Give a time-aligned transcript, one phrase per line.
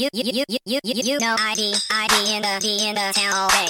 [0.00, 3.12] you, you, you, you, you, you, you know ID, ID in the D in the
[3.12, 3.68] town all day.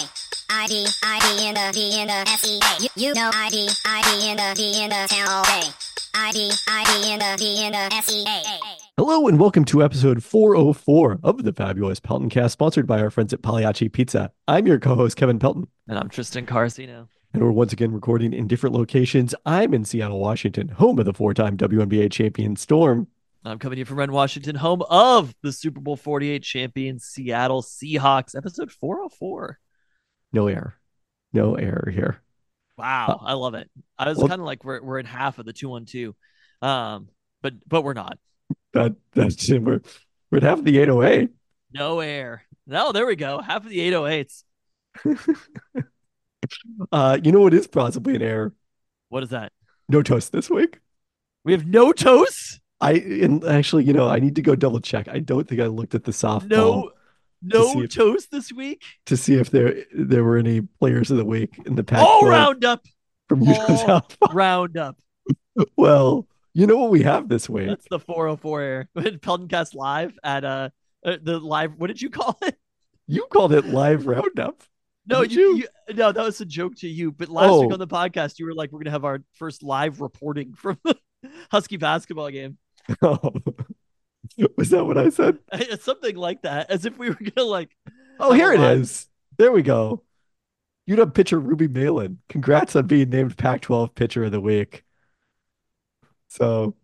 [0.48, 2.60] ID, ID in the D in the SEA.
[2.78, 5.66] You, you know ID, ID in the D in the town all day.
[6.14, 8.60] ID, ID in the D in the SEA.
[8.96, 13.42] Hello and welcome to episode 404 of the Fabulous Peltoncast, sponsored by our friends at
[13.42, 14.30] Pagliacci Pizza.
[14.46, 17.08] I'm your co-host Kevin Pelton, And I'm Tristan Carcino.
[17.34, 19.34] and we're once again recording in different locations.
[19.44, 23.08] I'm in Seattle, Washington, home of the four-time WNBA champion Storm.
[23.44, 27.62] I'm coming to you from Renton, Washington, home of the Super Bowl 48 champion Seattle
[27.62, 29.58] Seahawks, episode 404.
[30.32, 30.74] No error,
[31.32, 32.20] no error here.
[32.76, 33.70] Wow, I love it.
[33.98, 36.14] I was Well- kind of like we're we're in half of the 212.
[36.62, 37.08] um,
[37.42, 38.18] but but we're not.
[38.74, 39.80] That that's we're
[40.30, 41.30] we're at half of the 808.
[41.72, 42.44] No air.
[42.66, 43.40] No, there we go.
[43.40, 44.44] Half of the 808s.
[46.90, 48.54] Uh, you know what is possibly an error?
[49.08, 49.52] What is that?
[49.88, 50.80] No toast this week.
[51.44, 52.59] We have no toast.
[52.80, 55.08] I and actually, you know, I need to go double check.
[55.08, 56.90] I don't think I looked at the softball No,
[57.42, 58.82] no if- toast this week.
[59.06, 62.26] to see if there there were any players of the week in the pack All
[62.26, 62.84] roundup.
[63.28, 64.32] from all softball.
[64.34, 64.96] roundup.
[65.76, 67.68] Well, you know what we have this week?
[67.68, 68.88] That's the 404 air.
[68.96, 70.70] Peltoncast live at uh,
[71.04, 71.74] uh the live.
[71.76, 72.56] What did you call it?
[73.06, 74.62] You called it live roundup.
[75.06, 75.56] No, you, you?
[75.88, 77.10] you- no, that was a joke to you.
[77.12, 77.72] But last week Oh.
[77.72, 80.96] on the podcast, you were like, "We're gonna have our first live reporting from the
[81.50, 82.58] Husky basketball game."
[84.56, 85.38] Was that what I said?
[85.80, 87.76] Something like that, as if we were gonna like.
[88.18, 89.08] Oh, here it is.
[89.38, 90.02] There we go.
[90.88, 92.16] UW pitcher Ruby Meylan.
[92.28, 94.84] Congrats on being named Pac-12 Pitcher of the Week.
[96.28, 96.74] So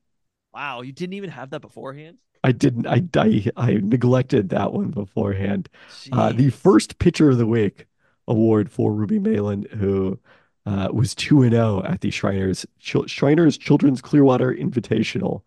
[0.56, 2.16] Wow, you didn't even have that beforehand.
[2.42, 2.86] I didn't.
[2.86, 5.68] I I, I neglected that one beforehand.
[6.12, 7.86] Uh, the first Pitcher of the Week
[8.26, 10.18] award for Ruby Meylan, who
[10.64, 15.42] uh, was 2 and 0 at the Shriners Chil- Shriners Children's Clearwater Invitational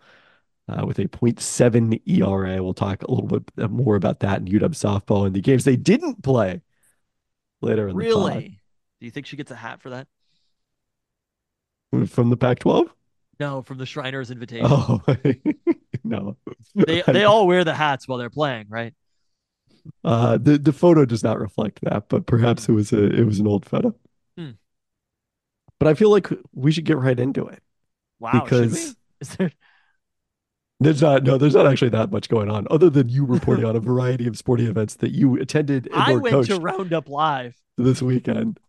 [0.70, 2.64] uh, with a 0.7 ERA.
[2.64, 5.75] We'll talk a little bit more about that in UW softball and the games they
[5.75, 6.62] didn't play
[7.62, 8.59] later in really.
[9.00, 10.08] Do you think she gets a hat for that?
[12.08, 12.88] From the Pac-12?
[13.40, 14.68] No, from the Shriners invitation.
[14.69, 15.02] Oh,
[16.03, 16.38] no.
[16.75, 18.94] They they all wear the hats while they're playing, right?
[20.03, 23.40] Uh, the the photo does not reflect that, but perhaps it was a it was
[23.40, 23.96] an old photo.
[24.38, 24.52] Hmm.
[25.79, 27.63] But I feel like we should get right into it.
[28.19, 28.44] Wow.
[28.44, 29.52] because Is there?
[30.81, 33.75] There's not no there's not actually that much going on other than you reporting on
[33.75, 37.56] a variety of sporting events that you attended I went to Roundup Live.
[37.78, 38.59] this weekend.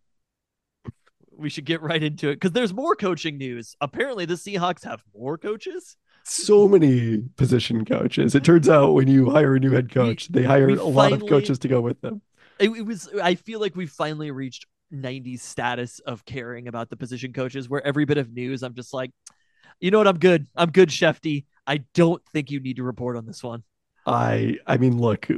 [1.37, 3.77] we should get right into it because there's more coaching news.
[3.81, 5.97] Apparently, the Seahawks have more coaches.
[6.25, 8.35] So many position coaches.
[8.35, 11.13] It turns out when you hire a new head coach, they hire we a lot
[11.13, 12.23] of coaches to go with them.
[12.59, 13.09] It, it was.
[13.23, 17.87] I feel like we finally reached 90s status of caring about the position coaches, where
[17.87, 19.13] every bit of news, I'm just like,
[19.81, 20.09] you know what?
[20.09, 20.47] I'm good.
[20.57, 21.45] I'm good, Schefty.
[21.67, 23.63] I don't think you need to report on this one.
[24.07, 25.29] I I mean, look,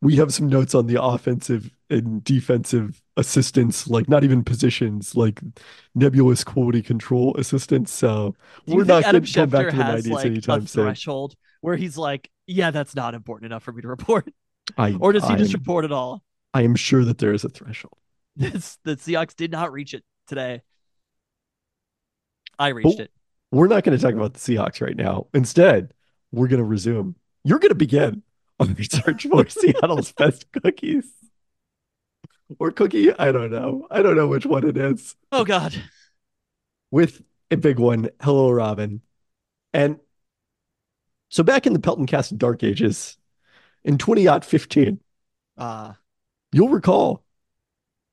[0.00, 5.40] we have some notes on the offensive and defensive assistants, like not even positions, like
[5.94, 7.92] nebulous quality control assistants.
[7.92, 8.34] So
[8.66, 10.84] we're not going to going back to the 90s like anytime soon.
[10.84, 14.28] threshold where he's like, yeah, that's not important enough for me to report,
[14.76, 16.22] I, or does he just I'm- report it all?
[16.52, 17.98] I am sure that there is a threshold.
[18.36, 20.62] This, the Seahawks did not reach it today.
[22.58, 23.10] I reached it.
[23.54, 25.28] We're not going to talk about the Seahawks right now.
[25.32, 25.94] Instead,
[26.32, 27.14] we're going to resume.
[27.44, 28.24] You're going to begin
[28.58, 31.06] on the search for Seattle's best cookies.
[32.58, 33.86] Or cookie, I don't know.
[33.92, 35.14] I don't know which one it is.
[35.30, 35.72] Oh God.
[36.90, 37.22] with
[37.52, 38.10] a big one.
[38.20, 39.02] Hello, Robin.
[39.72, 40.00] And
[41.28, 43.16] so back in the Peltoncast Dark Ages,
[43.84, 44.98] in 2015,
[45.56, 45.92] Uh,
[46.50, 47.22] you'll recall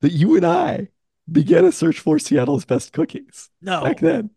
[0.02, 0.90] that you and I
[1.32, 3.84] began a search for Seattle's best cookies no.
[3.84, 4.30] back then.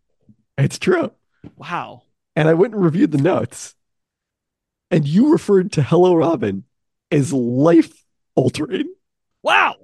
[0.59, 1.11] It's true.
[1.57, 2.03] Wow.
[2.37, 3.75] And I went and reviewed the notes.
[4.91, 6.65] And you referred to Hello Robin
[7.11, 8.05] as life
[8.35, 8.93] altering.
[9.43, 9.77] Wow.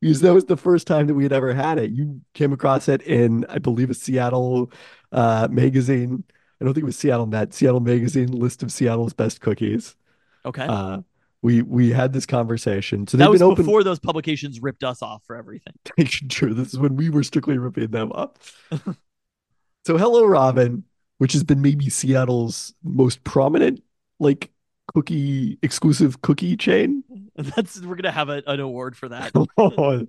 [0.00, 1.90] because that was the first time that we had ever had it.
[1.90, 4.70] You came across it in, I believe, a Seattle
[5.12, 6.24] uh, magazine.
[6.60, 9.96] I don't think it was Seattle Met, Seattle Magazine list of Seattle's best cookies.
[10.46, 10.64] Okay.
[10.66, 11.00] Uh,
[11.42, 13.06] we we had this conversation.
[13.06, 13.64] So that was been open.
[13.64, 15.74] before those publications ripped us off for everything.
[16.30, 16.54] True.
[16.54, 18.38] This is when we were strictly ripping them up.
[19.86, 20.84] so Hello Robin,
[21.18, 23.82] which has been maybe Seattle's most prominent
[24.20, 24.50] like
[24.94, 27.02] cookie exclusive cookie chain.
[27.36, 29.32] That's we're gonna have a, an award for that.
[29.56, 30.06] Oh,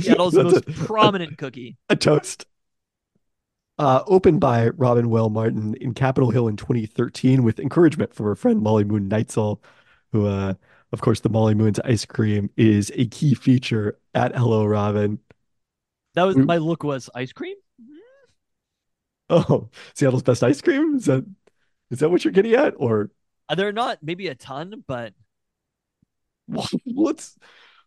[0.00, 1.76] Seattle's most a- prominent cookie.
[1.90, 2.46] a toast.
[3.78, 8.36] Uh, opened by Robin Wehl Martin in Capitol Hill in 2013 with encouragement from her
[8.36, 9.58] friend Molly Moon Neitzel,
[10.12, 10.54] who, uh,
[10.92, 15.18] of course, the Molly Moon's ice cream is a key feature at Hello Robin.
[16.14, 17.56] That was We- my look was ice cream.
[19.34, 20.96] Oh, Seattle's best ice cream?
[20.96, 21.24] Is that
[21.90, 22.74] is that what you're getting at?
[22.76, 23.10] Or
[23.48, 25.14] Uh, They're not maybe a ton, but
[26.86, 27.36] let's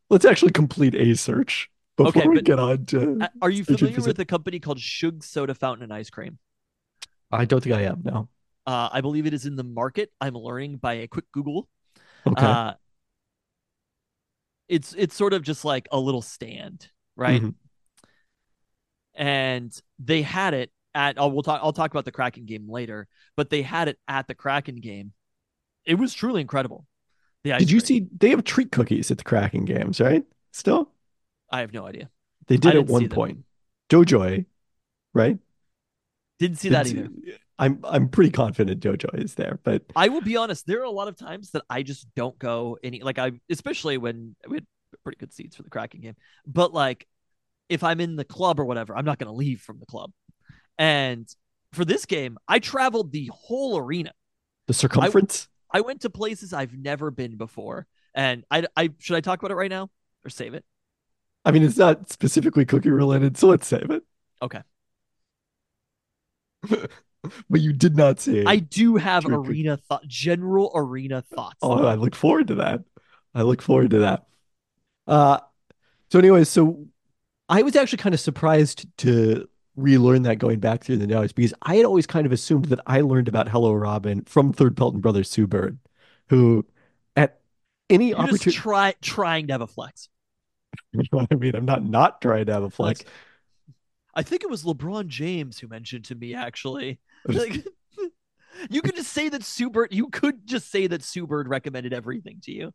[0.10, 3.28] let's actually complete a search before Okay, we get on to.
[3.42, 6.38] Are you familiar with a company called Shug Soda Fountain and Ice Cream?
[7.32, 8.02] I don't think I am.
[8.04, 8.30] No.
[8.66, 10.12] Uh, I believe it is in the market.
[10.20, 11.68] I'm learning by a quick Google.
[12.26, 12.46] Okay.
[12.46, 12.74] Uh,
[14.68, 17.42] it's it's sort of just like a little stand, right?
[17.42, 17.56] Mhm.
[19.16, 21.16] And they had it at.
[21.18, 21.62] Oh, we'll talk.
[21.64, 23.08] I'll talk about the Kraken game later,
[23.38, 25.14] but they had it at the Kraken game.
[25.86, 26.86] It was truly incredible.
[27.44, 28.08] The Did you see?
[28.18, 30.26] They have treat cookies at the Kraken games, right?
[30.52, 30.92] Still,
[31.52, 32.10] I have no idea.
[32.48, 33.12] they did at didn't one them.
[33.12, 33.38] point.
[33.90, 34.46] Jojoy,
[35.14, 35.38] right?
[36.40, 37.38] Didn't see that Didn't either.
[37.60, 40.68] I'm I'm pretty confident Jojoy is there, but I will be honest.
[40.68, 43.98] There are a lot of times that I just don't go any like I, especially
[43.98, 44.66] when we had
[45.04, 46.16] pretty good seats for the Kraken game.
[46.46, 47.08] But like,
[47.70, 50.12] if I'm in the club or whatever, I'm not going to leave from the club.
[50.78, 51.28] And
[51.74, 54.12] for this game, I traveled the whole arena.
[54.68, 55.48] the circumference.
[55.72, 57.88] I went to places I've never been before.
[58.14, 59.90] And I, I should I talk about it right now
[60.26, 60.64] or save it?
[61.46, 64.04] I mean, it's not specifically cookie related, so let's save it.
[64.42, 64.62] Okay.
[67.50, 68.46] But you did not say.
[68.46, 71.58] I do have True, arena thought, general arena thoughts.
[71.62, 72.84] Oh, I look forward to that.
[73.36, 74.28] I look forward to that.
[75.08, 75.40] Uh,
[76.10, 76.88] so anyways, so
[77.50, 81.54] I was actually kind of surprised to relearn that going back through the notes because
[81.62, 85.00] I had always kind of assumed that I learned about Hello Robin from Third Pelton
[85.00, 85.78] Brothers Sue Bird,
[86.30, 86.66] who
[87.16, 87.40] at
[87.90, 90.10] any You're just opportunity, try trying to have a flex.
[91.32, 93.02] I mean, I'm not not trying to have a flex.
[93.02, 93.10] Like,
[94.16, 97.00] I think it was LeBron James who mentioned to me actually.
[97.28, 97.64] Like,
[98.70, 99.90] you could just say that Sue Bird.
[99.92, 102.74] You could just say that Sue Bird recommended everything to you.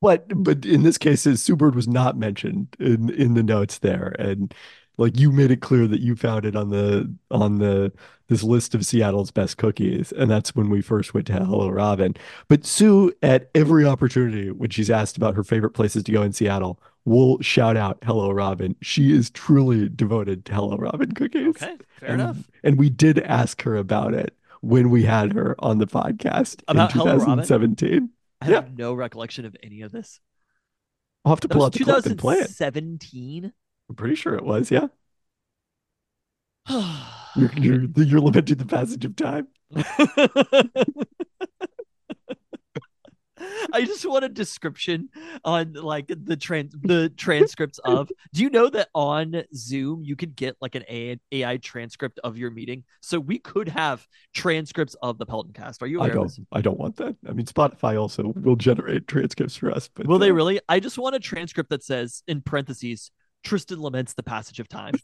[0.00, 4.14] But but in this case, Sue Bird was not mentioned in in the notes there,
[4.18, 4.54] and
[4.96, 7.92] like you made it clear that you found it on the on the
[8.28, 12.14] this list of Seattle's best cookies, and that's when we first went to Hello Robin.
[12.48, 16.32] But Sue, at every opportunity when she's asked about her favorite places to go in
[16.32, 18.76] Seattle, will shout out Hello Robin.
[18.80, 21.48] She is truly devoted to Hello Robin cookies.
[21.48, 22.50] Okay, fair and, enough.
[22.62, 26.94] And we did ask her about it when we had her on the podcast About
[26.94, 27.44] in Hello Robin?
[27.44, 28.10] 2017.
[28.40, 30.20] I have no recollection of any of this.
[31.24, 32.48] I'll have to That pull out the clip and play it.
[32.48, 33.52] 2017.
[33.88, 34.88] I'm pretty sure it was, yeah.
[37.36, 39.48] You're, you're, you're lamenting the passage of time.
[43.72, 45.08] I just want a description
[45.44, 48.08] on like the trans the transcripts of.
[48.32, 52.36] Do you know that on Zoom you could get like an AI, AI transcript of
[52.38, 52.84] your meeting?
[53.00, 55.82] So we could have transcripts of the Peltoncast.
[55.82, 56.46] Are you I aware of don't?
[56.52, 57.16] I don't want that.
[57.28, 60.60] I mean, Spotify also will generate transcripts for us, but Will they really?
[60.68, 63.10] I just want a transcript that says in parentheses
[63.44, 64.94] Tristan laments the passage of time.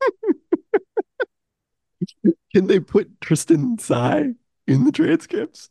[2.52, 4.32] can they put Tristan Sai
[4.66, 5.68] in the transcripts?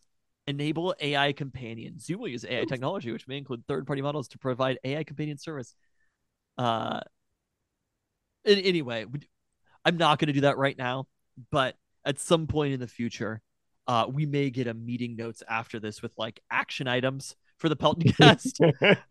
[0.48, 2.00] Enable AI companion.
[2.00, 5.76] Zoom will use AI technology, which may include third-party models to provide AI companion service.
[6.58, 7.02] Uh,
[8.46, 9.06] an- anyway,
[9.86, 11.08] I'm not going to do that right now,
[11.52, 11.76] but
[12.06, 13.42] at some point in the future,
[13.88, 17.76] uh, we may get a meeting notes after this with like action items for the
[17.76, 18.60] Pelton cast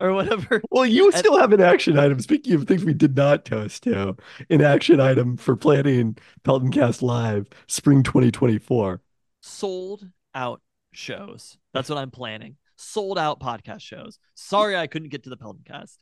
[0.01, 0.61] or whatever.
[0.69, 2.19] Well, you still have an action item.
[2.19, 4.17] Speaking of things we did not toast to,
[4.49, 9.01] an action item for planning Peltoncast Live Spring 2024.
[9.41, 10.05] Sold
[10.35, 10.61] out
[10.91, 11.57] shows.
[11.73, 12.57] That's what I'm planning.
[12.75, 14.19] Sold out podcast shows.
[14.35, 15.95] Sorry, I couldn't get to the Peltoncast.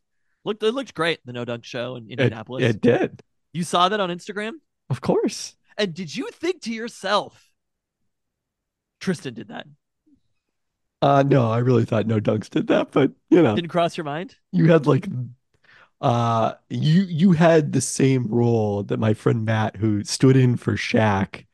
[0.43, 1.19] Looked it looked great.
[1.25, 2.63] The No Dunk Show in It, Indianapolis.
[2.63, 3.21] it did,
[3.53, 4.53] you saw that on Instagram,
[4.89, 5.55] of course.
[5.77, 7.51] and did you think to yourself,
[9.00, 9.67] Tristan did that?
[11.01, 14.03] Uh, no, I really thought No Dunks did that, but you know, Didn't cross your
[14.03, 14.35] mind?
[14.51, 15.07] you had like
[16.01, 20.73] uh you you had the same role that my friend Matt who stood in for
[20.75, 21.45] Shaq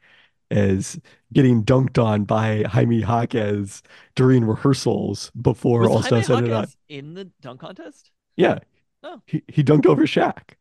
[0.52, 1.00] as
[1.34, 3.82] getting dunked on by Jaime Jaquez
[4.16, 6.44] during rehearsals before Was All Stars Not.
[6.46, 8.12] Jaquez in the dunk contest?
[8.38, 8.60] Yeah.
[9.04, 9.22] Oh.
[9.28, 10.56] He he dunked over Shaq.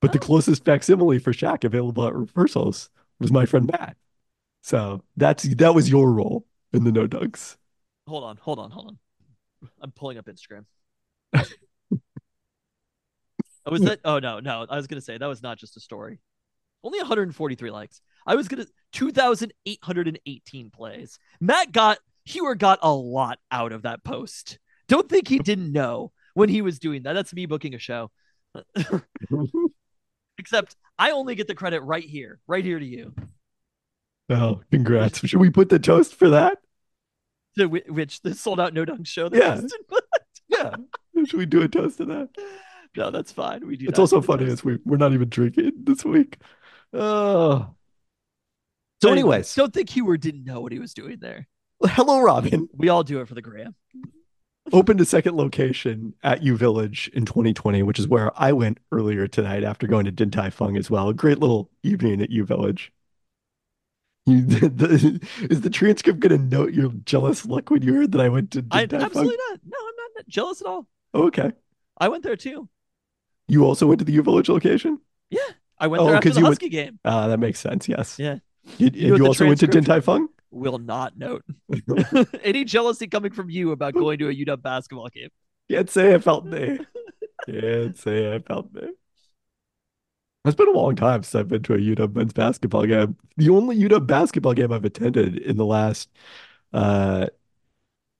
[0.00, 0.22] But the Oh.
[0.22, 3.96] closest facsimile for Shaq available at rehearsals was my friend Matt.
[4.62, 7.56] So that's that was your role in the no dunks.
[8.06, 8.98] Hold on, hold on, hold on.
[9.80, 10.64] I'm pulling up Instagram.
[11.34, 11.42] oh,
[13.66, 14.00] was that?
[14.04, 14.66] Oh no, no.
[14.68, 16.20] I was gonna say that was not just a story.
[16.84, 18.00] Only 143 likes.
[18.26, 21.18] I was gonna 2,818 plays.
[21.40, 24.58] Matt got Hewer got a lot out of that post.
[24.88, 27.14] Don't think he didn't know when he was doing that.
[27.14, 28.10] That's me booking a show.
[30.38, 33.14] Except I only get the credit right here, right here to you.
[34.28, 35.26] Oh, congrats.
[35.26, 36.58] Should we put the toast for that?
[37.58, 39.28] To whi- which the sold out no dunk show.
[39.32, 39.60] Yeah.
[40.48, 40.76] Yeah.
[41.26, 42.28] Should we do a toast to that?
[42.96, 43.66] no, that's fine.
[43.66, 43.86] We do.
[43.88, 46.38] It's also do funny as we we're not even drinking this week.
[46.92, 47.74] Oh.
[49.02, 51.48] So, Anyway, anyways, don't think Hewer didn't know what he was doing there.
[51.82, 52.68] hello, Robin.
[52.74, 53.74] We all do it for the gram.
[54.72, 59.26] opened a second location at U Village in 2020, which is where I went earlier
[59.26, 61.08] tonight after going to Din Tai Fung as well.
[61.08, 62.92] A great little evening at U Village.
[64.32, 68.10] You, the, the, is the transcript going to note your jealous look when you heard
[68.10, 69.60] that I went to I absolutely not.
[69.64, 70.88] No, I'm not jealous at all.
[71.14, 71.52] Oh, okay.
[71.98, 72.68] I went there too.
[73.46, 74.98] You also went to the U Village location?
[75.30, 75.40] Yeah,
[75.78, 76.98] I went Oh, there after the you went- game.
[77.04, 77.88] Ah, that makes sense.
[77.88, 78.18] Yes.
[78.18, 78.38] Yeah,
[78.78, 80.28] You, You and know what you also went to Din Tai Fung?
[80.50, 81.44] will not note
[82.42, 85.28] any jealousy coming from you about going to a UW basketball game.
[85.70, 86.78] Can't say I felt me.
[87.48, 88.88] Can't say I felt me.
[90.46, 93.16] It's been a long time since I've been to a UW men's basketball game.
[93.36, 96.08] The only UW basketball game I've attended in the last,
[96.72, 97.26] uh,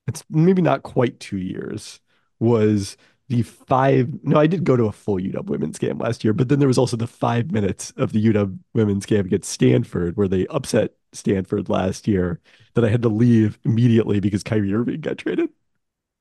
[0.06, 2.00] it's maybe not quite two years,
[2.40, 2.96] was
[3.28, 4.08] the five.
[4.24, 6.68] No, I did go to a full UW women's game last year, but then there
[6.68, 10.92] was also the five minutes of the UW women's game against Stanford where they upset
[11.12, 12.40] Stanford last year
[12.74, 15.50] that I had to leave immediately because Kyrie Irving got traded.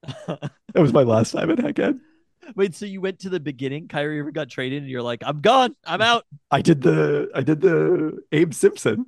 [0.73, 1.99] That was my last time at Hec Ed.
[2.55, 3.87] Wait, so you went to the beginning?
[3.87, 5.75] Kyrie Irving got traded, and you're like, "I'm gone.
[5.85, 9.07] I'm out." I did the I did the Abe Simpson.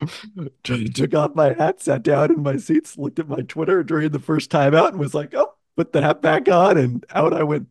[0.62, 4.18] Took off my hat, sat down in my seats, looked at my Twitter during the
[4.18, 7.42] first time out, and was like, "Oh, put the hat back on," and out I
[7.42, 7.68] went.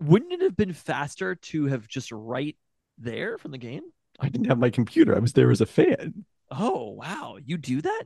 [0.00, 2.56] Wouldn't it have been faster to have just right
[2.98, 3.82] there from the game?
[4.20, 5.14] I didn't have my computer.
[5.14, 6.24] I was there as a fan.
[6.50, 8.04] Oh wow, you do that?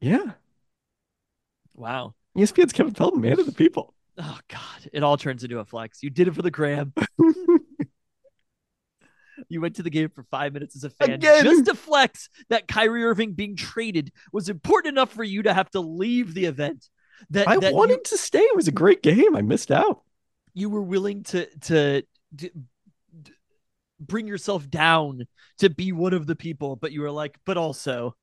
[0.00, 0.32] Yeah,
[1.74, 2.14] Wow.
[2.36, 3.94] ESPN's Kevin Pelton, man of the people.
[4.18, 6.02] Oh god, it all turns into a flex.
[6.02, 6.92] You did it for the gram.
[9.48, 11.44] You went to the game for five minutes as a fan Again.
[11.44, 15.70] just to flex that Kyrie Irving being traded was important enough for you to have
[15.70, 16.88] to leave the event.
[17.30, 18.40] That, I that wanted you, to stay.
[18.40, 19.36] It was a great game.
[19.36, 20.02] I missed out.
[20.54, 22.02] you were willing to to,
[22.38, 22.50] to
[24.00, 25.26] bring yourself down
[25.58, 28.16] to be one of the people, but you were like, but also,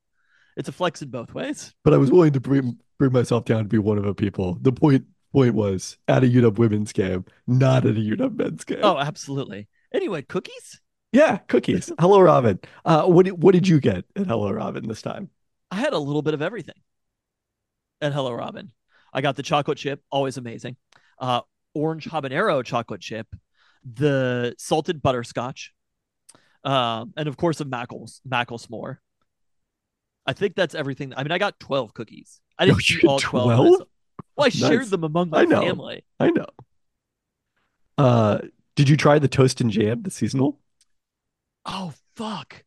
[0.56, 1.74] it's a flex in both ways.
[1.84, 4.58] but I was willing to bring bring myself down to be one of the people.
[4.60, 8.80] The point point was at a UW women's game, not at a UW men's game.
[8.82, 9.68] Oh, absolutely.
[9.92, 10.80] Anyway, cookies.
[11.12, 11.90] yeah, cookies.
[12.00, 12.58] Hello, Robin.
[12.84, 15.30] Uh, what did, what did you get at Hello Robin this time?
[15.70, 16.74] I had a little bit of everything.
[18.00, 18.72] And hello, Robin.
[19.12, 20.76] I got the chocolate chip, always amazing.
[21.18, 21.42] Uh,
[21.74, 23.26] orange habanero chocolate chip,
[23.84, 25.72] the salted butterscotch,
[26.64, 28.98] um, and of course a Mackles Mackle s'more.
[30.26, 31.12] I think that's everything.
[31.16, 32.40] I mean, I got twelve cookies.
[32.58, 33.82] I didn't eat all twelve.
[34.40, 34.54] 12?
[34.54, 34.60] myself.
[34.62, 35.60] Well, I shared them among my I know.
[35.62, 36.04] family.
[36.18, 36.46] I know.
[37.98, 38.38] Uh,
[38.76, 40.58] did you try the toast and jam, the seasonal?
[41.66, 42.64] Oh fuck!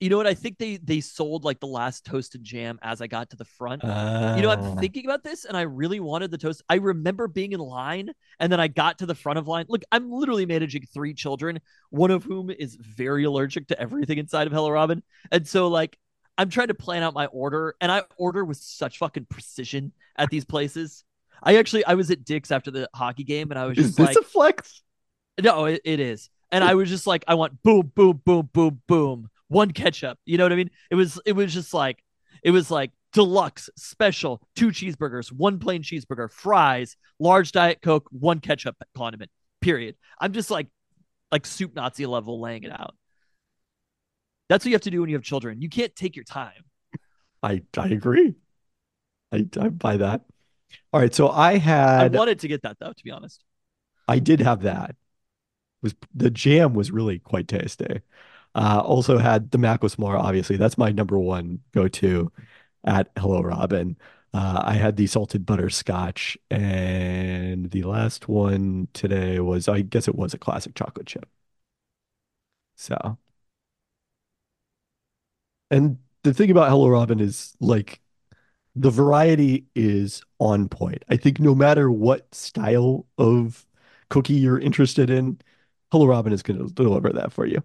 [0.00, 0.26] You know what?
[0.26, 3.36] I think they they sold like the last toast and jam as I got to
[3.36, 3.84] the front.
[3.84, 6.62] Uh, You know, I'm thinking about this and I really wanted the toast.
[6.68, 9.66] I remember being in line and then I got to the front of line.
[9.68, 14.46] Look, I'm literally managing three children, one of whom is very allergic to everything inside
[14.46, 15.02] of Hello Robin.
[15.30, 15.96] And so, like,
[16.40, 20.30] I'm trying to plan out my order and I order with such fucking precision at
[20.30, 21.04] these places.
[21.42, 23.98] I actually, I was at Dick's after the hockey game and I was Is just
[23.98, 24.82] this like, a flex?
[25.42, 26.30] no, it, it is.
[26.50, 30.18] And I was just like, I want boom, boom, boom, boom, boom, one ketchup.
[30.24, 30.70] You know what I mean?
[30.90, 32.02] It was, it was just like,
[32.42, 38.38] it was like deluxe, special, two cheeseburgers, one plain cheeseburger, fries, large diet coke, one
[38.40, 39.30] ketchup condiment.
[39.60, 39.94] Period.
[40.18, 40.68] I'm just like,
[41.30, 42.94] like soup Nazi level laying it out.
[44.50, 45.62] That's what you have to do when you have children.
[45.62, 46.64] You can't take your time.
[47.40, 48.34] I I agree.
[49.32, 50.22] I I buy that.
[50.92, 53.44] All right, so I had I wanted to get that though, to be honest.
[54.08, 54.96] I did have that.
[55.82, 58.00] Was the jam was really quite tasty.
[58.56, 60.56] Uh, also had the Mackle S'more, obviously.
[60.56, 62.32] That's my number one go-to
[62.84, 63.96] at Hello Robin.
[64.34, 70.16] Uh, I had the salted butterscotch, and the last one today was, I guess it
[70.16, 71.28] was a classic chocolate chip.
[72.76, 73.18] So,
[75.70, 78.00] and the thing about Hello Robin is like
[78.76, 81.04] the variety is on point.
[81.08, 83.66] I think no matter what style of
[84.08, 85.40] cookie you're interested in,
[85.90, 87.62] Hello Robin is going to deliver that for you.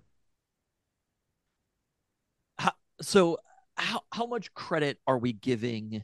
[3.01, 3.37] so
[3.77, 6.01] how how much credit are we giving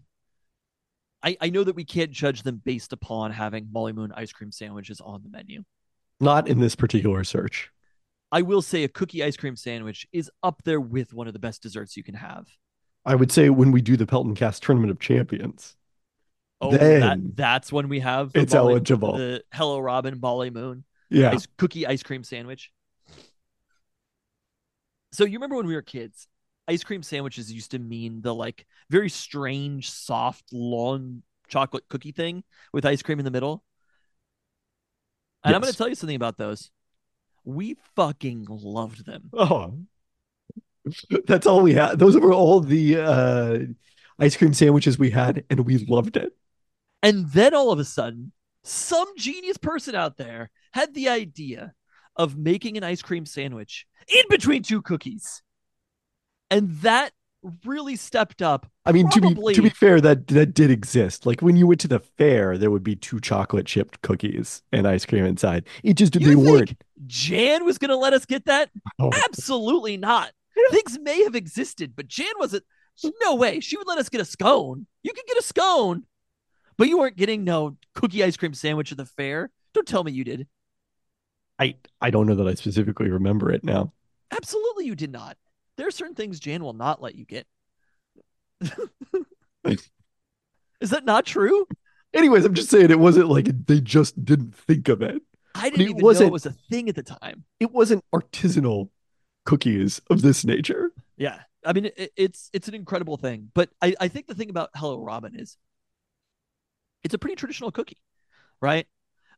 [1.24, 4.52] I, I know that we can't judge them based upon having Molly Moon ice cream
[4.52, 5.64] sandwiches on the menu.
[6.20, 7.72] Not in this particular search.
[8.32, 11.40] I will say a cookie ice cream sandwich is up there with one of the
[11.40, 12.48] best desserts you can have.
[13.06, 15.76] I would say when we do the Peltoncast Tournament of Champions,
[16.64, 19.18] Oh, that that's when we have the it's Molly- eligible.
[19.18, 22.72] the Hello Robin Molly Moon yeah, ice, cookie ice cream sandwich.
[25.12, 26.28] So you remember when we were kids,
[26.68, 32.44] ice cream sandwiches used to mean the like very strange, soft, long chocolate cookie thing
[32.72, 33.64] with ice cream in the middle.
[35.44, 36.70] And I'm going to tell you something about those.
[37.44, 39.30] We fucking loved them.
[39.34, 39.80] Oh,
[41.26, 42.00] that's all we had.
[42.00, 43.58] Those were all the uh,
[44.20, 46.34] ice cream sandwiches we had, and we loved it.
[47.04, 48.32] And then all of a sudden,
[48.64, 51.74] some genius person out there had the idea
[52.16, 55.42] of making an ice cream sandwich in between two cookies.
[56.50, 57.12] And that
[57.66, 58.70] really stepped up.
[58.86, 61.26] I mean, to be to be fair, that that did exist.
[61.26, 64.88] Like when you went to the fair, there would be two chocolate chipped cookies and
[64.88, 65.66] ice cream inside.
[65.84, 66.74] It just You they weren't.
[67.08, 68.70] Jan was going to let us get that?
[69.00, 70.32] Oh, Absolutely not.
[70.72, 72.64] Things may have existed, but Jan wasn't.
[73.22, 73.60] No way.
[73.62, 74.86] She would let us get a scone.
[75.02, 76.04] You could get a scone,
[76.78, 79.50] but you weren't getting no cookie ice cream sandwich at the fair.
[79.74, 80.48] Don't tell me you did.
[81.58, 83.94] I I don't know that I specifically remember it now.
[84.32, 85.38] Absolutely, you did not.
[85.78, 87.48] There are certain things Jan will not let you get.
[90.80, 91.68] Is that not true?
[92.14, 95.22] Anyways, I'm just saying it wasn't like they just didn't think of it.
[95.56, 97.46] I didn't it even know it was a thing at the time.
[97.60, 98.90] It wasn't artisanal
[99.46, 100.92] cookies of this nature.
[101.18, 101.40] Yeah.
[101.66, 103.52] I mean, it, it's it's an incredible thing.
[103.54, 105.58] But I, I think the thing about Hello Robin is
[107.04, 108.02] it's a pretty traditional cookie,
[108.62, 108.88] right?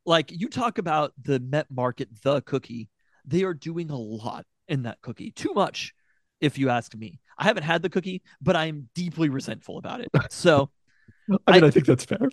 [0.05, 2.89] Like you talk about the Met Market, the cookie,
[3.25, 5.31] they are doing a lot in that cookie.
[5.31, 5.93] Too much,
[6.43, 7.19] if you ask me.
[7.37, 10.09] I haven't had the cookie, but I'm deeply resentful about it.
[10.29, 10.69] So
[11.47, 12.29] I mean, I- I, think that's fair.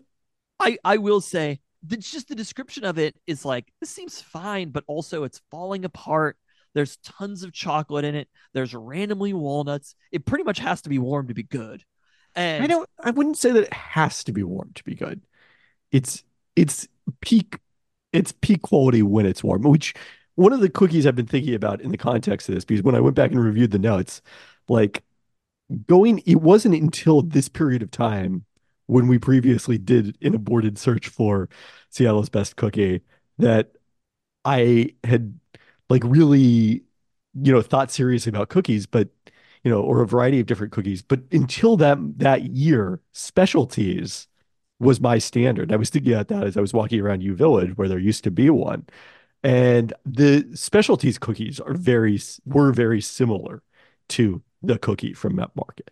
[0.59, 4.71] I I will say it's just the description of it is like this seems fine,
[4.71, 6.37] but also it's falling apart.
[6.75, 8.29] There's tons of chocolate in it.
[8.53, 9.95] There's randomly walnuts.
[10.13, 11.85] It pretty much has to be warm to be good.
[12.35, 12.89] And I don't.
[13.03, 15.23] I wouldn't say that it has to be warm to be good.
[15.91, 16.23] It's
[16.55, 16.87] it's
[17.21, 17.59] peak.
[18.13, 19.63] It's peak quality when it's warm.
[19.63, 19.95] Which
[20.41, 22.95] one of the cookies I've been thinking about in the context of this, because when
[22.95, 24.23] I went back and reviewed the notes,
[24.69, 25.05] like
[25.87, 28.47] going, it wasn't until this period of time
[28.87, 31.51] when we previously did an aborted search for
[31.91, 33.03] Seattle's best cookie
[33.39, 33.73] that
[34.45, 35.39] I had
[35.91, 36.85] like really,
[37.35, 39.11] you know, thought seriously about cookies, but
[39.63, 41.03] you know, or a variety of different cookies.
[41.03, 44.27] But until that that year, specialties
[44.79, 45.71] was my standard.
[45.71, 48.25] I was thinking about that as I was walking around U Village, where there used
[48.25, 48.87] to be one,
[49.43, 53.63] and the specialties cookies are very were very similar
[54.11, 55.89] to the cookie from Met Market.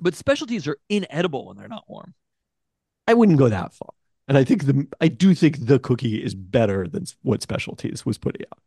[0.00, 2.14] but specialties are inedible when they're not warm.
[3.06, 3.90] I wouldn't go that far,
[4.28, 8.18] and I think the I do think the cookie is better than what specialties was
[8.18, 8.58] putting out.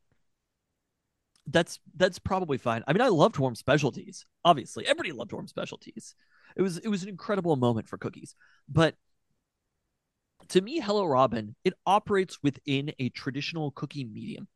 [1.45, 2.83] That's that's probably fine.
[2.87, 4.25] I mean, I loved warm specialties.
[4.45, 6.15] Obviously, everybody loved warm specialties.
[6.55, 8.35] It was it was an incredible moment for cookies.
[8.69, 8.95] But
[10.49, 14.47] to me, Hello Robin, it operates within a traditional cookie medium.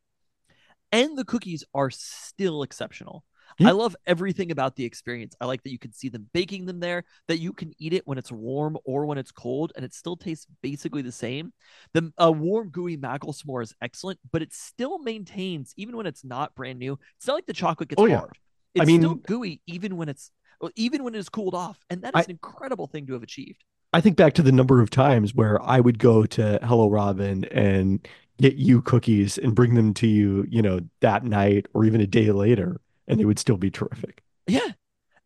[0.90, 3.24] And the cookies are still exceptional.
[3.60, 5.34] I love everything about the experience.
[5.40, 8.06] I like that you can see them baking them there, that you can eat it
[8.06, 11.52] when it's warm or when it's cold, and it still tastes basically the same.
[11.94, 16.24] The uh, warm, gooey mackle s'more is excellent, but it still maintains, even when it's
[16.24, 18.18] not brand new, it's not like the chocolate gets Oh, yeah.
[18.18, 18.38] hard.
[18.74, 21.78] It's I mean- still gooey even when it's well, even when it is cooled off.
[21.88, 23.64] And that is I- an incredible thing to have achieved.
[23.92, 27.44] I think back to the number of times where I would go to Hello Robin
[27.46, 28.06] and
[28.38, 32.06] get you cookies and bring them to you, you know, that night or even a
[32.06, 34.22] day later, and they would still be terrific.
[34.46, 34.72] Yeah.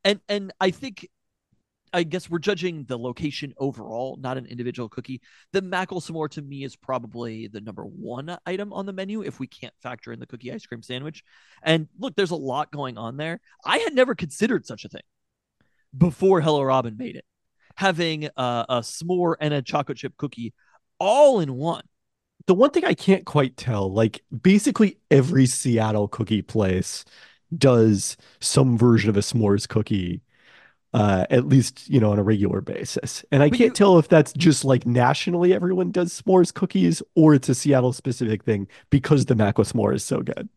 [0.04, 1.08] And and I think
[1.92, 5.20] I guess we're judging the location overall, not an individual cookie.
[5.52, 9.38] The mackle s'more to me is probably the number one item on the menu if
[9.38, 11.22] we can't factor in the cookie ice cream sandwich.
[11.62, 13.40] And look, there's a lot going on there.
[13.64, 15.02] I had never considered such a thing
[15.96, 17.26] before Hello Robin made it.
[17.76, 20.52] Having a, a s'more and a chocolate chip cookie
[20.98, 21.82] all in one.
[22.46, 27.04] The one thing I can't quite tell, like basically every Seattle cookie place
[27.56, 30.22] does some version of a s'mores cookie,
[30.94, 33.24] uh, at least, you know, on a regular basis.
[33.32, 37.02] And I But can't you- tell if that's just like nationally everyone does s'mores cookies
[37.14, 40.48] or it's a Seattle specific thing because the Mac with s'more is so good.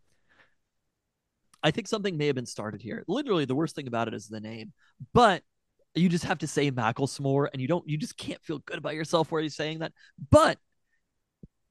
[1.64, 3.04] I think something may have been started here.
[3.08, 4.74] Literally, the worst thing about it is the name,
[5.14, 5.44] but
[5.96, 8.96] you just have to say Macklemore, and you don't, you just can't feel good about
[8.96, 9.94] yourself where you're saying that.
[10.30, 10.58] But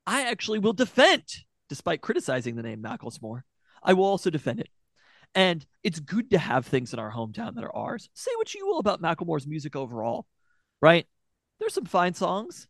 [0.07, 1.25] I actually will defend,
[1.69, 3.43] despite criticizing the name Macklemore,
[3.83, 4.69] I will also defend it.
[5.35, 8.09] And it's good to have things in our hometown that are ours.
[8.15, 10.27] Say what you will about Macklemore's music overall,
[10.81, 11.07] right?
[11.59, 12.69] There's some fine songs.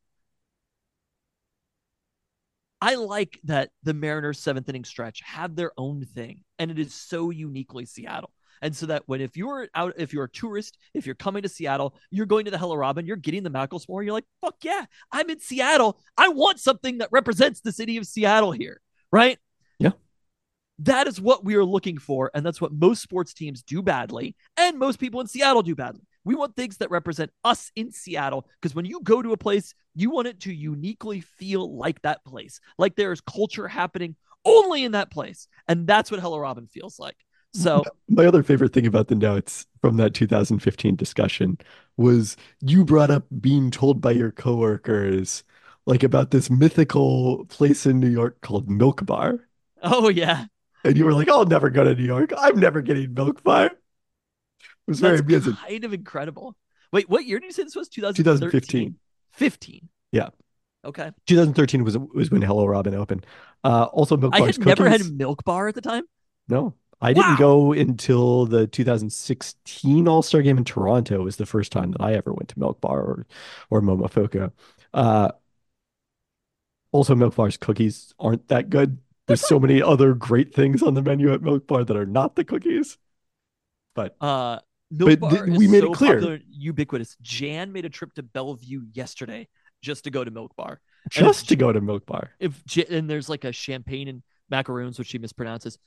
[2.81, 6.95] I like that the Mariners seventh inning stretch have their own thing, and it is
[6.95, 8.31] so uniquely Seattle.
[8.65, 11.51] And so that when if you're out, if you're a tourist, if you're coming to
[11.51, 14.87] Seattle, you're going to the Hello Robin, you're getting the Macklemore, you're like, fuck yeah,
[15.13, 16.01] I'm in Seattle.
[16.17, 18.81] I want something that represents the city of Seattle here,
[19.13, 19.39] right?
[19.79, 19.91] Yeah.
[20.79, 24.35] That is what we are looking for, and that's what most sports teams do badly,
[24.57, 26.07] and most people in Seattle do badly.
[26.25, 29.75] We want things that represent us in Seattle because when you go to a place,
[29.95, 34.85] you want it to uniquely feel like that place, like there is culture happening only
[34.85, 35.49] in that place.
[35.69, 37.17] And that's what Hello Robin feels like.
[37.55, 41.59] So My other favorite thing about the notes from that 2015 discussion
[41.97, 45.45] was you brought up being told by your coworkers
[45.87, 49.49] like about this mythical place in New York called Milk Bar.
[49.83, 50.47] oh yeah.
[50.85, 52.33] And you were like, I'll never go to New York.
[52.37, 53.67] I'm never getting Milk Bar.
[53.67, 53.73] It
[54.87, 55.57] was very That's amusing.
[55.57, 56.57] kind of incredible.
[56.93, 57.89] Wait, what year did you say this was?
[57.89, 58.95] 2015.
[58.95, 58.97] 2013?
[59.33, 59.89] 15.
[60.13, 60.29] Yeah.
[60.85, 61.11] Okay.
[61.27, 63.25] 2013 was was when Hello Robin opened.
[63.63, 65.13] Uh, also, Milk I Bar's had never had cookies.
[65.13, 66.05] milk bar at the time.
[66.49, 67.37] No, I didn't Wow.
[67.39, 71.23] go until the 2016 All Star Game in Toronto.
[71.23, 73.27] Was the first time that I ever went to Milk Bar or
[73.71, 74.53] or Momofuku.
[74.95, 75.31] Uh,
[76.93, 78.99] also, Milk Bar's cookies aren't that good.
[79.27, 82.37] There's so many other great things on the menu at Milk Bar that are not
[82.37, 82.99] the cookies.
[83.95, 84.59] But Uh
[84.91, 86.15] Milk But th- we made it clear.
[86.15, 87.17] popular, ubiquitous.
[87.21, 89.49] Jan made a trip to Bellevue yesterday
[89.83, 90.81] just to go to Milk Bar.
[91.11, 95.09] just to go to Milk Bar, If and there's like a champagne and macaroons, which
[95.09, 95.79] she mispronounces.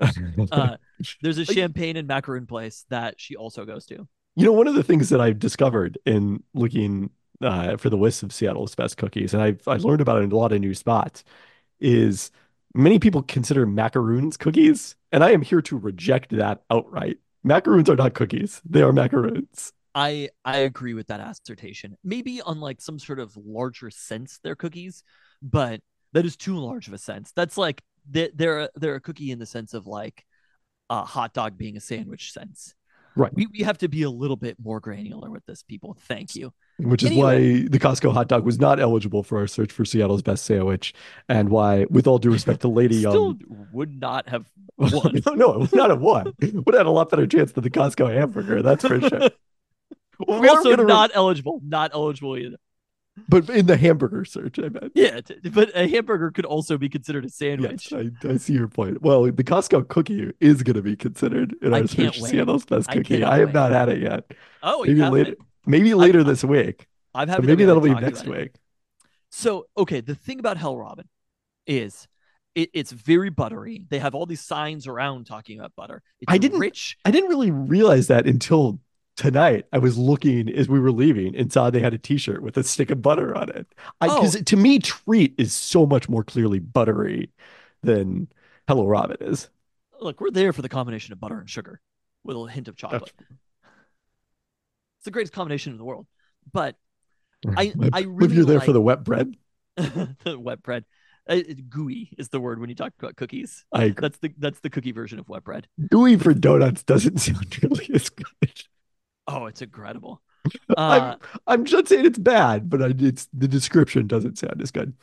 [0.52, 0.76] Uh,
[1.22, 4.06] there's a champagne and macaroon place that she also goes to.
[4.34, 8.22] You know, one of the things that I've discovered in looking uh, for the list
[8.22, 10.74] of Seattle's best cookies, and I've I've learned about it in a lot of new
[10.74, 11.24] spots,
[11.80, 12.30] is
[12.74, 17.18] many people consider macaroons cookies, and I am here to reject that outright.
[17.42, 19.72] Macaroons are not cookies; they are macaroons.
[19.94, 21.96] I I agree with that assertion.
[22.04, 25.02] Maybe on like some sort of larger sense, they're cookies,
[25.42, 25.80] but
[26.12, 27.32] that is too large of a sense.
[27.32, 30.24] That's like they- they're they're a cookie in the sense of like
[30.90, 32.74] a hot dog being a sandwich sense.
[33.18, 33.32] Right.
[33.34, 35.96] We we have to be a little bit more granular with this, people.
[36.02, 36.52] Thank you.
[36.78, 37.62] Which is Anyway.
[37.62, 40.92] why the Costco hot dog was not eligible for our search for Seattle's best sandwich,
[41.26, 45.22] and why, with all due respect to Lady Still Yum, would not have won.
[45.24, 46.34] no, no, it would not have won.
[46.42, 49.30] Would have had a lot better chance than the Costco hamburger, that's for sure.
[50.18, 51.60] Well, we also re- not eligible.
[51.62, 52.56] Not eligible either.
[53.28, 54.92] But in the hamburger search, I meant.
[54.94, 55.20] Yeah,
[55.52, 57.90] but a hamburger could also be considered a sandwich.
[57.90, 59.00] Yes, I, I see your point.
[59.02, 62.30] Well, the Costco cookie is going to be considered in I our can't search wait.
[62.32, 63.14] Seattle's best I cookie.
[63.18, 63.54] cannot I have wait.
[63.54, 64.24] not had it yet.
[64.62, 66.86] Oh, Maybe later, maybe later this week.
[67.14, 68.28] I've had maybe that'll be next it.
[68.28, 68.54] week.
[69.30, 71.08] So, okay, the thing about Hello Robin
[71.66, 72.06] is
[72.54, 73.86] it, it's very buttery.
[73.88, 76.02] They have all these signs around talking about butter.
[76.20, 76.96] It's I didn't- rich.
[77.04, 78.78] I didn't really realize that until
[79.16, 79.66] tonight.
[79.72, 82.62] I was looking as we were leaving and saw they had a T-shirt with a
[82.62, 83.66] stick of butter on it.
[84.00, 84.20] Oh.
[84.20, 87.30] Because to me, Treat is so much more clearly buttery
[87.82, 88.28] than
[88.68, 89.48] Hello Robin is.
[90.00, 91.80] Look, we're there for the combination of butter and sugar
[92.24, 93.12] with a hint of chocolate.
[94.98, 96.06] It's the greatest combination in the world.
[96.52, 96.76] But
[97.56, 99.36] I, I if really you're there for the wet bread,
[99.76, 100.84] the wet bread.
[101.28, 103.64] Uh, gooey is the word when you talk about cookies.
[103.72, 104.00] I agree.
[104.00, 105.66] That's the that's the cookie version of wet bread.
[105.90, 108.62] Gooey for donuts doesn't sound nearly as good.
[109.26, 110.22] Oh, it's incredible.
[110.76, 114.70] I'm- Uh, I'm just saying it's bad, but I, it's the description doesn't sound as
[114.70, 114.94] good.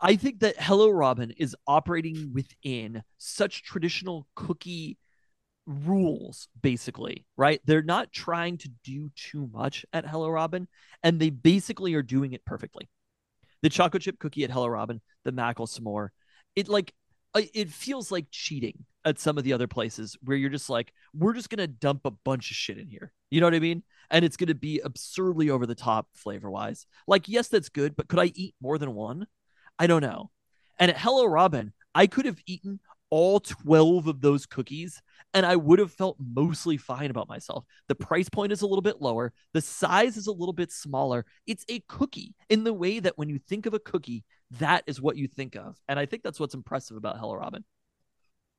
[0.00, 4.96] I think that Hello Robin is operating within such traditional cookie
[5.66, 7.60] rules, basically, right?
[7.64, 10.68] They're not trying to do too much at Hello Robin,
[11.02, 12.88] and they basically are doing it perfectly.
[13.62, 16.08] The chocolate chip cookie at Hello Robin, the Mackle s'more,
[16.56, 16.92] it like
[17.34, 21.32] it feels like cheating at some of the other places where you're just like, we're
[21.32, 23.12] just gonna dump a bunch of shit in here.
[23.30, 23.82] You know what I mean?
[24.10, 26.86] And it's gonna be absurdly over the top flavor wise.
[27.06, 29.26] Like, yes, that's good, but could I eat more than one?
[29.78, 30.30] I don't know.
[30.78, 32.80] And at Hello Robin, I could have eaten
[33.12, 35.02] all 12 of those cookies
[35.34, 37.64] and I would have felt mostly fine about myself.
[37.88, 41.26] The price point is a little bit lower, the size is a little bit smaller.
[41.46, 44.24] It's a cookie in the way that when you think of a cookie,
[44.58, 45.76] that is what you think of.
[45.88, 47.64] And I think that's what's impressive about Hello Robin.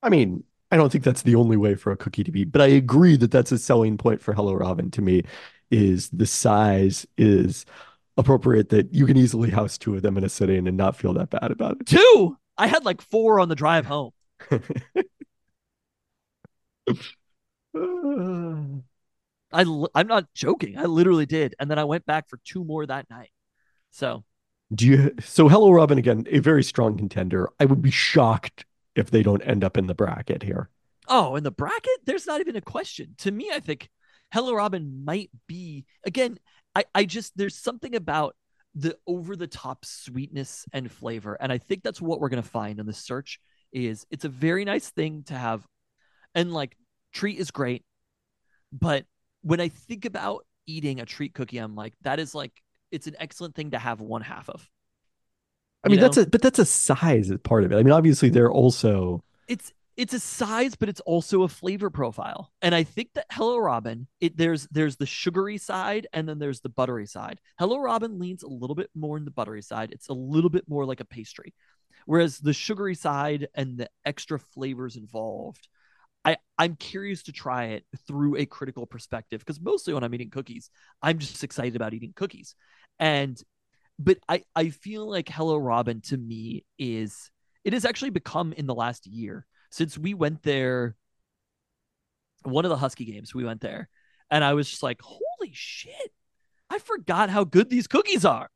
[0.02, 2.60] I mean, I don't think that's the only way for a cookie to be, but
[2.60, 5.22] I agree that that's a selling point for Hello Robin to me
[5.70, 7.64] is the size is
[8.16, 11.12] appropriate that you can easily house two of them in a sitting and not feel
[11.14, 11.86] that bad about it.
[11.86, 14.10] Two, I had like four on the drive home.
[19.52, 20.78] I I'm not joking.
[20.78, 21.54] I literally did.
[21.58, 23.30] And then I went back for two more that night.
[23.90, 24.24] So
[24.74, 27.50] Do you so Hello Robin again, a very strong contender.
[27.60, 30.68] I would be shocked if they don't end up in the bracket here.
[31.08, 33.14] Oh, in the bracket, there's not even a question.
[33.18, 33.90] To me, I think
[34.32, 36.38] Hello Robin might be again.
[36.74, 38.34] I I just there's something about
[38.74, 42.80] the over the top sweetness and flavor, and I think that's what we're gonna find
[42.80, 43.38] in the search.
[43.72, 45.64] Is it's a very nice thing to have,
[46.34, 46.76] and like
[47.12, 47.84] treat is great,
[48.72, 49.04] but
[49.42, 52.52] when I think about eating a treat cookie, I'm like that is like
[52.94, 54.68] it's an excellent thing to have one half of.
[55.84, 57.76] I mean, that's a but that's a size is part of it.
[57.76, 62.50] I mean, obviously they're also it's it's a size but it's also a flavor profile.
[62.62, 66.60] And i think that hello robin it there's there's the sugary side and then there's
[66.60, 67.40] the buttery side.
[67.58, 69.92] Hello robin leans a little bit more in the buttery side.
[69.92, 71.52] It's a little bit more like a pastry.
[72.06, 75.68] Whereas the sugary side and the extra flavors involved
[76.24, 80.30] I I'm curious to try it through a critical perspective because mostly when I'm eating
[80.30, 80.70] cookies,
[81.02, 82.54] I'm just excited about eating cookies.
[82.98, 83.40] And
[83.98, 87.30] but I I feel like Hello Robin to me is
[87.64, 90.96] it has actually become in the last year since we went there
[92.42, 93.88] one of the Husky games we went there
[94.30, 96.12] and I was just like holy shit.
[96.70, 98.50] I forgot how good these cookies are.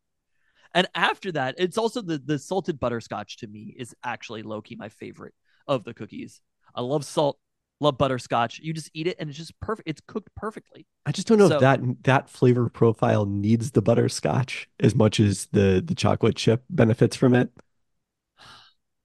[0.75, 4.89] And after that it's also the the salted butterscotch to me is actually Loki my
[4.89, 5.35] favorite
[5.67, 6.41] of the cookies.
[6.75, 7.39] I love salt
[7.81, 11.29] love butterscotch you just eat it and it's just perfect it's cooked perfectly I just
[11.29, 15.83] don't know So- if that that flavor profile needs the butterscotch as much as the
[15.85, 17.51] the chocolate chip benefits from it.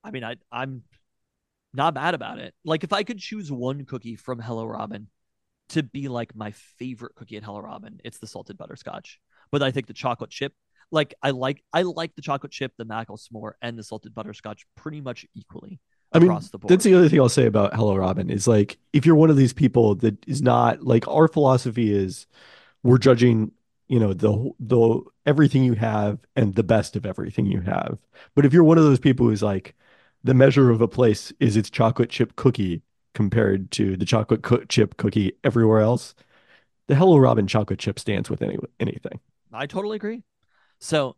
[0.03, 0.83] I mean, I I'm
[1.73, 2.53] not mad about it.
[2.65, 5.07] Like if I could choose one cookie from Hello Robin
[5.69, 9.19] to be like my favorite cookie at Hello Robin, it's the salted butterscotch.
[9.51, 10.53] But I think the chocolate chip,
[10.91, 14.65] like I like I like the chocolate chip, the mackle s'more, and the salted butterscotch
[14.75, 15.79] pretty much equally
[16.13, 16.69] I mean, across the board.
[16.69, 19.37] That's the other thing I'll say about Hello Robin is like if you're one of
[19.37, 22.27] these people that is not like our philosophy is
[22.83, 23.51] we're judging,
[23.87, 27.99] you know, the the everything you have and the best of everything you have.
[28.35, 29.75] But if you're one of those people who's like
[30.23, 32.81] the measure of a place is its chocolate chip cookie
[33.13, 36.15] compared to the chocolate co- chip cookie everywhere else,
[36.87, 39.19] the Hello Robin chocolate chip stands with any anything.
[39.51, 40.23] I totally agree.
[40.79, 41.15] So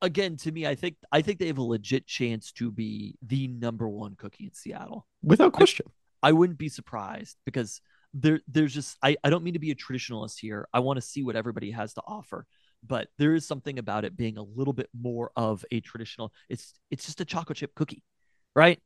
[0.00, 3.48] again, to me, I think I think they have a legit chance to be the
[3.48, 5.06] number one cookie in Seattle.
[5.22, 5.86] Without question.
[6.22, 7.80] I wouldn't be surprised because
[8.14, 10.68] there there's just I, I don't mean to be a traditionalist here.
[10.72, 12.46] I want to see what everybody has to offer.
[12.84, 16.74] But there is something about it being a little bit more of a traditional it's
[16.90, 18.02] it's just a chocolate chip cookie,
[18.54, 18.80] right?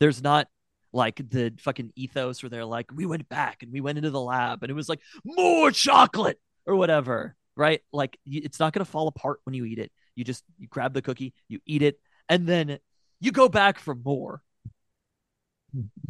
[0.00, 0.48] There's not
[0.92, 4.20] like the fucking ethos where they're like, we went back and we went into the
[4.20, 7.80] lab and it was like more chocolate or whatever, right?
[7.92, 9.92] Like it's not gonna fall apart when you eat it.
[10.20, 12.78] You just you grab the cookie, you eat it, and then
[13.20, 14.42] you go back for more.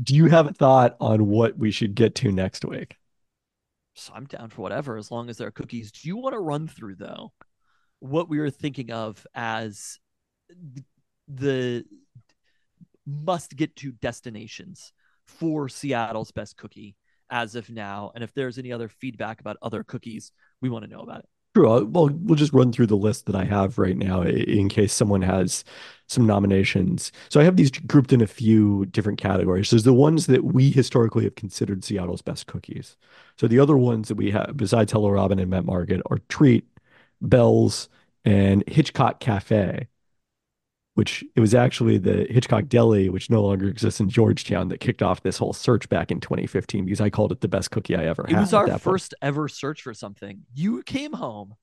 [0.02, 2.96] Do you have a thought on what we should get to next week?
[3.94, 5.92] So I'm down for whatever as long as there are cookies.
[5.92, 7.32] Do you want to run through though
[8.00, 10.00] what we were thinking of as
[11.28, 11.84] the
[13.06, 14.92] must get to destinations
[15.28, 16.96] for Seattle's best cookie
[17.30, 18.10] as of now?
[18.12, 21.28] And if there's any other feedback about other cookies, we want to know about it.
[21.54, 21.84] True.
[21.84, 25.22] Well, we'll just run through the list that I have right now in case someone
[25.22, 25.64] has
[26.06, 27.10] some nominations.
[27.28, 29.70] So I have these grouped in a few different categories.
[29.70, 32.96] There's the ones that we historically have considered Seattle's best cookies.
[33.36, 36.68] So the other ones that we have, besides Hello Robin and Met Market, are Treat,
[37.20, 37.88] Bell's,
[38.24, 39.88] and Hitchcock Cafe,
[40.94, 45.03] which it was actually the Hitchcock Deli, which no longer exists in Georgetown, that kicked
[45.03, 48.05] off this whole search back in 2015 because I called it the best cookie I
[48.07, 48.83] ever It had It was our that point.
[48.83, 50.42] first ever search for something.
[50.55, 51.55] You came home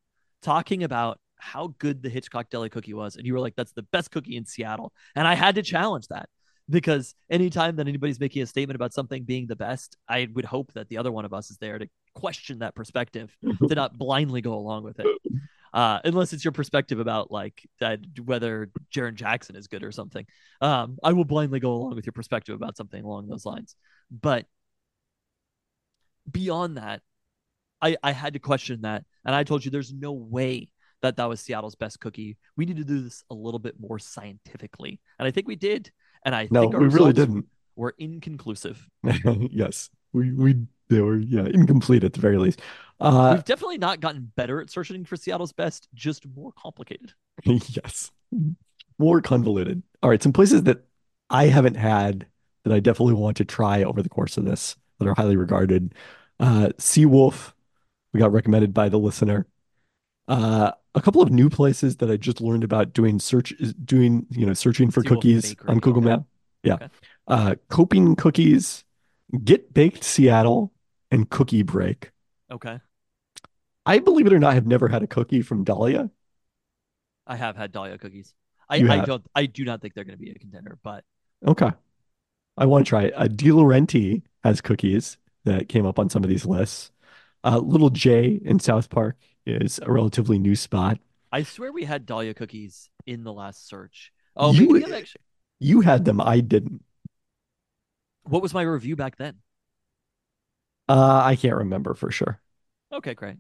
[0.42, 3.84] talking about how good the Hitchcock Deli cookie was, and you were like, "That's the
[3.84, 6.30] best cookie in Seattle." And I had to challenge that
[6.70, 10.74] because anytime that anybody's making a statement about something being the best, I would hope
[10.74, 13.36] that the other one of us is there to question that perspective,
[13.68, 15.06] to not blindly go along with it.
[15.74, 20.26] Uh, unless it's your perspective about like that whether Jaren Jackson is good or something.
[20.62, 23.76] Um, I will blindly go along with your perspective about something along those lines.
[24.10, 24.46] But
[26.30, 27.02] beyond that,
[27.82, 29.06] I, I had to question that.
[29.26, 32.38] And I told you there's no way that that was Seattle's best cookie.
[32.56, 35.00] We need to do this a little bit more scientifically.
[35.20, 35.92] And I think we did.
[36.26, 37.46] And I No, think we really didn't.
[37.76, 38.88] were inconclusive.
[39.52, 40.56] yes, we we
[40.90, 42.62] they were yeah incomplete at the very least.
[43.00, 47.14] Uh, We've definitely not gotten better at searching for Seattle's best, just more complicated.
[47.46, 48.12] yes,
[48.98, 49.84] more convoluted.
[50.02, 50.84] All right, some places that
[51.30, 52.26] I haven't had
[52.64, 55.94] that I definitely want to try over the course of this that are highly regarded.
[56.40, 57.54] Uh, Seawolf,
[58.14, 59.48] we got recommended by the listener.
[60.28, 63.54] Uh, a couple of new places that I just learned about doing search
[63.86, 66.02] doing you know searching for Seawolf cookies Bakery, on Google.
[66.02, 66.24] Map.
[66.64, 66.88] Yeah, Okay.
[67.28, 68.84] uh, Coping Cookies,
[69.44, 70.74] Get Baked Seattle,
[71.12, 72.12] and Cookie Break.
[72.52, 72.80] Okay.
[73.88, 76.12] I believe it or not have never had a cookie from Dahlia.
[77.26, 78.34] I have had Dahlia cookies.
[78.70, 81.04] I, I don't I do not think they're gonna be a contender, but
[81.46, 81.72] Okay.
[82.58, 83.14] I want to try it.
[83.16, 86.92] Uh, De Laurenti has cookies that came up on some of these lists.
[87.44, 91.00] Uh, Little J in South Park is a relatively new spot.
[91.32, 94.12] I swear we had Dahlia cookies in the last search.
[94.36, 95.22] Oh, You- maybe actually.
[95.60, 96.84] You had them, I didn't.
[98.24, 99.40] What was my review back then?
[100.90, 102.40] Uh, I can't remember for sure.
[102.92, 103.38] Okay, great.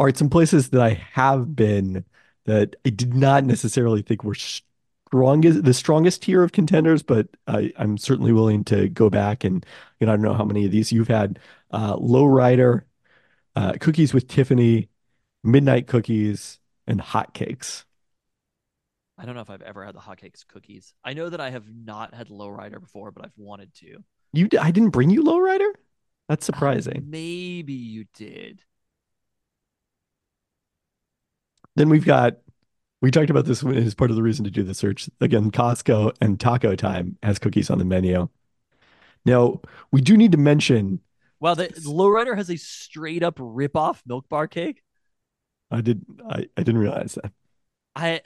[0.00, 2.06] All right, some places that I have been
[2.46, 7.72] that I did not necessarily think were strongest, the strongest tier of contenders, but I,
[7.78, 9.66] I'm certainly willing to go back and
[10.00, 11.38] you know I don't know how many of these you've had.
[11.70, 12.84] Uh, Lowrider,
[13.56, 14.90] uh, Cookies with Tiffany,
[15.44, 17.84] Midnight Cookies, and Hotcakes.
[19.18, 20.94] I don't know if I've ever had the hotcakes cookies.
[21.04, 24.02] I know that I have not had lowrider before, but I've wanted to.
[24.32, 25.72] You, d- I didn't bring you lowrider.
[26.28, 27.06] That's Oh, surprising.
[27.10, 28.62] maybe you did.
[31.76, 32.38] Then we've got.
[33.02, 35.08] We talked about this as part of the reason to do the search.
[35.22, 38.28] Again, Costco and Taco Time has cookies on the menu.
[39.24, 41.00] Now, we do need to mention.
[41.38, 44.82] Well, the lowrider has a straight up rip off milk bar cake.
[45.70, 46.04] I did.
[46.28, 47.32] I, I didn't realize that.
[47.96, 48.20] I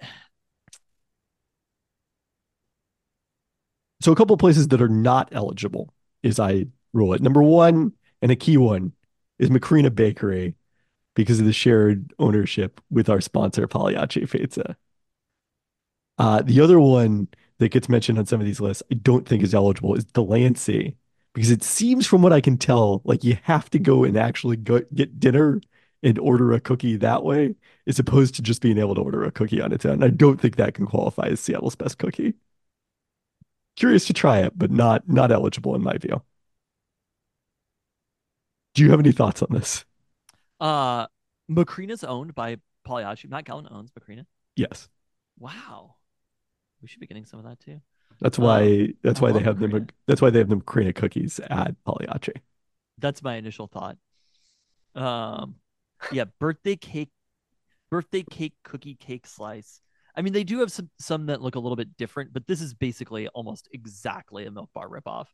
[4.05, 7.23] So a couple places that are not eligible is I rule it.
[7.23, 8.93] Number one, and a key one,
[9.39, 10.57] is Macrina Bakery
[11.15, 14.77] because of the shared ownership with our sponsor, Pagliacci Pizza.
[16.19, 19.43] Uh, the other one that gets mentioned on some of these lists, I don't think
[19.43, 20.97] is eligible, is Delancey
[21.35, 24.57] because it seems from what I can tell, like you have to go and actually
[24.57, 25.61] go get dinner
[26.03, 27.55] and order a cookie that way,
[27.87, 30.03] as opposed to just being able to order a cookie on its own.
[30.03, 32.35] I don't think that can qualify as Seattle's best cookie.
[33.77, 36.23] Curious to try it, but not not eligible in my view.
[38.75, 39.85] Do you have any thoughts on this?
[40.61, 41.07] Uh
[41.51, 43.29] Macrina's owned by Pagliacci.
[43.29, 44.25] Matt Galvin owns Macrina.
[44.57, 44.89] Yes.
[45.39, 45.97] Wow.
[46.81, 47.81] We should be getting some of that too.
[48.21, 49.91] That's why that's I why they have them Macrina.
[50.07, 52.33] that's why they have them Macrina cookies at Pagliacci.
[52.99, 53.97] That's my initial thought.
[54.95, 55.57] Um
[56.13, 57.11] yeah, birthday cake
[57.91, 59.81] birthday cake cookie cake slice.
[60.17, 62.61] I mean, they do have some some that look a little bit different, but this
[62.61, 65.27] is basically almost exactly a milk bar ripoff.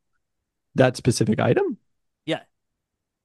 [0.74, 1.76] That specific item?
[2.24, 2.40] Yeah.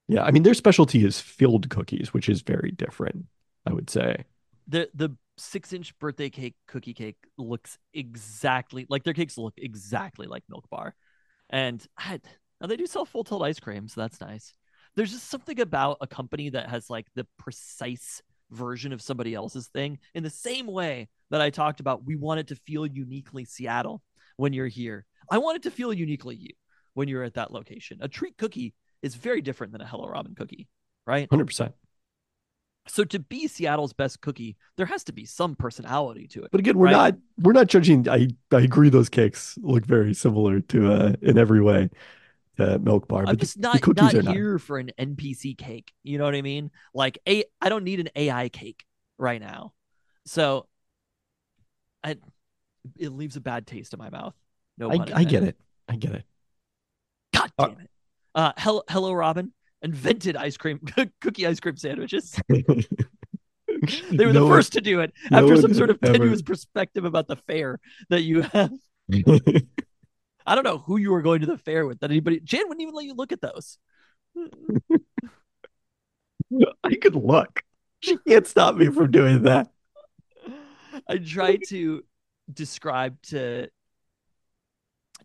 [0.07, 3.25] Yeah, I mean their specialty is filled cookies, which is very different,
[3.65, 4.25] I would say.
[4.67, 10.27] The the six inch birthday cake cookie cake looks exactly like their cakes look exactly
[10.27, 10.95] like milk bar.
[11.49, 12.19] And I,
[12.61, 14.53] now they do sell full tilt ice cream, so that's nice.
[14.95, 19.67] There's just something about a company that has like the precise version of somebody else's
[19.67, 22.05] thing in the same way that I talked about.
[22.05, 24.01] We want it to feel uniquely Seattle
[24.37, 25.05] when you're here.
[25.29, 26.51] I want it to feel uniquely you
[26.93, 27.97] when you're at that location.
[28.01, 28.73] A treat cookie
[29.05, 30.67] is very different than a Hello Robin cookie,
[31.05, 31.29] right?
[31.29, 31.71] 100%.
[32.87, 36.51] So to be Seattle's best cookie, there has to be some personality to it.
[36.51, 36.91] But again, we're Right.
[36.91, 38.07] not we're not judging.
[38.09, 41.89] I I agree those cakes look very similar to uh in every way
[42.57, 44.33] to Milk Bar, I'm just not cookies not are not.
[44.33, 45.93] here for an NPC cake.
[46.03, 46.69] You know what I mean?
[46.93, 48.85] Like a I don't need an AI cake
[49.17, 49.73] right now.
[50.25, 50.67] So
[52.03, 52.17] I
[52.97, 54.35] it leaves a bad taste in my mouth.
[54.77, 55.57] No I I get it.
[55.89, 56.23] I get it.
[57.33, 57.89] God Uh, damn it.
[58.35, 60.79] Uh hello hello Robin invented ice cream
[61.21, 62.39] cookie ice cream sandwiches.
[64.09, 65.99] They were No the one- first to do it no after one some sort of
[66.01, 68.71] tenuous ever- perspective about the fair that you have.
[70.47, 71.99] I don't know who you were going to the fair with.
[71.99, 73.77] That anybody Jan wouldn't even let you look at those.
[76.83, 77.63] I could look.
[77.99, 79.69] She can't stop me from doing that.
[81.07, 82.03] I try to
[82.51, 83.67] describe to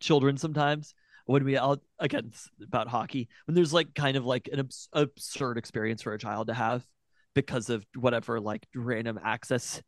[0.00, 0.94] children sometimes
[1.30, 5.58] when we all again about hockey when there's like kind of like an abs- absurd
[5.58, 6.84] experience for a child to have
[7.34, 9.80] because of whatever like random access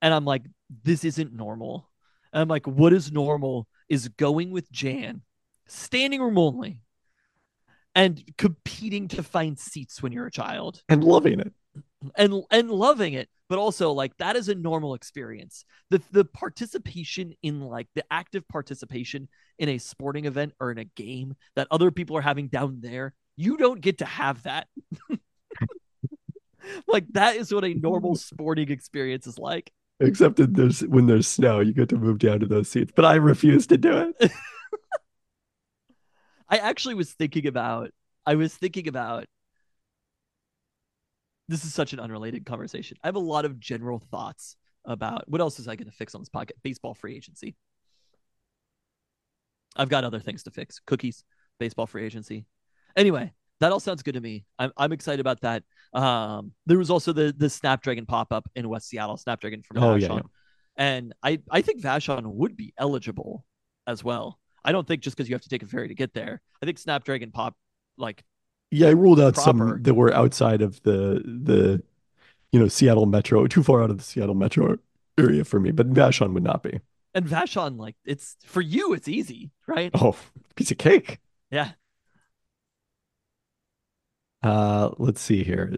[0.00, 0.42] and i'm like
[0.82, 1.90] this isn't normal.
[2.32, 5.20] And i'm like what is normal is going with jan
[5.66, 6.80] standing room only
[7.94, 10.82] and competing to find seats when you're a child.
[10.88, 11.52] And loving it.
[12.16, 17.32] and and loving it but also like that is a normal experience the the participation
[17.42, 19.28] in like the active participation
[19.58, 23.14] in a sporting event or in a game that other people are having down there
[23.36, 24.66] you don't get to have that
[26.86, 31.26] like that is what a normal sporting experience is like Except that there's when there's
[31.26, 32.92] snow, you get to move down to those seats.
[32.94, 34.30] But I refuse to do it.
[36.48, 37.90] i actually was thinking about
[38.24, 39.26] i was thinking about
[41.48, 45.40] this is such an unrelated conversation i have a lot of general thoughts about what
[45.40, 47.56] else is i going to fix on this podcast baseball free agency
[49.76, 50.80] I've got other things to fix.
[50.86, 51.24] Cookies,
[51.58, 52.46] baseball free agency.
[52.96, 54.44] Anyway, that all sounds good to me.
[54.58, 55.64] I'm I'm excited about that.
[55.92, 59.94] Um, there was also the the Snapdragon pop up in West Seattle, Snapdragon from Oh,
[59.96, 60.20] Vashon, yeah, yeah.
[60.78, 63.44] and I I think Vashon would be eligible
[63.86, 64.38] as well.
[64.64, 66.40] I don't think just because you have to take a ferry to get there.
[66.62, 67.54] I think Snapdragon pop
[67.98, 68.24] like
[68.70, 69.58] Yeah, I ruled out Proper.
[69.58, 71.82] some that were outside of the the
[72.52, 74.76] you know Seattle metro, too far out of the Seattle metro
[75.18, 75.70] area for me.
[75.70, 76.80] But Vashon would not be.
[77.14, 79.90] and Vashon like it's for you it's easy, right?
[79.94, 80.16] Oh,
[80.56, 81.18] piece of cake.
[81.50, 81.72] Yeah.
[84.42, 85.74] Uh, let's see here.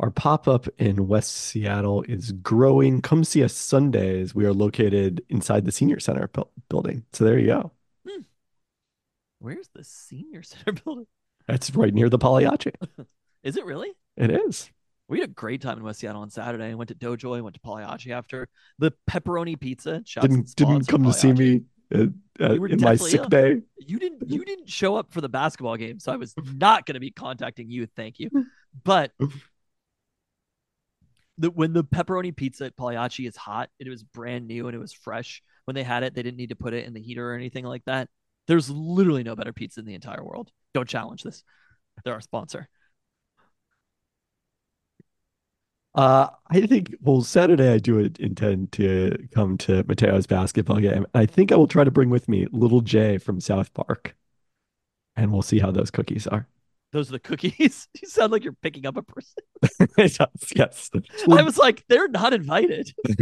[0.00, 3.00] Our pop-up in West Seattle is growing.
[3.00, 4.34] Come see us Sundays.
[4.34, 7.04] We are located inside the Senior Center bu- building.
[7.12, 7.72] So there you go.
[9.38, 11.06] Where's the senior center building?
[11.48, 12.72] That's right near the Pagliacci.
[13.42, 13.90] Is it really?
[14.16, 14.70] It is.
[15.08, 16.66] We had a great time in West Seattle on Saturday.
[16.66, 17.36] I went to Dojo.
[17.36, 20.02] I went to Pagliacci after the pepperoni pizza.
[20.20, 21.62] Didn't didn't come to see me
[21.94, 22.06] uh,
[22.38, 23.28] You in my sick ill.
[23.28, 23.62] bay.
[23.78, 26.94] You didn't you didn't show up for the basketball game, so I was not going
[26.94, 27.86] to be contacting you.
[27.86, 28.28] Thank you.
[28.84, 29.12] But
[31.38, 34.78] the when the pepperoni pizza at Pagliacci is hot, it was brand new and it
[34.78, 35.42] was fresh.
[35.64, 37.64] When they had it, they didn't need to put it in the heater or anything
[37.64, 38.08] like that.
[38.48, 40.50] There's literally no better pizza in the entire world.
[40.74, 41.44] Don't challenge this.
[42.04, 42.68] They're our sponsor.
[45.94, 51.06] Uh, I think, well, Saturday I do intend to come to Mateo's basketball game.
[51.14, 54.14] I think I will try to bring with me Little J from South Park,
[55.16, 56.46] and we'll see how those cookies are.
[56.92, 57.86] Those are the cookies.
[58.00, 59.42] you sound like you're picking up a person.
[59.96, 60.90] Does, yes.
[61.30, 62.92] I was like, they're not invited.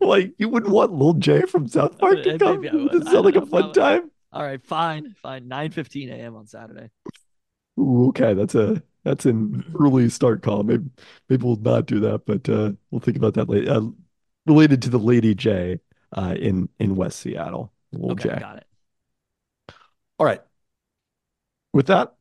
[0.00, 2.60] like you wouldn't want Little J from South Park Uh, to come?
[2.60, 2.72] would.
[2.92, 4.10] Does it I sound like a know, fun time?
[4.32, 5.48] All right, fine, fine.
[5.48, 6.36] 9 15 a.m.
[6.36, 6.90] on Saturday.
[7.78, 10.62] Ooh, okay, that's a that's an early start call.
[10.62, 10.84] Maybe
[11.28, 13.70] maybe we'll not do that, but uh, we'll think about that later.
[13.70, 13.80] Uh,
[14.46, 15.80] related to the Lady J
[16.16, 18.38] uh, in in West Seattle, Little Okay, J.
[18.38, 18.66] got it.
[20.18, 20.42] All right.
[21.72, 22.14] With that,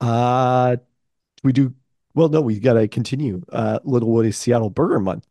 [0.00, 0.76] uh,
[1.44, 1.74] we do
[2.14, 2.28] well.
[2.28, 3.42] No, we got to continue.
[3.50, 5.26] Uh, Little Woody Seattle Burger Month,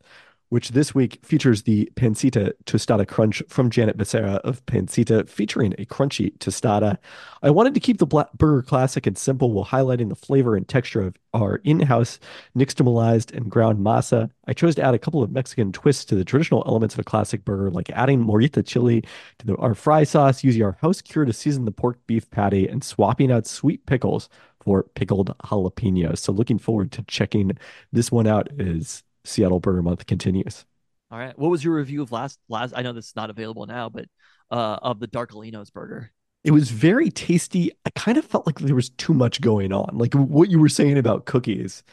[0.52, 5.86] which this week features the Pancita Tostada Crunch from Janet Becerra of Pancita, featuring a
[5.86, 6.98] crunchy tostada.
[7.42, 11.04] I wanted to keep the burger classic and simple while highlighting the flavor and texture
[11.04, 12.20] of our in-house
[12.54, 14.30] nixtamalized and ground masa.
[14.46, 17.06] I chose to add a couple of Mexican twists to the traditional elements of a
[17.06, 19.06] classic burger, like adding morita chili
[19.40, 22.68] to the, our fry sauce, using our house cure to season the pork beef patty,
[22.68, 24.28] and swapping out sweet pickles
[24.62, 26.18] for pickled jalapenos.
[26.18, 27.58] So looking forward to checking
[27.94, 30.66] this one out as Seattle Burger Month continues.
[31.12, 31.38] All right.
[31.38, 34.06] What was your review of last last I know this is not available now, but
[34.50, 36.12] uh of the Darkolinos burger.
[36.44, 37.72] It was very tasty.
[37.86, 39.90] I kind of felt like there was too much going on.
[39.98, 41.84] Like what you were saying about cookies.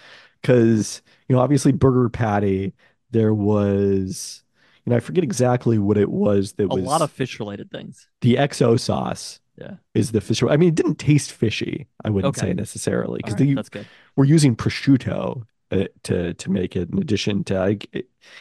[0.40, 2.72] Because, you know, obviously burger patty,
[3.10, 4.44] there was,
[4.86, 7.38] you know, I forget exactly what it was that A was a lot of fish
[7.40, 8.08] related things.
[8.20, 9.74] the XO sauce Yeah.
[9.94, 10.42] is the fish.
[10.44, 12.48] I mean, it didn't taste fishy, I wouldn't Okay.
[12.48, 13.86] say necessarily, because right, that's good.
[14.16, 17.78] we're using prosciutto Uh, to to make it in addition to I,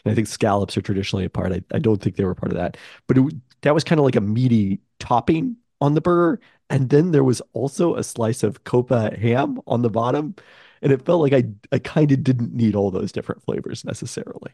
[0.06, 1.52] I think scallops are traditionally a part.
[1.52, 4.06] I, I don't think they were part of that, but it, that was kind of
[4.06, 8.64] like a meaty topping on the burger, and then there was also a slice of
[8.64, 10.36] copa ham on the bottom,
[10.82, 14.54] and it felt like I I kind of didn't need all those different flavors necessarily.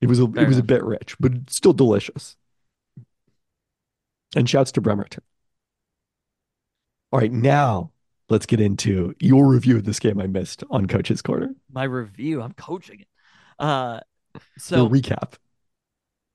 [0.00, 2.36] It was a Fair it was a bit rich, but still delicious.
[4.34, 5.22] And shouts to Bremerton.
[7.12, 7.92] All right, now
[8.28, 11.54] let's get into your review of this game I missed on Coach's Corner.
[11.72, 13.08] My review, I'm coaching it.
[13.58, 14.00] Uh
[14.58, 15.34] so Your recap.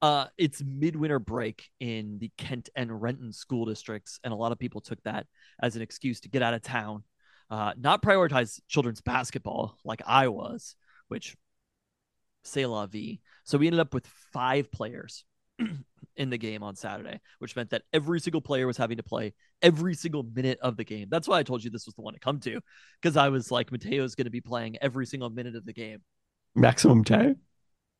[0.01, 4.59] uh it's midwinter break in the Kent and Renton school districts, and a lot of
[4.59, 5.27] people took that
[5.61, 7.03] as an excuse to get out of town,
[7.49, 10.75] uh, not prioritize children's basketball like I was,
[11.07, 11.35] which
[12.43, 13.19] say la vie.
[13.45, 15.23] So we ended up with five players
[16.17, 19.33] in the game on Saturday, which meant that every single player was having to play
[19.61, 21.07] every single minute of the game.
[21.09, 22.59] That's why I told you this was the one to come to,
[23.01, 26.01] because I was like, Mateo's going to be playing every single minute of the game,
[26.55, 27.37] Maximum time.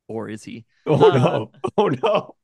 [0.06, 0.64] or is he?
[0.86, 1.50] Oh Uh, no.
[1.76, 2.36] Oh no.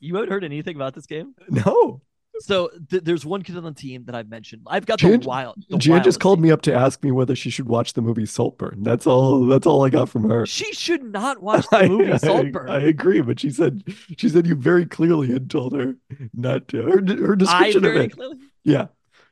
[0.00, 1.34] You haven't heard anything about this game?
[1.48, 2.02] No.
[2.40, 4.62] So th- there's one kid on the team that I've mentioned.
[4.66, 5.64] I've got Jan- the wild.
[5.68, 6.44] The Jan just called team.
[6.44, 8.82] me up to ask me whether she should watch the movie Saltburn.
[8.82, 10.46] That's all that's all I got from her.
[10.46, 12.70] She should not watch the movie I, Saltburn.
[12.70, 13.82] I, I agree, but she said
[14.16, 15.96] she said you very clearly had told her
[16.32, 16.82] not to.
[16.82, 18.12] Her, her description of it.
[18.12, 18.36] clearly.
[18.64, 18.86] Yeah.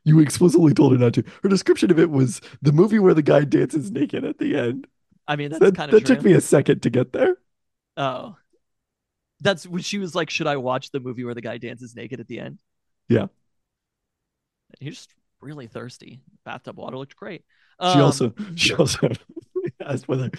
[0.04, 1.24] You explicitly told her not to.
[1.42, 4.86] Her description of it was the movie where the guy dances naked at the end.
[5.28, 7.36] I mean, that's that kind of that took me a second to get there.
[7.96, 8.36] Oh,
[9.40, 12.20] that's when she was like, "Should I watch the movie where the guy dances naked
[12.20, 12.58] at the end?"
[13.08, 13.26] Yeah.
[14.80, 16.20] You're just really thirsty.
[16.44, 17.44] Bathtub water looked great.
[17.80, 19.08] She Um, also she also
[19.84, 20.30] asked whether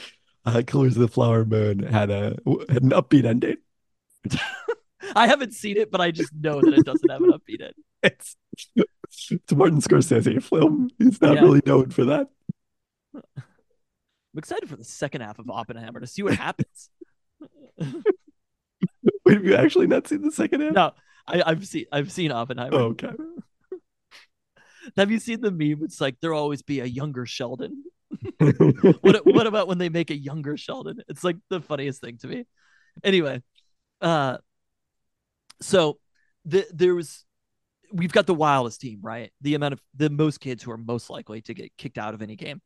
[0.46, 2.38] uh, Killers of the Flower Moon had a
[2.70, 3.58] had an upbeat ending.
[5.16, 7.74] I haven't seen it, but I just know that it doesn't have an upbeat end.
[8.04, 8.36] It's
[9.32, 10.90] it's Martin Scorsese film.
[10.98, 11.42] He's not Yeah.
[11.42, 12.28] really known for that.
[13.16, 13.44] I'm
[14.38, 16.90] excited for the second half of Oppenheimer to see what happens.
[17.80, 20.74] Wait, have you actually not seen the second half?
[20.74, 20.92] no,
[21.28, 22.78] I, I've seen I've seen Oppenheimer.
[22.78, 23.12] Oh, okay.
[24.98, 25.84] Have you seen the meme?
[25.84, 27.84] It's like there'll always be a younger Sheldon.
[29.02, 31.02] what what about when they make a younger Sheldon?
[31.08, 32.46] It's like the funniest thing to me.
[33.04, 33.42] Anyway,
[34.02, 34.38] uh,
[35.62, 36.00] so
[36.46, 37.26] the there was
[37.92, 39.32] we've got the wildest team, right?
[39.42, 42.22] The amount of the most kids who are most likely to get kicked out of
[42.22, 42.62] any game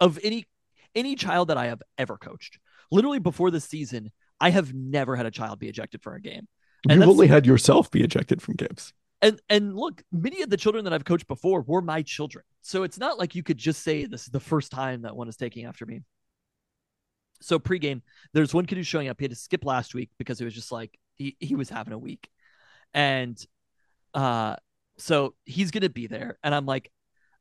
[0.00, 0.46] of any
[0.94, 2.58] any child that I have ever coached.
[2.90, 6.48] Literally before the season, I have never had a child be ejected for a game.
[6.88, 8.92] And You've only had yourself be ejected from games.
[9.20, 12.44] And and look, many of the children that I've coached before were my children.
[12.62, 15.28] So it's not like you could just say this is the first time that one
[15.28, 16.02] is taking after me.
[17.40, 18.02] So pregame,
[18.32, 19.18] there's one kid who's showing up.
[19.18, 21.92] He had to skip last week because it was just like he he was having
[21.92, 22.28] a week,
[22.94, 23.36] and
[24.14, 24.56] uh,
[24.98, 26.90] so he's gonna be there, and I'm like,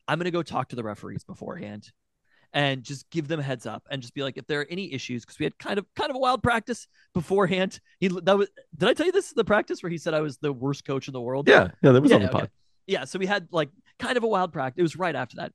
[0.07, 1.91] I'm gonna go talk to the referees beforehand,
[2.53, 4.93] and just give them a heads up, and just be like, if there are any
[4.93, 7.79] issues, because we had kind of kind of a wild practice beforehand.
[7.99, 10.21] He that was did I tell you this is the practice where he said I
[10.21, 11.47] was the worst coach in the world?
[11.47, 12.43] Yeah, yeah, that was on Yeah, the pod.
[12.43, 12.51] okay.
[12.87, 13.69] yeah, so we had like
[13.99, 14.79] kind of a wild practice.
[14.79, 15.51] It was right after that.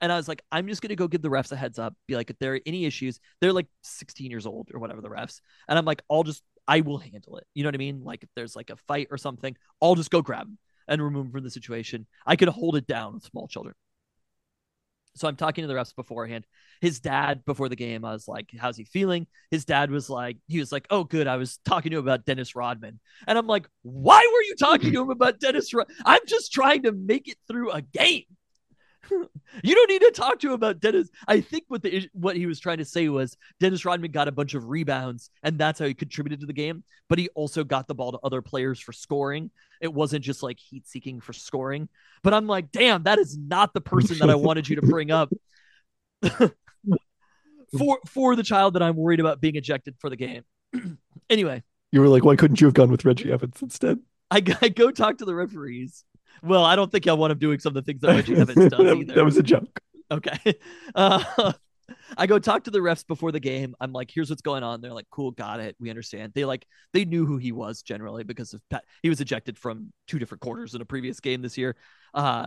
[0.00, 2.16] And I was like, I'm just gonna go give the refs a heads up, be
[2.16, 5.40] like, if there are any issues, they're like 16 years old or whatever the refs.
[5.68, 7.46] And I'm like, I'll just I will handle it.
[7.54, 8.02] You know what I mean?
[8.04, 10.48] Like if there's like a fight or something, I'll just go grab
[10.88, 12.06] and remove him from the situation.
[12.26, 13.74] I could hold it down with small children.
[15.16, 16.46] So I'm talking to the refs beforehand.
[16.80, 20.38] His dad before the game, I was like, "How's he feeling?" His dad was like,
[20.46, 21.26] "He was like, oh, good.
[21.26, 24.92] I was talking to him about Dennis Rodman." And I'm like, "Why were you talking
[24.92, 25.72] to him about Dennis?
[25.72, 28.24] Rod- I'm just trying to make it through a game.
[29.62, 32.46] You don't need to talk to him about Dennis." I think what the what he
[32.46, 35.86] was trying to say was Dennis Rodman got a bunch of rebounds, and that's how
[35.86, 36.84] he contributed to the game.
[37.08, 39.50] But he also got the ball to other players for scoring.
[39.80, 41.88] It wasn't just like heat seeking for scoring.
[42.22, 45.10] But I'm like, damn, that is not the person that I wanted you to bring
[45.10, 45.30] up
[47.78, 50.42] for for the child that I'm worried about being ejected for the game.
[51.30, 54.00] anyway, You were like, why couldn't you have gone with Reggie Evans instead?
[54.30, 56.04] I, I go talk to the referees.
[56.42, 58.54] Well, I don't think I want him doing some of the things that Reggie Evans
[58.70, 59.14] does that, either.
[59.14, 59.80] that was a joke.
[60.10, 60.38] Okay.
[60.94, 61.52] Uh,
[62.16, 63.74] I go talk to the refs before the game.
[63.80, 64.80] I'm like, here's what's going on.
[64.80, 65.76] They're like, cool, got it.
[65.78, 66.32] We understand.
[66.34, 68.84] They like they knew who he was generally because of Pat.
[69.02, 71.76] He was ejected from two different quarters in a previous game this year.
[72.14, 72.46] Uh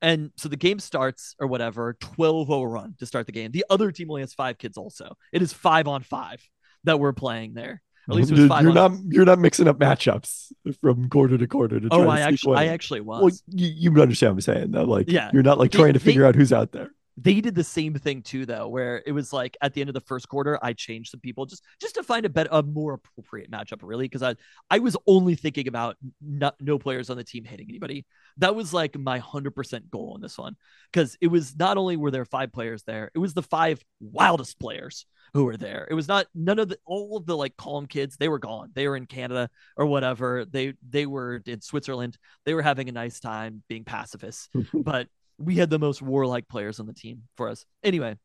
[0.00, 3.52] and so the game starts or whatever, 12-0 run to start the game.
[3.52, 5.16] The other team only has five kids also.
[5.32, 6.42] It is five on five
[6.84, 7.82] that we're playing there.
[8.08, 11.38] At least it was You're- five you're not you're not mixing up matchups from quarter
[11.38, 13.22] to quarter to try Oh, to I actually I actually was.
[13.22, 13.30] Well,
[13.60, 14.70] you, you understand what I'm saying.
[14.72, 15.30] That like, Yeah.
[15.32, 16.90] you're not like trying to figure out who's out there.
[17.16, 19.94] They did the same thing too though where it was like at the end of
[19.94, 22.94] the first quarter i changed some people just just to find a better a more
[22.94, 24.34] appropriate matchup really because i
[24.70, 28.06] i was only thinking about not, no players on the team hitting anybody.
[28.38, 30.56] That was like my 100% goal in this one
[30.92, 34.58] because it was not only were there five players there it was the five wildest
[34.58, 35.86] players who were there.
[35.90, 38.70] It was not none of the all of the like calm kids they were gone.
[38.74, 40.44] They were in canada or whatever.
[40.44, 42.18] They they were in switzerland.
[42.44, 44.48] They were having a nice time being pacifists.
[44.72, 45.08] But
[45.42, 47.64] we had the most warlike players on the team for us.
[47.82, 48.16] Anyway,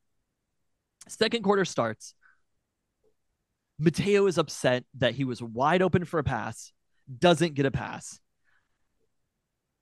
[1.07, 2.13] second quarter starts.
[3.79, 6.71] Mateo is upset that he was wide open for a pass,
[7.19, 8.19] doesn't get a pass,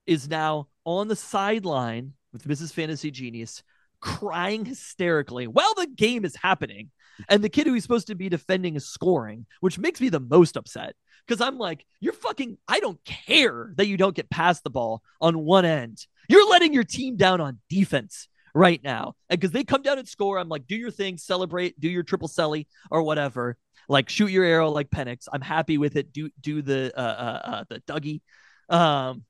[0.06, 2.74] is now on the sideline with Mrs.
[2.74, 3.64] Fantasy Genius,
[4.02, 6.92] crying hysterically while the game is happening.
[7.30, 10.20] And the kid who he's supposed to be defending is scoring, which makes me the
[10.20, 14.64] most upset because I'm like, you're fucking, I don't care that you don't get past
[14.64, 16.06] the ball on one end.
[16.30, 19.16] You're letting your team down on defense right now.
[19.30, 22.04] And because they come down and score, I'm like, do your thing, celebrate, do your
[22.04, 23.58] triple celly or whatever.
[23.88, 25.28] Like shoot your arrow like Penix.
[25.32, 26.12] I'm happy with it.
[26.12, 28.22] Do do the uh, uh, uh the Dougie.
[28.68, 29.24] Um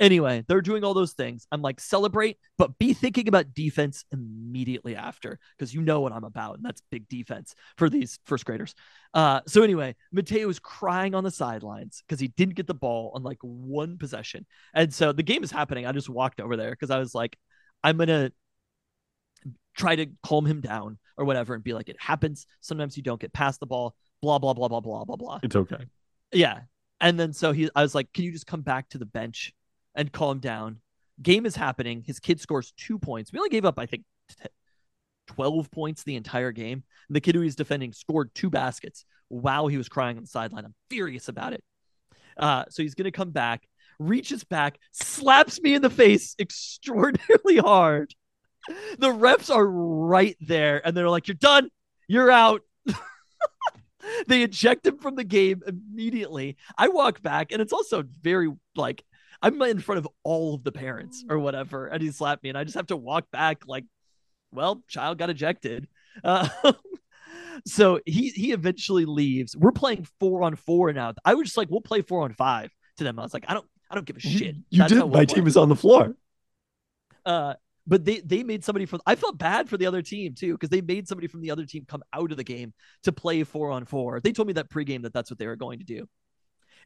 [0.00, 1.46] anyway, they're doing all those things.
[1.52, 6.24] I'm like, celebrate, but be thinking about defense immediately after, because you know what I'm
[6.24, 8.74] about, and that's big defense for these first graders.
[9.12, 13.12] Uh, so anyway, Mateo is crying on the sidelines because he didn't get the ball
[13.14, 14.46] on like one possession.
[14.74, 15.86] And so the game is happening.
[15.86, 17.36] I just walked over there because I was like,
[17.82, 18.32] I'm gonna
[19.76, 22.46] try to calm him down or whatever and be like, it happens.
[22.60, 25.40] Sometimes you don't get past the ball, blah, blah, blah, blah, blah, blah, blah.
[25.42, 25.84] It's okay.
[26.32, 26.60] Yeah.
[27.00, 29.52] And then so he I was like, Can you just come back to the bench
[29.94, 30.80] and calm down?
[31.22, 32.02] Game is happening.
[32.06, 33.32] His kid scores two points.
[33.32, 34.48] We only gave up, I think, t-
[35.28, 36.82] 12 points the entire game.
[37.08, 40.28] And the kid who he's defending scored two baskets while he was crying on the
[40.28, 40.64] sideline.
[40.64, 41.62] I'm furious about it.
[42.36, 43.66] Uh, so he's gonna come back,
[43.98, 48.14] reaches back, slaps me in the face extraordinarily hard.
[48.98, 51.70] The refs are right there, and they're like, You're done,
[52.08, 52.62] you're out.
[54.26, 56.56] they eject him from the game immediately.
[56.76, 59.04] I walk back, and it's also very like
[59.44, 62.56] I'm in front of all of the parents or whatever, and he slapped me, and
[62.56, 63.84] I just have to walk back like,
[64.52, 65.86] well, child got ejected.
[66.22, 66.48] Uh,
[67.66, 69.54] so he he eventually leaves.
[69.54, 71.12] We're playing four on four now.
[71.24, 73.18] I was just like, we'll play four on five to them.
[73.18, 74.56] I was like, I don't I don't give a shit.
[74.70, 75.06] You did.
[75.10, 76.16] My team is on the floor.
[77.26, 77.54] Uh,
[77.86, 79.02] but they they made somebody from.
[79.06, 81.66] I felt bad for the other team too because they made somebody from the other
[81.66, 82.72] team come out of the game
[83.02, 84.20] to play four on four.
[84.20, 86.08] They told me that pregame that that's what they were going to do.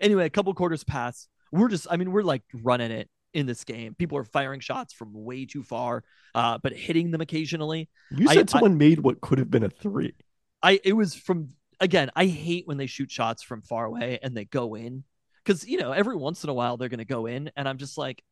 [0.00, 1.28] Anyway, a couple quarters pass.
[1.52, 3.94] We're just, I mean, we're like running it in this game.
[3.94, 7.88] People are firing shots from way too far, uh, but hitting them occasionally.
[8.10, 10.14] You said I- someone made what could have been a three.
[10.62, 12.10] I it was from again.
[12.16, 15.04] I hate when they shoot shots from far away and they go in
[15.44, 17.96] because you know every once in a while they're gonna go in, and I'm just
[17.96, 18.22] like,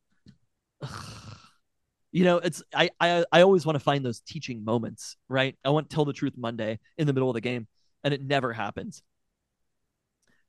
[0.82, 0.90] ugh.
[2.12, 5.54] you know, it's I I I always want to find those teaching moments, right?
[5.64, 7.68] I want to tell the truth Monday in the middle of the game,
[8.02, 9.02] and it never happens.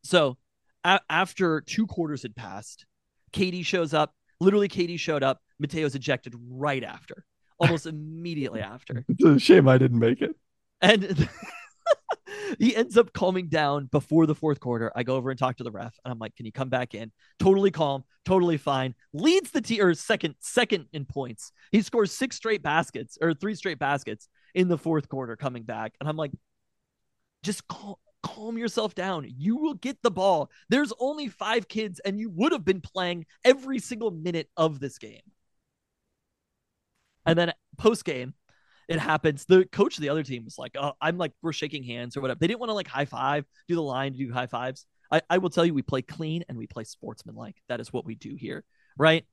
[0.03, 0.37] So
[0.87, 2.85] a- after two quarters had passed,
[3.31, 4.13] Katie shows up.
[4.39, 5.41] Literally, Katie showed up.
[5.59, 7.25] Mateo's ejected right after,
[7.59, 9.03] almost immediately after.
[9.09, 10.35] It's a shame I didn't make it.
[10.81, 11.27] And
[12.59, 14.91] he ends up calming down before the fourth quarter.
[14.95, 16.93] I go over and talk to the ref, and I'm like, "Can you come back
[16.93, 18.93] in?" Totally calm, totally fine.
[19.13, 21.51] Leads the team or second, second in points.
[21.71, 25.93] He scores six straight baskets or three straight baskets in the fourth quarter, coming back,
[25.99, 26.31] and I'm like,
[27.43, 29.27] "Just call, calm yourself down.
[29.37, 30.49] You will get the ball.
[30.69, 34.97] There's only five kids, and you would have been playing every single minute of this
[34.97, 35.21] game."
[37.25, 38.33] And then post game,
[38.87, 39.45] it happens.
[39.45, 42.21] The coach of the other team was like, "Oh, I'm like we're shaking hands or
[42.21, 44.85] whatever." They didn't want to like high five, do the line, do high fives.
[45.11, 47.55] I, I will tell you, we play clean and we play sportsmanlike.
[47.69, 48.63] That is what we do here,
[48.97, 49.25] right?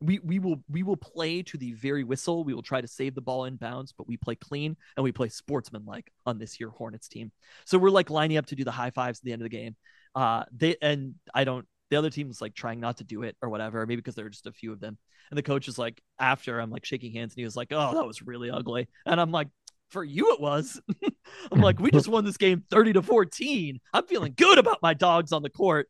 [0.00, 2.44] We we will we will play to the very whistle.
[2.44, 5.12] We will try to save the ball in bounds, but we play clean and we
[5.12, 7.32] play sportsmanlike on this here Hornets team.
[7.64, 9.56] So we're like lining up to do the high fives at the end of the
[9.56, 9.76] game.
[10.14, 11.66] Uh, they and I don't.
[11.90, 14.24] The other team was like trying not to do it or whatever, maybe because there
[14.24, 14.98] were just a few of them.
[15.30, 17.94] And the coach is like, after I'm like shaking hands, and he was like, "Oh,
[17.94, 19.48] that was really ugly." And I'm like,
[19.90, 20.80] "For you, it was."
[21.52, 23.80] I'm like, "We just won this game 30 to 14.
[23.92, 25.88] I'm feeling good about my dogs on the court."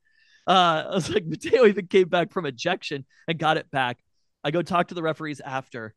[0.48, 3.98] Uh, I was like, Mateo even came back from ejection and got it back.
[4.42, 5.94] I go talk to the referees after,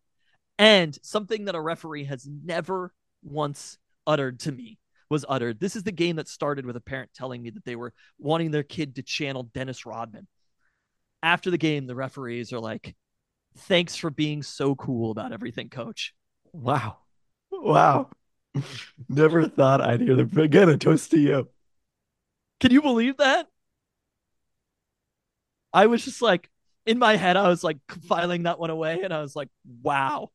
[0.60, 2.94] and something that a referee has never
[3.24, 4.78] once uttered to me
[5.10, 5.60] was uttered.
[5.60, 8.52] This is the game that started with a parent telling me that they were wanting
[8.52, 10.28] their kid to channel Dennis Rodman.
[11.24, 12.96] After the game, the referees are like,
[13.58, 16.14] Thanks for being so cool about everything, coach.
[16.54, 16.98] Wow.
[17.52, 18.10] Wow.
[19.10, 20.38] Never thought I'd hear them.
[20.38, 21.50] Again, a toast to you.
[22.60, 23.48] Can you believe that?
[25.74, 26.50] I was just like,
[26.86, 29.50] in my head, I was like filing that one away, and I was like,
[29.84, 30.30] wow.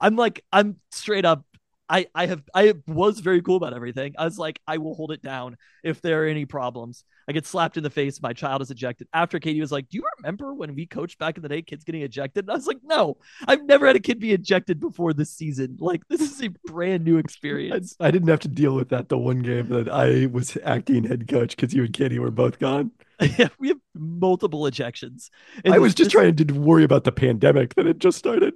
[0.00, 1.44] I'm like, I'm straight up.
[1.88, 4.14] I I have I was very cool about everything.
[4.18, 7.04] I was like, I will hold it down if there are any problems.
[7.28, 8.20] I get slapped in the face.
[8.22, 9.08] My child is ejected.
[9.12, 11.84] After Katie was like, "Do you remember when we coached back in the day, kids
[11.84, 13.16] getting ejected?" And I was like, "No,
[13.46, 15.76] I've never had a kid be ejected before this season.
[15.78, 19.08] Like, this is a brand new I, experience." I didn't have to deal with that
[19.08, 22.58] the one game that I was acting head coach because you and Katie were both
[22.58, 22.92] gone.
[23.38, 25.30] yeah, we have multiple ejections.
[25.64, 28.54] And I was just this- trying to worry about the pandemic that had just started.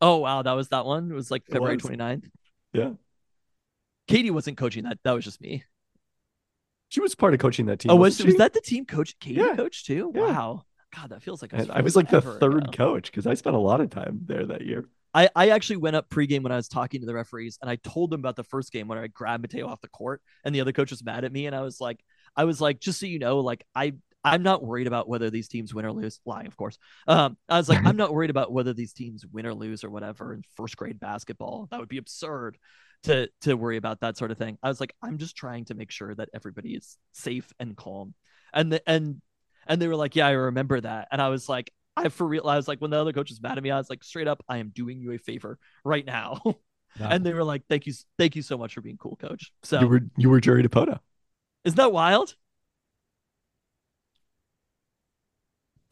[0.00, 1.10] Oh wow, that was that one.
[1.10, 1.84] It was like It February was.
[1.84, 2.24] 29th.
[2.72, 2.90] Yeah.
[4.06, 4.98] Katie wasn't coaching that.
[5.04, 5.64] That was just me.
[6.88, 7.90] She was part of coaching that team.
[7.90, 9.18] Oh, was was that the team coach?
[9.18, 9.54] Katie Yeah.
[9.56, 10.12] coach too?
[10.14, 10.20] Yeah.
[10.22, 10.62] Wow.
[10.96, 13.82] God, that feels like I was like the third coach because I spent a lot
[13.82, 14.86] of time there that year.
[15.12, 17.76] I, I actually went up pregame when I was talking to the referees and I
[17.76, 20.60] told them about the first game when I grabbed Mateo off the court and the
[20.60, 22.00] other coach was mad at me and I was like
[22.36, 23.94] I was like just so you know like I
[24.32, 26.20] I'm not worried about whether these teams win or lose.
[26.24, 26.78] Lying, of course.
[27.06, 29.90] Um, I was like, I'm not worried about whether these teams win or lose or
[29.90, 31.68] whatever in first grade basketball.
[31.70, 32.58] That would be absurd
[33.04, 34.58] to to worry about that sort of thing.
[34.62, 38.14] I was like, I'm just trying to make sure that everybody is safe and calm.
[38.52, 39.20] And the and
[39.66, 41.08] and they were like, Yeah, I remember that.
[41.12, 43.42] And I was like, I for real I was like, when the other coach was
[43.42, 46.04] mad at me, I was like, straight up, I am doing you a favor right
[46.04, 46.40] now.
[47.00, 49.52] and they were like, Thank you, thank you so much for being cool, coach.
[49.62, 50.98] So you were you were Jerry Dipoto.
[51.64, 52.34] isn't that wild?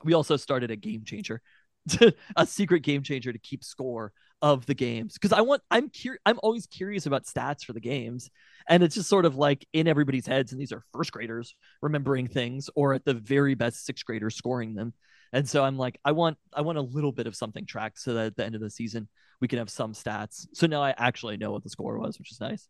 [0.07, 1.42] We also started a game changer,
[2.36, 5.14] a secret game changer to keep score of the games.
[5.14, 8.30] Because I want I'm curious I'm always curious about stats for the games.
[8.68, 12.28] And it's just sort of like in everybody's heads and these are first graders remembering
[12.28, 14.94] things or at the very best sixth graders scoring them.
[15.32, 18.14] And so I'm like I want I want a little bit of something tracked so
[18.14, 19.09] that at the end of the season
[19.40, 20.46] we can have some stats.
[20.54, 22.68] So now I actually know what the score was which is nice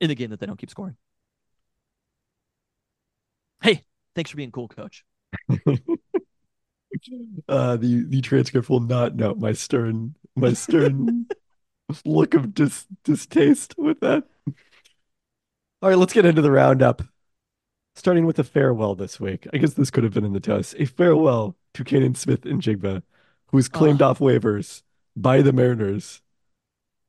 [0.00, 0.96] in the game that they don't keep scoring.
[3.62, 3.84] Hey
[4.14, 5.04] thanks for being cool coach
[7.48, 11.26] Uh, the the transcript will not note my stern my stern
[12.04, 14.24] look of dis distaste with that.
[15.82, 17.02] All right, let's get into the roundup.
[17.94, 19.46] Starting with a farewell this week.
[19.52, 20.74] I guess this could have been in the toast.
[20.78, 23.02] A farewell to Canaan Smith-Njigba,
[23.48, 24.82] who was claimed off waivers
[25.14, 26.22] by the Mariners,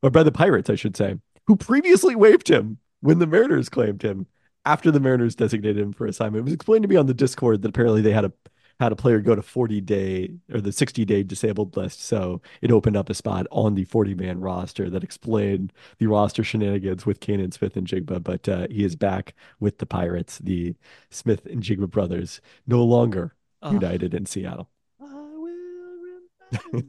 [0.02, 4.02] or by the Pirates, I should say, who previously waived him when the Mariners claimed
[4.02, 4.28] him
[4.66, 6.42] after the Mariners designated him for assignment.
[6.42, 8.34] It was explained to me on the Discord that apparently they had a
[8.84, 12.02] had a player go to 40 day or the 60 day disabled list.
[12.02, 16.44] So it opened up a spot on the 40 man roster that explained the roster
[16.44, 18.24] shenanigans with Canaan Smith-Njigba.
[18.24, 20.76] But uh, he is back with the Pirates, the
[21.10, 23.74] Smith and Jigba brothers, no longer Ugh.
[23.74, 24.70] united in Seattle.
[25.02, 25.06] I
[25.36, 26.84] will.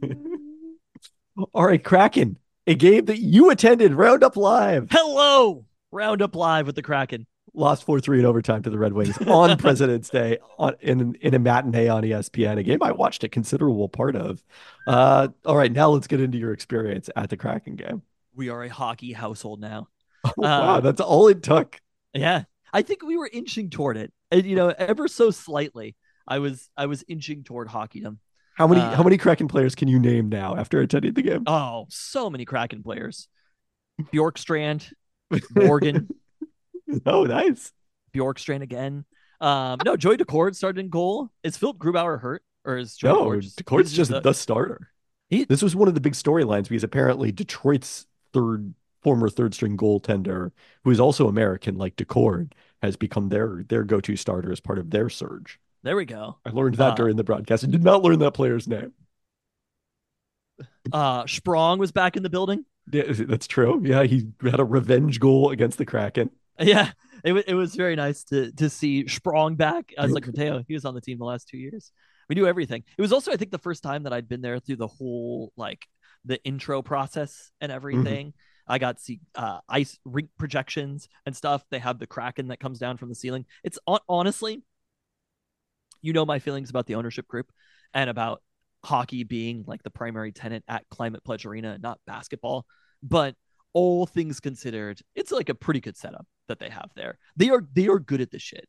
[1.54, 4.88] All right, Kraken, a game that you attended, Roundup Live.
[4.90, 7.26] Hello, Roundup Live with the Kraken.
[7.56, 11.34] Lost 4 3 in overtime to the Red Wings on President's Day on, in, in
[11.34, 14.42] a matinee on ESPN, a game I watched a considerable part of.
[14.88, 18.02] Uh, all right, now let's get into your experience at the Kraken game.
[18.34, 19.86] We are a hockey household now.
[20.36, 21.80] wow, Uh, that's all it took.
[22.12, 24.12] Yeah, I think we were inching toward it.
[24.32, 25.94] and you know, ever so slightly,
[26.26, 28.18] I was I was inching toward hockeydom.
[28.56, 31.44] How many Uh, how many Kraken players can you name now after attending the game?
[31.46, 33.28] Oh, so many Kraken players.
[34.12, 34.92] Bjorkstrand,
[35.54, 36.08] Morgan,
[37.06, 37.72] oh, nice.
[38.14, 39.04] Bjorkstrand again.
[39.40, 41.30] Um, no, Joey Daccord started in goal.
[41.42, 44.90] Is Philipp Grubauer hurt, or is Joey No, Daccord just, just the- the starter.
[45.30, 49.76] He- this was one of the big storylines because apparently Detroit's third former third string
[49.76, 50.50] goaltender,
[50.84, 54.78] who is also American like Daccord, has become their their go to starter as part
[54.78, 55.58] of their surge.
[55.82, 56.38] There we go.
[56.46, 57.64] I learned that Uh, during the broadcast.
[57.64, 58.92] I did not learn that player's name.
[60.92, 62.64] Uh, Sprong was back in the building.
[62.92, 63.80] Yeah, that's true.
[63.84, 66.30] Yeah, he had a revenge goal against the Kraken.
[66.60, 66.92] Yeah,
[67.24, 69.92] it was it was very nice to to see Sprong back.
[69.98, 71.90] I was like Mateo, he was on the team the last two years.
[72.28, 72.84] We do everything.
[72.96, 75.52] It was also I think the first time that I'd been there through the whole
[75.56, 75.86] like
[76.24, 78.34] the intro process and everything.
[78.66, 81.64] I got to see uh, ice rink projections and stuff.
[81.70, 83.44] They have the kraken that comes down from the ceiling.
[83.62, 84.62] It's hon- honestly,
[86.00, 87.50] you know my feelings about the ownership group
[87.92, 88.42] and about
[88.84, 92.66] hockey being like the primary tenant at Climate Pledge Arena, not basketball.
[93.02, 93.34] But
[93.74, 97.18] all things considered, it's like a pretty good setup that they have there.
[97.36, 98.68] They are they are good at this shit.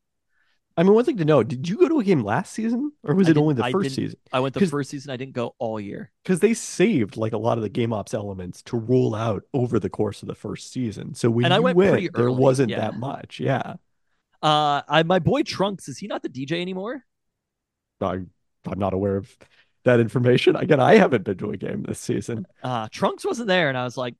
[0.76, 3.14] I mean, one thing to know: Did you go to a game last season, or
[3.14, 4.18] was I it only the I first season?
[4.32, 5.10] I went the first season.
[5.10, 6.12] I didn't go all year.
[6.22, 9.78] Because they saved like a lot of the game ops elements to roll out over
[9.78, 11.14] the course of the first season.
[11.14, 12.76] So when And I went went, pretty there early, wasn't yeah.
[12.76, 13.38] that much.
[13.40, 13.76] Yeah,
[14.42, 17.04] Uh, I my boy Trunks is he not the DJ anymore?
[18.00, 18.14] I,
[18.66, 19.36] I'm not aware of
[19.84, 20.56] that information.
[20.56, 22.46] Again, I haven't been to a game this season.
[22.62, 24.14] uh Trunks wasn't there, and I was like,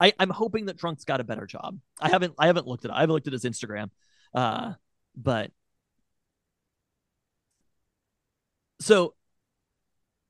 [0.00, 1.78] I, I'm hoping that Trunks got a better job.
[2.00, 2.94] I haven't I haven't looked at it.
[2.94, 3.90] I haven't looked at his Instagram.
[4.34, 4.72] Uh
[5.16, 5.50] but
[8.80, 9.14] so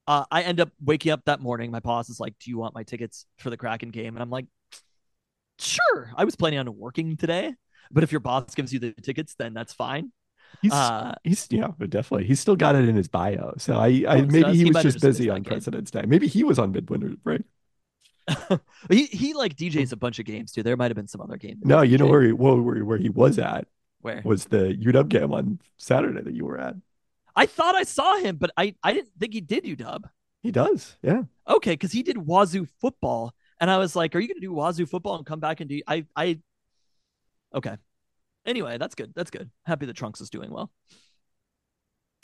[0.06, 1.70] uh I end up waking up that morning.
[1.70, 4.16] My boss is like, Do you want my tickets for the Kraken game?
[4.16, 4.46] And I'm like,
[5.58, 6.10] Sure.
[6.16, 7.54] I was planning on working today,
[7.90, 10.12] but if your boss gives you the tickets, then that's fine.
[10.62, 13.54] He's Uh he's yeah, but definitely he's still got it in his bio.
[13.58, 15.44] So I, I Oh, maybe he was just busy on.
[15.44, 16.02] President's Day.
[16.06, 17.42] Maybe he was on midwinter break.
[18.90, 20.62] he he like DJs a bunch of games too.
[20.62, 21.58] There might have been some other game.
[21.62, 23.66] No, you know where he where, where, where he was at
[24.00, 26.74] where was the UW game on Saturday that you were at.
[27.36, 30.04] I thought I saw him, but I I didn't think he did UW.
[30.42, 31.22] He does, yeah.
[31.48, 34.52] Okay, because he did Wazoo football, and I was like, "Are you going to do
[34.52, 36.40] Wazoo football and come back and do?" I I.
[37.54, 37.76] Okay.
[38.46, 39.12] Anyway, that's good.
[39.14, 39.50] That's good.
[39.66, 40.70] Happy that Trunks is doing well.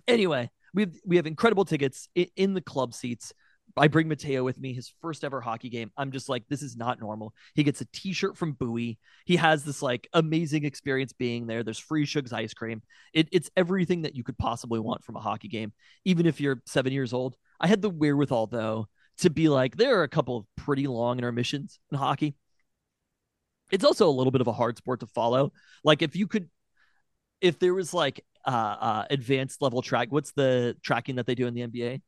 [0.09, 3.33] Anyway, we have we have incredible tickets in the club seats.
[3.77, 5.91] I bring Mateo with me, his first ever hockey game.
[5.97, 7.35] I'm just like, this is not normal.
[7.55, 8.99] He gets a T-shirt from Buoy.
[9.27, 11.63] He has this like amazing experience being there.
[11.63, 12.83] There's free Shugs ice cream.
[13.13, 15.73] It, it's everything that you could possibly want from a hockey game,
[16.05, 17.37] even if you're seven years old.
[17.61, 21.19] I had the wherewithal though to be like, there are a couple of pretty long
[21.19, 22.35] intermissions in hockey.
[23.71, 25.53] It's also a little bit of a hard sport to follow.
[25.85, 26.49] Like if you could,
[27.41, 31.47] if there was like uh, uh advanced level track, what's the tracking that they do
[31.47, 32.01] in the NBA?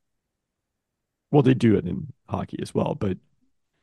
[1.31, 3.17] Well, they do it in hockey as well, but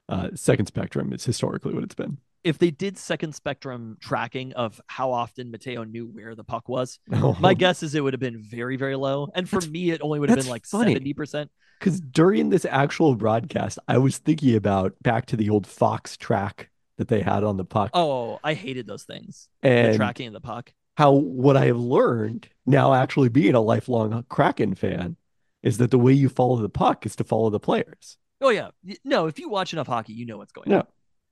[0.09, 2.18] uh, second spectrum is historically what it's been.
[2.44, 7.01] If they did second spectrum tracking of how often Mateo knew where the puck was,
[7.40, 9.28] my guess is it would have been very, very low.
[9.34, 11.51] And for That's- me, it only would have been like seventy percent.
[11.80, 16.66] Because during this actual broadcast, I was thinking about back to the old FoxTrax
[16.99, 19.49] that they had on the puck, Oh, I hated those things.
[19.61, 20.72] the and tracking of the puck.
[20.97, 25.16] how what I have learned now, actually being a lifelong Kraken fan,
[25.62, 28.18] is that the way you follow the puck is to follow the players.
[28.40, 28.68] Oh yeah,
[29.04, 29.26] no.
[29.26, 30.78] If you watch enough hockey, you know what's going Yeah.
[30.78, 30.86] on.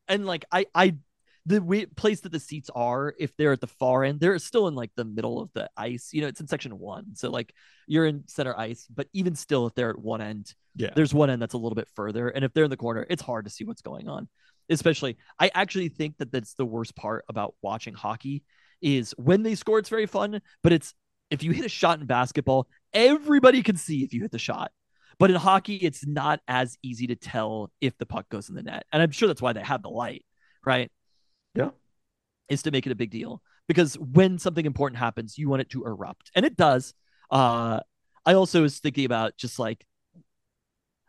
[0.09, 0.97] And like I, I,
[1.47, 4.67] the way, place that the seats are, if they're at the far end, they're still
[4.69, 6.11] in like the middle of the ice.
[6.13, 7.53] You know, it's in section one, so like
[7.87, 8.87] you're in center ice.
[8.95, 10.91] But even still, if they're at one end, Yeah.
[10.97, 13.23] there's one end that's a little bit further, and if they're in the corner, it's
[13.23, 14.29] hard to see what's going on.
[14.71, 18.43] Especially, I actually think that that's the worst part about watching hockey
[18.81, 20.95] is when they score, it's very fun, but it's
[21.35, 24.71] if you hit a shot in basketball, everybody can see if you hit the shot.
[25.19, 28.63] But in hockey, it's not as easy to tell if the puck goes in the
[28.63, 28.85] net.
[28.93, 30.25] And I'm sure that's why they have the light,
[30.65, 30.91] right?
[31.55, 31.71] Yeah.
[32.49, 33.43] Is to make it a big deal.
[33.67, 36.31] Because when something important happens, you want it to erupt.
[36.35, 36.95] And it does.
[37.31, 37.81] Uh
[38.27, 39.85] I also was thinking about just like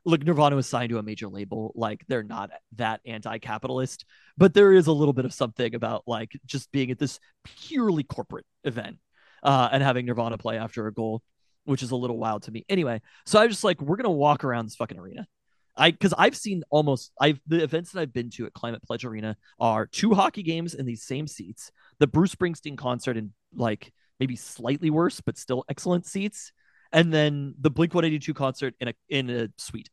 [0.08, 1.72] look, Nirvana was signed to a major label.
[1.76, 4.06] Like they're not that anti-capitalist,
[4.38, 8.04] but there is a little bit of something about like just being at this purely
[8.04, 8.98] corporate event
[9.46, 11.22] uh, and having Nirvana play after a goal,
[11.64, 12.66] which is a little wild to me.
[12.68, 15.28] Anyway, so I was just like, we're gonna walk around this fucking arena.
[15.78, 19.06] I because I've seen almost I've the events that I've been to at Climate Pledge
[19.06, 23.94] Arena are two hockey games in these same seats, the Bruce Springsteen concert in like
[24.20, 26.54] maybe slightly worse but still excellent seats,
[26.92, 29.90] and then the Blink 182 concert in a in a suite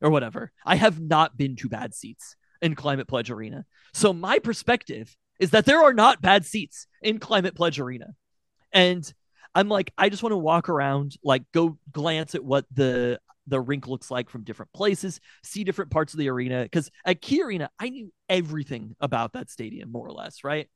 [0.00, 0.52] or whatever.
[0.64, 3.66] I have not been to bad seats in Climate Pledge Arena.
[3.92, 8.14] So my perspective is that there are not bad seats in Climate Pledge Arena.
[8.78, 9.12] And
[9.54, 13.18] I'm like, I just want to walk around, like go glance at what the
[13.48, 16.62] the rink looks like from different places, see different parts of the arena.
[16.62, 20.68] Because at Key Arena, I knew everything about that stadium, more or less, right?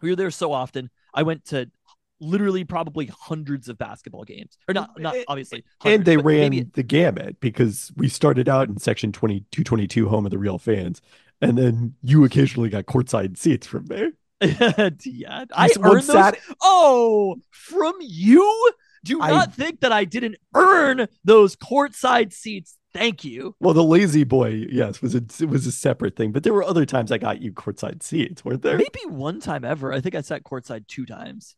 [0.00, 0.90] We were there so often.
[1.12, 1.70] I went to
[2.18, 5.64] literally probably hundreds of basketball games, or not, not obviously.
[5.84, 10.30] and they ran maybe- the gamut because we started out in section 2222 home of
[10.30, 11.02] the real fans
[11.40, 14.12] and then you occasionally got courtside seats from there
[15.04, 16.06] yeah, I earned those.
[16.06, 18.70] sat- Oh, from you?
[19.04, 22.76] Do I- not think that I didn't earn those courtside seats.
[22.92, 23.56] Thank you.
[23.58, 26.62] well the lazy boy yes was a it was a separate thing but there were
[26.62, 29.92] other times i got you courtside seats weren't there Maybe one time ever.
[29.92, 31.56] I think I sat courtside two times.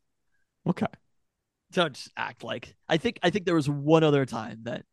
[0.66, 0.86] okay
[1.72, 2.74] Don't just act like.
[2.88, 4.86] I think I think there was one other time that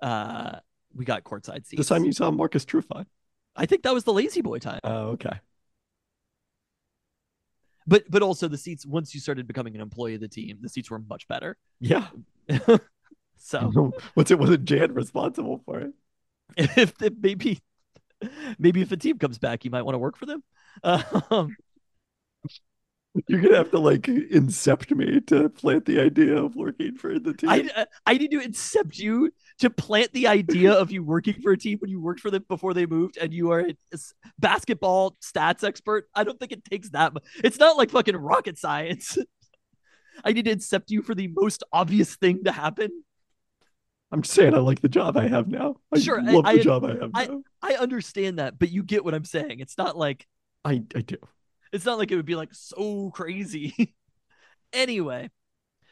[0.00, 0.60] uh
[0.94, 1.86] we got courtside seats.
[1.86, 3.04] The time you saw marcus trufant
[3.54, 4.80] I think that was the lazy boy time.
[4.84, 5.40] oh okay
[7.86, 10.68] But but also the seats once you started becoming an employee of the team, the
[10.68, 11.56] seats were much better.
[11.80, 12.08] yeah
[13.38, 15.92] so what's it wasn't jan responsible for it
[16.56, 17.60] if, if maybe
[18.58, 20.42] maybe if a team comes back, you might want to work for them.
[20.84, 21.56] Um,
[23.28, 27.34] you're gonna have to like incept me to plant the idea of working for the
[27.34, 29.30] team I I need to incept you
[29.62, 32.44] to plant the idea of you working for a team when you worked for them
[32.48, 33.74] before they moved, and you are a
[34.38, 36.08] basketball stats expert.
[36.14, 37.24] I don't think it takes that much.
[37.42, 39.18] It's not like fucking rocket science.
[40.24, 42.90] I need to accept you for the most obvious thing to happen.
[44.12, 46.50] i'm just saying i like the job i have now i Sure, I- love the
[46.50, 49.60] I- job i have I- now I understand that, but you get what I'm saying.
[49.60, 50.26] It's not like
[50.64, 51.16] I, I do
[51.72, 53.94] It's not like it would be like so crazy.
[54.72, 55.30] anyway,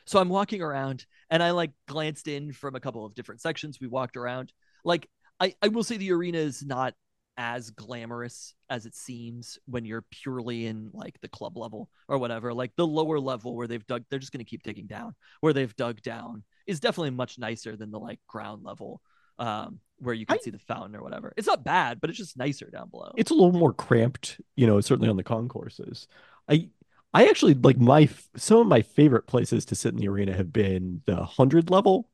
[0.05, 3.81] so I'm walking around and I like glanced in from a couple of different sections.
[3.81, 4.53] We walked around.
[4.85, 5.09] Like
[5.39, 6.95] I, I will say the arena is not
[7.37, 12.53] as glamorous as it seems when you're purely in like the club level or whatever.
[12.53, 15.15] Like the lower level where they've dug, they're just going to keep digging down.
[15.41, 19.01] Where they've dug down is definitely much nicer than the like ground level,
[19.39, 21.33] um, where you can I- see the fountain or whatever.
[21.37, 23.13] It's not bad, but it's just nicer down below.
[23.17, 26.09] it's a little more cramped, you know, certainly on the concourses.
[26.49, 26.69] I
[27.13, 30.53] I actually like my some of my favorite places to sit in the arena have
[30.53, 32.09] been the 100 level,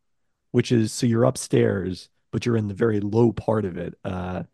[0.53, 3.94] which is so you're upstairs, but you're in the very low part of it.
[4.05, 4.44] Uh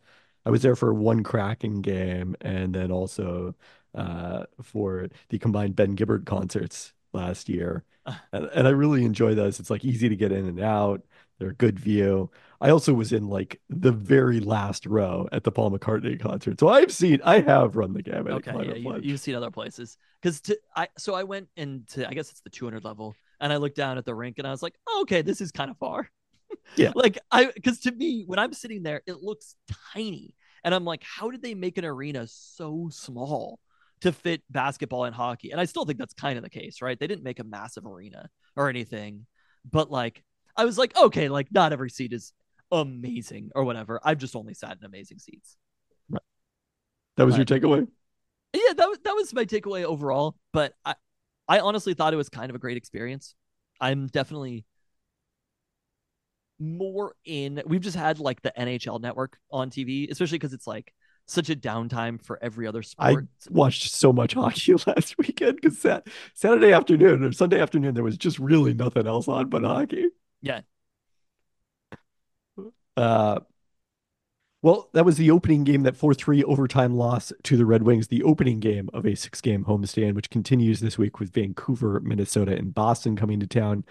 [0.47, 3.55] I was there for one Kraken game and then also
[3.95, 7.84] uh for the combined Ben Gibbard concerts last year.
[8.32, 9.61] And, and I really enjoy those.
[9.61, 11.03] It's like easy to get in and out.
[11.38, 12.30] They're a good view.
[12.62, 16.60] I also was in like the very last row at the Paul McCartney concert.
[16.60, 18.34] So I've seen, I have run the gamut.
[18.34, 19.98] Okay, yeah, you, you've seen other places.
[20.22, 23.56] Because to I so I went into I guess it's the 200 level, and I
[23.56, 25.76] looked down at the rink, and I was like, oh, okay, this is kind of
[25.76, 26.08] far.
[26.76, 26.92] Yeah.
[26.94, 29.56] like I because to me when I'm sitting there, it looks
[29.94, 33.58] tiny, and I'm like, how did they make an arena so small
[34.02, 35.50] to fit basketball and hockey?
[35.50, 37.00] And I still think that's kind of the case, right?
[37.00, 39.26] They didn't make a massive arena or anything,
[39.68, 40.22] but like
[40.54, 42.34] I was like, okay, like not every seat is
[42.73, 44.01] amazing or whatever.
[44.03, 45.57] I've just only sat in amazing seats.
[47.16, 47.87] That was your takeaway?
[48.55, 50.95] yeah that was that was my takeaway overall but i
[51.49, 53.35] i honestly thought it was kind of a great experience
[53.81, 54.64] i'm definitely
[56.59, 60.93] more in we've just had like the nhl network on tv especially because it's like
[61.27, 63.27] such a downtime for every other sport.
[63.49, 68.03] I watched so much hockey last weekend because sat- Saturday afternoon or Sunday afternoon, there
[68.03, 70.07] was just really nothing else on but hockey.
[70.43, 70.62] Yeah.
[72.97, 73.40] Uh,
[74.62, 78.07] well, that was the opening game, that 4 3 overtime loss to the Red Wings,
[78.07, 82.57] the opening game of a six game homestand, which continues this week with Vancouver, Minnesota,
[82.57, 83.84] and Boston coming to town.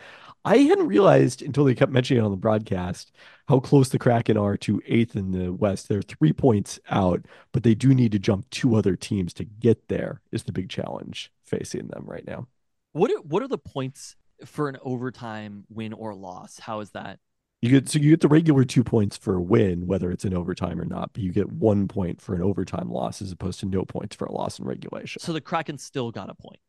[0.46, 3.12] I hadn't realized until they kept mentioning it on the broadcast
[3.50, 5.90] how close the Kraken are to eighth in the West.
[5.90, 9.90] They're three points out, but they do need to jump two other teams to get
[9.90, 12.48] there, is the big challenge facing them right now.
[12.94, 17.20] what are what are the points for an overtime win or loss how is that
[17.62, 20.34] You get so you get the regular two points for a win, whether it's in
[20.34, 23.68] overtime or not, but you get one point for an overtime loss as opposed to
[23.68, 25.22] no points for a loss in regulation.
[25.22, 26.60] so the kraken still got a point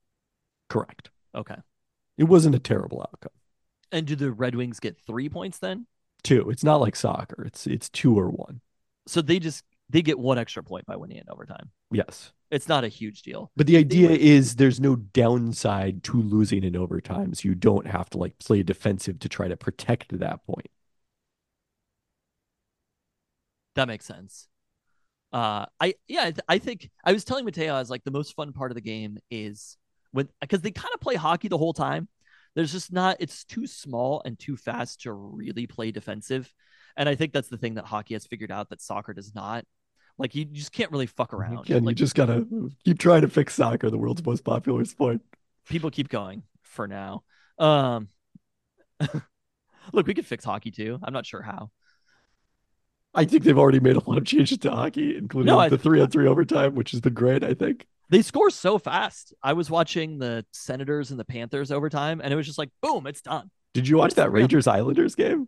[0.68, 1.10] Correct.
[1.34, 1.56] okay
[2.18, 3.32] It wasn't a terrible outcome.
[3.90, 5.86] and do the red wings get three points then
[6.22, 6.50] Two.
[6.50, 7.42] It's not like soccer.
[7.46, 8.60] It's it's two or one.
[9.06, 12.32] so they just they get one extra point by winning in overtime Yes.
[12.50, 16.76] it's not a huge deal But the idea is there's no downside to losing in
[16.76, 17.32] overtime.
[17.32, 20.66] So you don't have to like play defensive to try to protect that point.
[23.74, 24.48] That makes sense.
[25.32, 28.10] Uh, I yeah, I, th- I think I was telling Mateo I was like the
[28.10, 29.78] most fun part of the game is
[30.12, 32.08] when because they kind of play hockey the whole time.
[32.54, 36.52] There's just not it's too small and too fast to really play defensive,
[36.98, 39.64] and I think that's the thing that hockey has figured out that soccer does not.
[40.18, 41.70] Like you just can't really fuck around.
[41.70, 42.46] And like, you just gotta
[42.84, 45.20] keep trying to fix soccer, the world's most popular sport.
[45.66, 47.22] people keep going for now.
[47.58, 48.08] Um,
[49.94, 50.98] look, we could fix hockey too.
[51.02, 51.70] I'm not sure how.
[53.14, 55.78] I think they've already made a lot of changes to hockey, including No, I- the
[55.78, 57.44] three on three overtime, which is the great.
[57.44, 57.86] I think.
[58.08, 59.32] They score so fast.
[59.42, 63.06] I was watching the Senators and the Panthers overtime, and it was just like, boom,
[63.06, 63.50] it's done.
[63.74, 64.30] Did you watch that.
[64.30, 65.46] Rangers Islanders game?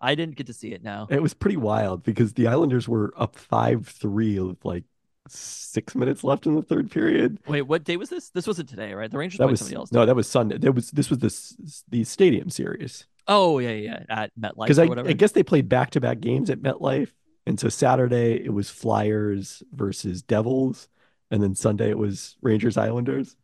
[0.00, 1.08] I didn't get to see it now.
[1.10, 4.84] It was pretty wild because the Islanders were up five three with like
[5.28, 7.38] six minutes left in the third period.
[7.48, 8.30] Wait, what day was this?
[8.30, 9.10] This wasn't today, right?
[9.10, 9.90] The Rangers That was somebody else.
[9.90, 10.58] no, that was Sunday.
[10.58, 14.84] That was this was the the Stadium series Oh yeah, yeah, at MetLife because I.
[14.84, 17.10] I guess they played back to back games at MetLife,
[17.46, 20.88] and so Saturday it was Flyers versus Devils,
[21.30, 23.36] and then Sunday it was Rangers Islanders,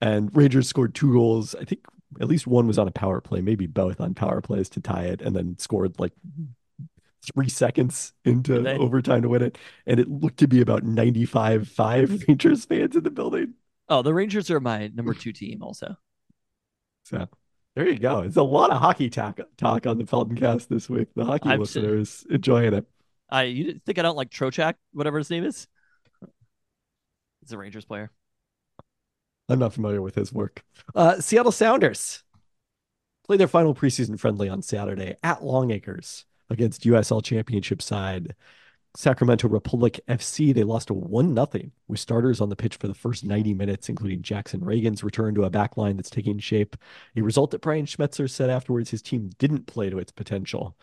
[0.00, 1.54] and Rangers scored two goals.
[1.54, 1.84] I think
[2.20, 5.04] at least one was on a power play, maybe both on power plays to tie
[5.04, 6.12] it, and then scored like
[7.34, 8.76] three seconds into they?
[8.76, 12.96] overtime to win it, and it looked to be about ninety five five Rangers fans
[12.96, 13.54] in the building.
[13.88, 15.62] oh, the Rangers are my number two team.
[15.62, 15.96] Also,
[17.04, 17.28] So
[17.78, 18.22] there you go.
[18.22, 21.06] It's a lot of hockey talk, talk on the Peltoncast this week.
[21.14, 22.84] The hockey I'm listeners enjoying it.
[23.30, 25.68] I you think I don't like Trocheck, whatever his name is.
[27.40, 28.10] He's a Rangers player.
[29.48, 30.64] I'm not familiar with his work.
[30.92, 32.24] Uh, Seattle Sounders
[33.28, 38.34] play their final preseason friendly on Saturday at Longacres against USL Championship side
[38.96, 40.52] Sacramento Republic FC.
[40.52, 43.88] They lost a one nothing with starters on the pitch for the first 90 minutes,
[43.88, 46.76] including Jackson Ragen's return to a back line that's taking shape.
[47.16, 50.76] A result that Brian Schmetzer said afterwards his team didn't play to its potential.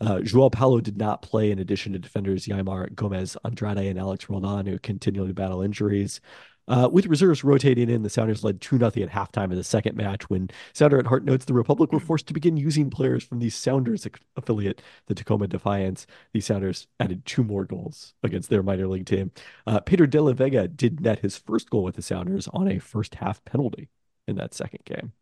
[0.00, 4.28] Uh, Joao Paulo did not play in addition to defenders Yeimar Gomez Andrade and Alex
[4.28, 6.20] Roldan, who continually battle injuries.
[6.68, 9.96] Uh, with reserves rotating in, the Sounders led 2 0 at halftime of the second
[9.96, 13.38] match when Sounder at Heart notes the Republic were forced to begin using players from
[13.38, 14.06] the Sounders
[14.36, 16.06] affiliate, the Tacoma Defiance.
[16.32, 19.32] The Sounders added two more goals against their minor league team.
[19.66, 22.78] Uh, Peter De La Vega did net his first goal with the Sounders on a
[22.78, 23.88] first half penalty
[24.26, 25.12] in that second game.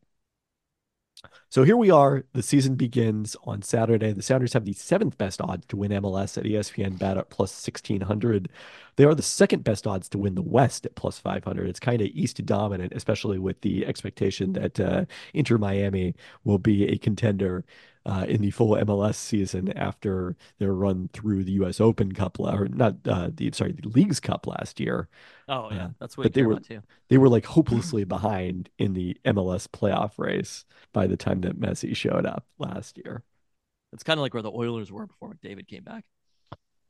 [1.49, 2.25] So here we are.
[2.33, 4.13] The season begins on Saturday.
[4.13, 7.53] The Sounders have the seventh best odds to win MLS at ESPN Bet at plus
[7.67, 8.49] 1600.
[8.97, 11.69] They are the second best odds to win the West at plus 500.
[11.69, 15.05] It's kind of East dominant, especially with the expectation that uh,
[15.35, 16.15] Inter Miami
[16.45, 17.65] will be a contender
[18.07, 21.81] uh, in the full MLS season after their run through the U.S.
[21.81, 25.09] Open Cup, or not uh, the sorry, the Leagues Cup last year.
[25.49, 26.83] Oh yeah, Yeah, that's what but they were- too.
[27.09, 31.95] They were like hopelessly behind in the MLS playoff race by the time that Messi
[31.97, 33.23] showed up last year.
[33.93, 36.05] It's kind of like where the Oilers were before McDavid came back.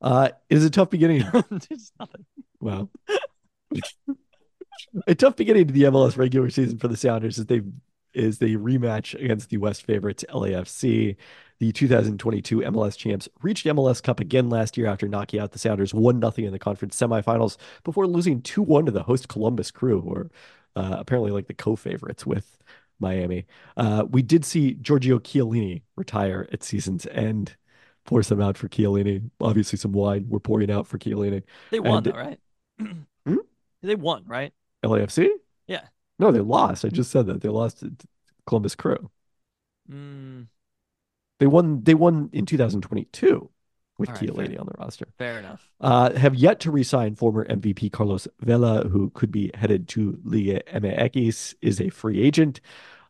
[0.02, 1.24] Uh, it is a tough beginning.
[1.70, 2.24] Just nothing.
[2.60, 2.90] Wow.
[5.06, 7.62] a tough beginning to the MLS regular season for the Sounders as they
[8.16, 11.16] is the rematch against the West favorites LAFC.
[11.58, 15.94] The 2022 MLS champs reached MLS Cup again last year after knocking out the Sounders
[15.94, 20.00] 1 0 in the conference semifinals before losing 2 1 to the host Columbus Crew,
[20.00, 20.30] who are
[20.76, 22.58] uh, apparently like the co favorites with
[23.00, 23.46] Miami.
[23.76, 27.56] Uh, we did see Giorgio Chiellini retire at season's end.
[28.04, 29.30] Pour some out for Chiellini.
[29.40, 31.42] Obviously, some wine we're pouring out for Chiellini.
[31.70, 32.38] They won And- though, right?
[33.26, 33.36] Hmm?
[33.82, 34.52] They won, right?
[34.84, 35.28] LAFC?
[36.18, 36.84] No, they lost.
[36.84, 37.92] I just said that they lost to
[38.46, 39.10] Columbus Crew.
[39.90, 40.46] Mm,
[41.38, 41.82] They won.
[41.82, 43.50] They won in 2022
[43.98, 44.60] with right, Chiellini fair.
[44.60, 45.06] on the roster.
[45.18, 45.70] fair enough.
[45.80, 50.60] Uh, have yet to re-sign former MVP Carlos Vela, who could be headed to Liga
[50.72, 52.60] MX, is a free agent.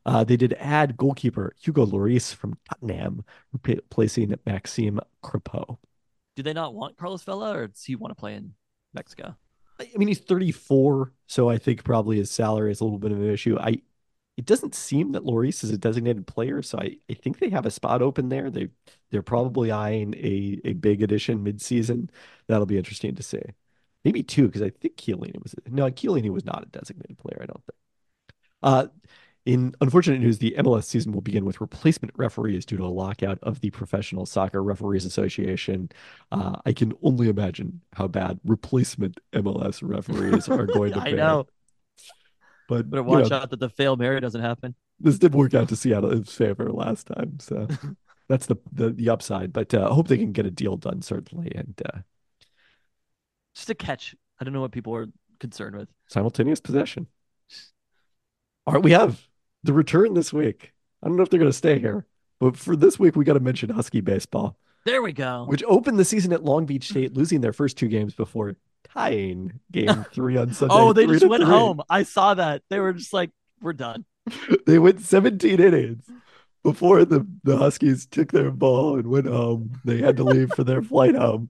[0.05, 3.25] Uh, they did add goalkeeper Hugo Lloris from Tottenham,
[3.65, 5.79] replacing Maxime Crepeau.
[6.37, 8.55] Do they not want Carlos Vela, or does he want to play in
[8.95, 9.37] Mexico?
[9.81, 13.19] I mean, he's 34, so I think probably his salary is a little bit of
[13.21, 13.59] an issue.
[13.59, 13.83] I
[14.37, 17.67] it doesn't seem that Lloris is a designated player, so I, I think they have
[17.67, 18.51] a spot open there.
[18.51, 18.71] They
[19.11, 22.11] they're probably eyeing a a big addition midseason.
[22.49, 23.41] That'll be interesting to see.
[24.05, 27.47] Maybe two, because I think Chiellini was no Chiellini was not a designated player, I
[27.47, 27.79] don't think.
[28.63, 28.87] Uh
[29.47, 33.39] in unfortunate news, the MLS season will begin with replacement referees due to a lockout
[33.43, 35.89] of the Professional Soccer Referees Association.
[36.33, 41.15] Uh, I can only imagine how bad replacement MLS referees are going to I be.
[41.15, 41.47] know.
[42.69, 44.75] But Better you watch know, out that the fail Mary doesn't happen.
[44.99, 47.69] this did work out to Seattle's favor last time, so
[48.29, 49.53] that's the the, the upside.
[49.53, 52.01] But uh, I hope they can get a deal done certainly, and uh,
[53.55, 54.15] Just a catch.
[54.41, 55.07] I don't know what people are
[55.41, 55.89] concerned with.
[56.09, 57.07] simultaneous possession.
[58.67, 59.26] All right, we have
[59.67, 60.73] the return this week.
[61.03, 62.07] I don't know if they're going to stay here,
[62.41, 65.45] but for this week, we got to mention Husky baseball, There we go.
[65.47, 68.57] which opened the season at Long Beach State, losing their first two games before
[68.95, 70.75] tying game three on Sunday.
[70.75, 71.53] oh, they just went three.
[71.53, 71.83] home.
[71.91, 72.63] I saw that.
[72.71, 74.05] They were just like, we're done.
[74.67, 76.05] they went 17 innings
[76.63, 79.73] before the, the Huskies took their ball and went home.
[79.85, 81.49] They had to leave for their flight home.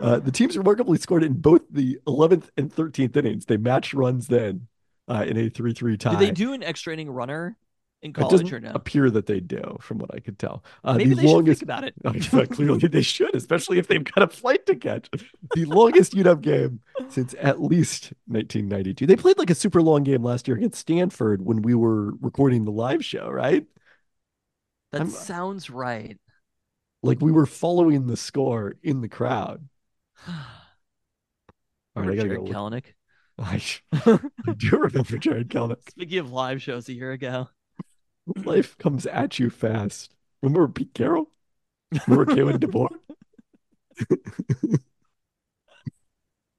[0.00, 3.46] Uh, the teams remarkably scored in both the 11th and 13th innings.
[3.46, 4.66] They matched runs then.
[5.08, 6.10] Uh, in a 3 3 tie.
[6.10, 7.56] Did they do an extra inning runner
[8.02, 8.72] in college or no?
[8.74, 10.62] appear that they do, from what I could tell.
[10.84, 11.94] Uh, Maybe the they should longest think about it.
[12.04, 15.08] Uh, Clearly, they should, especially if they've got a flight to catch.
[15.54, 19.06] The longest UW game since at least 1992.
[19.06, 22.64] They played like a super long game last year against Stanford when we were recording
[22.64, 23.64] the live show, right?
[24.92, 26.18] That I'm- sounds right.
[27.02, 29.68] Like we were following the score in the crowd.
[30.28, 32.52] All right, I gotta Jared go.
[32.52, 32.84] Kalanick.
[33.38, 33.62] I,
[33.92, 35.90] I do remember Jared Kelnick.
[35.90, 37.48] Speaking of live shows a year ago,
[38.44, 40.14] Life comes at you fast.
[40.42, 41.30] Remember Pete Carroll?
[42.06, 42.88] Remember Kalen DeBoer?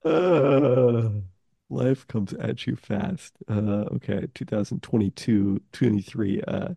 [0.04, 1.10] Uh,
[1.70, 3.34] life comes at you fast.
[3.48, 6.70] Uh, okay, 2022, 23, uh,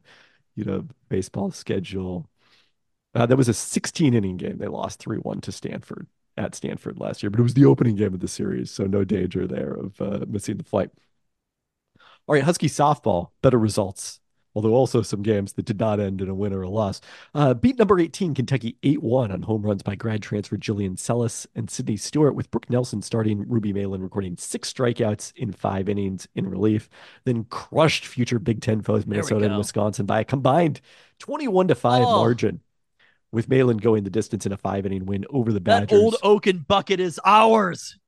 [0.56, 2.28] you know, baseball schedule.
[3.14, 4.58] Uh, that was a 16 inning game.
[4.58, 6.08] They lost 3 1 to Stanford
[6.40, 9.04] at Stanford last year, but it was the opening game of the series, so no
[9.04, 10.90] danger there of uh, missing the flight.
[12.26, 14.20] All right, Husky softball, better results,
[14.54, 17.00] although also some games that did not end in a win or a loss.
[17.34, 21.46] Uh, beat number 18, Kentucky 8 1 on home runs by grad transfer Jillian Sellis
[21.54, 26.26] and Sydney Stewart, with Brooke Nelson starting, Ruby Meylan recording six strikeouts in five innings
[26.34, 26.88] in relief,
[27.24, 29.58] then crushed future Big Ten foes Minnesota and.
[29.58, 30.80] Wisconsin by a combined
[31.18, 32.16] 21 to 5 Oh.
[32.16, 32.60] margin,
[33.32, 35.88] with Meylan going the distance in a five inning win over the Badgers.
[35.90, 37.98] that old Oaken bucket is ours.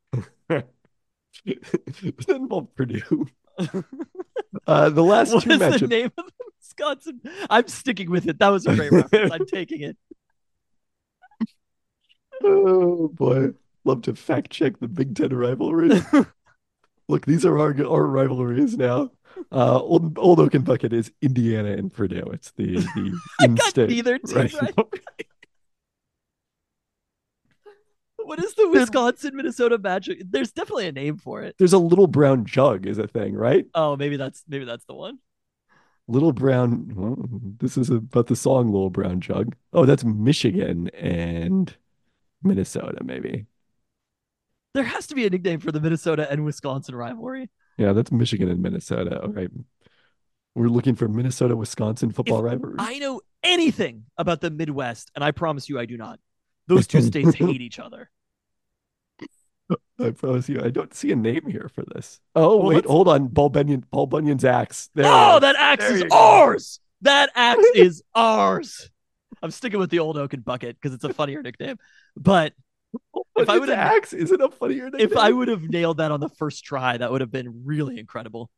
[1.45, 3.27] That involve Purdue?
[4.67, 7.21] uh, the last What two is the name of the Wisconsin?
[7.49, 8.39] I'm sticking with it.
[8.39, 9.33] That was a great reference.
[9.33, 9.97] I'm taking it.
[12.45, 13.51] Oh boy,
[13.85, 16.03] love to fact check the Big Ten rivalries.
[17.09, 19.11] Look, these are our our rivalries now.
[19.51, 22.31] Uh, old Old Oaken Bucket is Indiana and Purdue.
[22.33, 24.55] It's the the I got in-state neither team right.
[24.63, 24.75] right.
[28.25, 30.23] What is the Wisconsin Minnesota magic?
[30.31, 31.57] There's definitely a name for it.
[31.59, 33.67] There's a little brown jug is a thing, right?
[33.75, 35.19] Oh, maybe that's maybe that's the one.
[36.09, 36.93] Little brown.
[36.95, 37.17] Well,
[37.59, 41.75] this is about the song "Little Brown Jug." Oh, that's Michigan and
[42.43, 43.47] Minnesota, maybe.
[44.75, 47.51] There has to be a nickname for the Minnesota and Wisconsin rivalry.
[47.79, 49.11] Yeah, that's Michigan and Minnesota.
[49.17, 49.25] Mm-hmm.
[49.27, 49.51] All right.
[50.55, 52.75] We're looking for Minnesota Wisconsin football If rivalry.
[52.79, 56.21] I know anything about the Midwest, and I promise you I do not.
[56.67, 58.11] Those two states hate each other.
[59.99, 62.21] I promise you, I don't see a name here for this.
[62.35, 63.31] Oh, Well, wait, let's- hold on.
[63.31, 64.91] Paul Bunyan, Paul Bunyan's axe.
[64.95, 66.17] There oh, that axe There is you go.
[66.17, 66.81] ours.
[67.03, 68.91] That axe is ours.
[69.43, 71.77] I'm sticking with the old Oaken bucket because it's a funnier nickname.
[72.17, 72.53] But
[73.37, 75.01] if I would've- axe isn't a funnier name.
[75.01, 77.99] if I would have nailed that on the first try, that would have been really
[77.99, 78.51] incredible.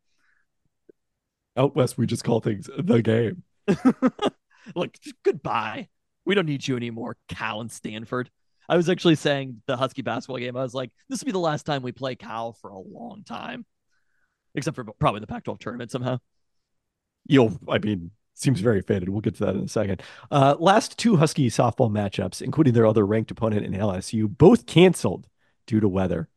[1.57, 3.43] out west, we just call things the game.
[4.75, 5.89] Look, goodbye.
[6.25, 8.31] We don't need you anymore, Cal and Stanford.
[8.69, 10.57] I was actually saying the Husky basketball game.
[10.57, 13.23] I was like, this will be the last time we play Cal for a long
[13.25, 13.67] time,
[14.55, 16.19] except for probably the Pac-12 tournament somehow.
[17.27, 19.09] You'll, I mean, seems very faded.
[19.09, 20.03] We'll get to that in a second.
[20.31, 25.27] Uh, last two Husky softball matchups, including their other ranked opponent in LSU, both canceled
[25.67, 26.29] due to weather.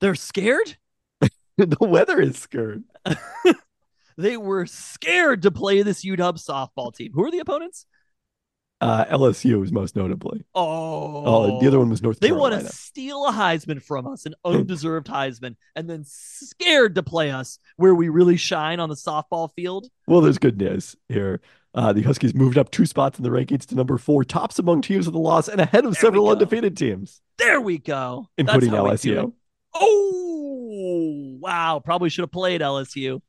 [0.00, 0.76] They're scared.
[1.56, 2.84] the weather is scared.
[4.16, 7.12] They were scared to play this UW softball team.
[7.14, 7.86] Who are the opponents?
[8.80, 10.44] Uh, LSU is most notably.
[10.54, 12.56] Oh, Oh, the other one was North They Carolina.
[12.56, 17.30] want to steal a Heisman from us, an undeserved Heisman, and then scared to play
[17.30, 19.88] us where we really shine on the softball field.
[20.06, 21.40] Well, there's good news here.
[21.72, 24.82] Uh, the Huskies moved up two spots in the rankings to number four, tops among
[24.82, 28.28] teams with a loss, and ahead of There several undefeated teams, There we go.
[28.36, 29.24] Including how we do it.
[29.26, 29.32] LSU.
[29.74, 31.80] Oh, wow.
[31.84, 33.20] Probably should have played LSU.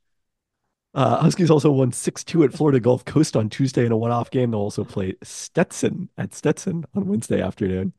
[0.96, 4.52] Uh, Huskies also won 6-2 at Florida Gulf Coast on Tuesday in a one-off game.
[4.52, 7.94] They'll also play Stetson at Stetson on Wednesday afternoon.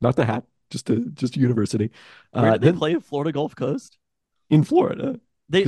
[0.00, 1.90] Not the hat, just a just a university.
[2.32, 3.98] Uh, they then play in Florida Gulf Coast?
[4.50, 5.20] in Florida.
[5.48, 5.64] They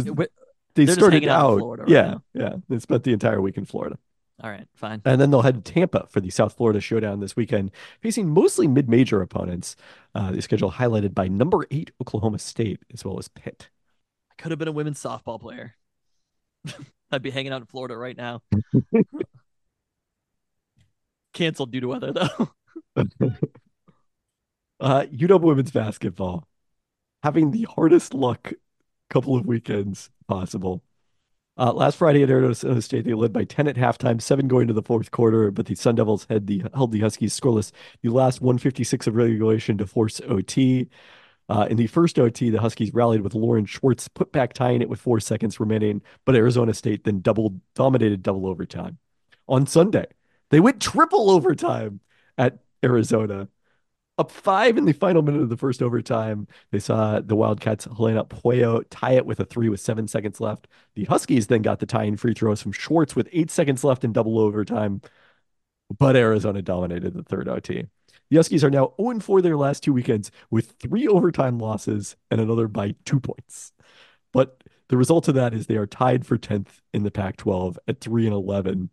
[0.74, 1.58] They started out in out.
[1.58, 2.22] Florida right yeah, now.
[2.34, 2.56] yeah.
[2.68, 3.98] They spent the entire week in Florida.
[4.42, 5.02] all right, fine.
[5.04, 8.66] And then they'll head to Tampa for the South Florida Showdown this weekend, facing mostly
[8.68, 9.76] mid-major opponents.
[10.14, 13.68] Uh, the schedule highlighted by number eight Oklahoma State as well as Pitt.
[14.30, 15.76] I could have been a women's softball player.
[17.10, 18.42] I'd be hanging out in Florida right now.
[21.32, 22.50] Canceled due to weather, though.
[24.80, 26.48] Uh, UW women's basketball
[27.22, 28.52] having the hardest luck
[29.10, 30.82] couple of weekends possible.
[31.58, 34.72] Uh, last Friday at Arizona State, they led by 10 at halftime, seven going to
[34.72, 37.72] the fourth quarter, but the Sun Devils had the held the Huskies scoreless
[38.02, 40.88] the last 156 of regulation to force OT.
[41.50, 44.88] Uh, in the first OT, the Huskies rallied with Lauren Schwartz put back tying it
[44.88, 48.98] with four seconds remaining, but Arizona State then double dominated double overtime.
[49.48, 50.06] On Sunday,
[50.50, 52.00] they went triple overtime
[52.38, 53.48] at Arizona.
[54.16, 56.46] Up five in the final minute of the first overtime.
[56.70, 60.68] They saw the Wildcats Helena Pueyo tie it with a three with seven seconds left.
[60.94, 64.12] The Huskies then got the tying free throws from Schwartz with eight seconds left in
[64.12, 65.00] double overtime.
[65.98, 67.86] But Arizona dominated the third OT.
[68.30, 72.40] The Huskies are now 0 4 their last two weekends with three overtime losses and
[72.40, 73.72] another by two points.
[74.32, 77.78] But the result of that is they are tied for 10th in the Pac 12
[77.88, 78.90] at 3 and 11.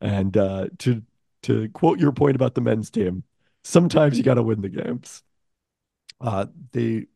[0.00, 1.02] And uh, to,
[1.42, 3.24] to quote your point about the men's team,
[3.62, 5.22] sometimes you got to win the games.
[6.20, 7.06] Uh, they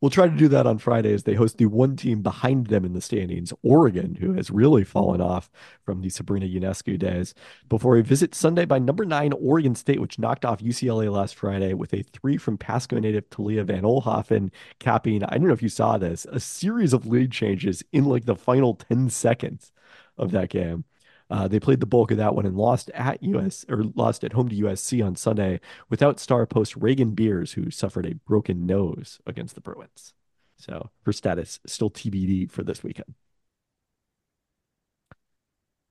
[0.00, 2.84] will try to do that on Friday as they host the one team behind them
[2.84, 5.50] in the standings, Oregon, who has really fallen off
[5.84, 7.34] from the Sabrina Ionescu days,
[7.68, 11.72] before a visit Sunday by number nine Oregon State, which knocked off UCLA last Friday
[11.74, 15.68] with a three from Pasco native Talia Van Oelhoffen, capping, I don't know if you
[15.68, 19.72] saw this, a series of lead changes in like the final 10 seconds
[20.18, 20.84] of that game.
[21.28, 24.32] Uh, they played the bulk of that one and lost at US or lost at
[24.32, 29.18] home to USC on Sunday without star post Raegan Beers, who suffered a broken nose
[29.26, 30.14] against the Bruins.
[30.56, 33.14] So her status still TBD for this weekend.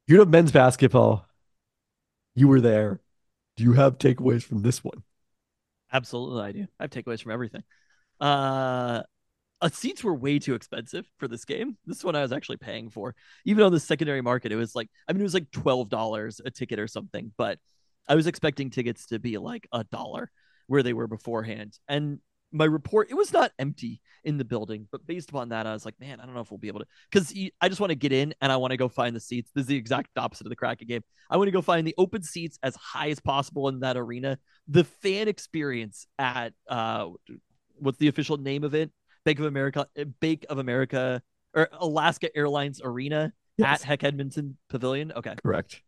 [0.08, 1.28] You know men's basketball.
[2.36, 3.02] You were there.
[3.58, 5.04] Do you have takeaways from this one?
[5.92, 6.68] Absolutely, I do.
[6.80, 7.64] I have takeaways from everything.
[8.20, 9.04] Uh,
[9.62, 11.78] uh, seats were way too expensive for this game.
[11.86, 13.16] This is one I was actually paying for.
[13.46, 16.52] Even on the secondary market, it was like, I mean, it was like $12 a
[16.52, 17.60] ticket or something, but
[18.08, 20.30] I was expecting tickets to be like a dollar
[20.68, 21.78] where they were beforehand.
[21.88, 22.20] And
[22.52, 25.86] my report, it was not empty in the building, but based upon that, I was
[25.86, 27.96] like, man, I don't know if we'll be able to, because I just want to
[27.96, 29.52] get in and I want to go find the seats.
[29.54, 31.02] This is the exact opposite of the Kraken game.
[31.30, 34.38] I want to go find the open seats as high as possible in that arena.
[34.68, 37.10] The fan experience at, uh,
[37.78, 38.92] what's the official name of it?
[39.26, 41.22] Bank of America, uh, Bank of America,
[41.54, 43.82] or Alaska Airlines Arena yes.
[43.82, 45.12] at Hec Edmundson Pavilion.
[45.16, 45.82] Okay, correct.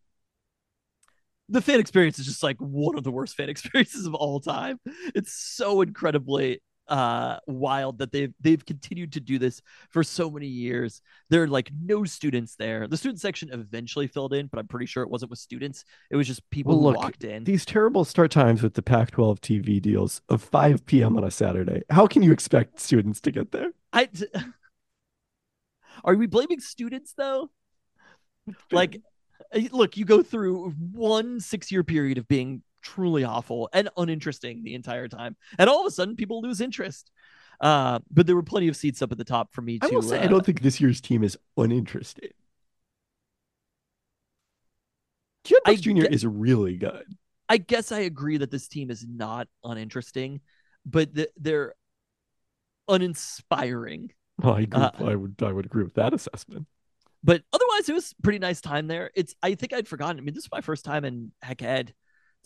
[1.50, 4.80] The fan experience is just like one of the worst fan experiences of all time.
[5.16, 10.48] It's so incredibly uh wild that they've they've continued to do this for so many
[10.48, 11.02] years.
[11.30, 12.88] There are like no students there.
[12.88, 15.84] The student section eventually filled in but i'm pretty sure it wasn't with students.
[16.10, 17.44] It was just people well, look, walked in.
[17.44, 21.32] these terrible start times with the pac 12 tv deals of 5 p.m on a
[21.32, 21.84] saturday.
[21.90, 23.72] How can you expect students to get there?
[23.94, 24.10] I
[26.04, 27.50] are we blaming students though?
[28.72, 29.02] Like
[29.72, 32.62] look you go through one six year period of being
[32.94, 35.36] truly awful and uninteresting the entire time.
[35.58, 37.12] And all of a sudden, people lose interest.
[37.60, 39.80] Uh, but there were plenty of seats up at the top for me.
[39.80, 42.30] To, I will say, uh, I don't think this year's team is uninteresting.
[45.44, 46.06] Kid Jr.
[46.06, 47.06] is really good.
[47.50, 50.42] I guess I agree that this team is not uninteresting,
[50.86, 51.74] but th- they're
[52.88, 54.12] uninspiring.
[54.38, 56.68] Well, I, agree, uh, I would I would agree with that assessment.
[57.24, 59.10] But otherwise, it was pretty nice time there.
[59.16, 60.20] It's I think I'd forgotten.
[60.20, 61.94] I mean, this is my first time in Hec Ed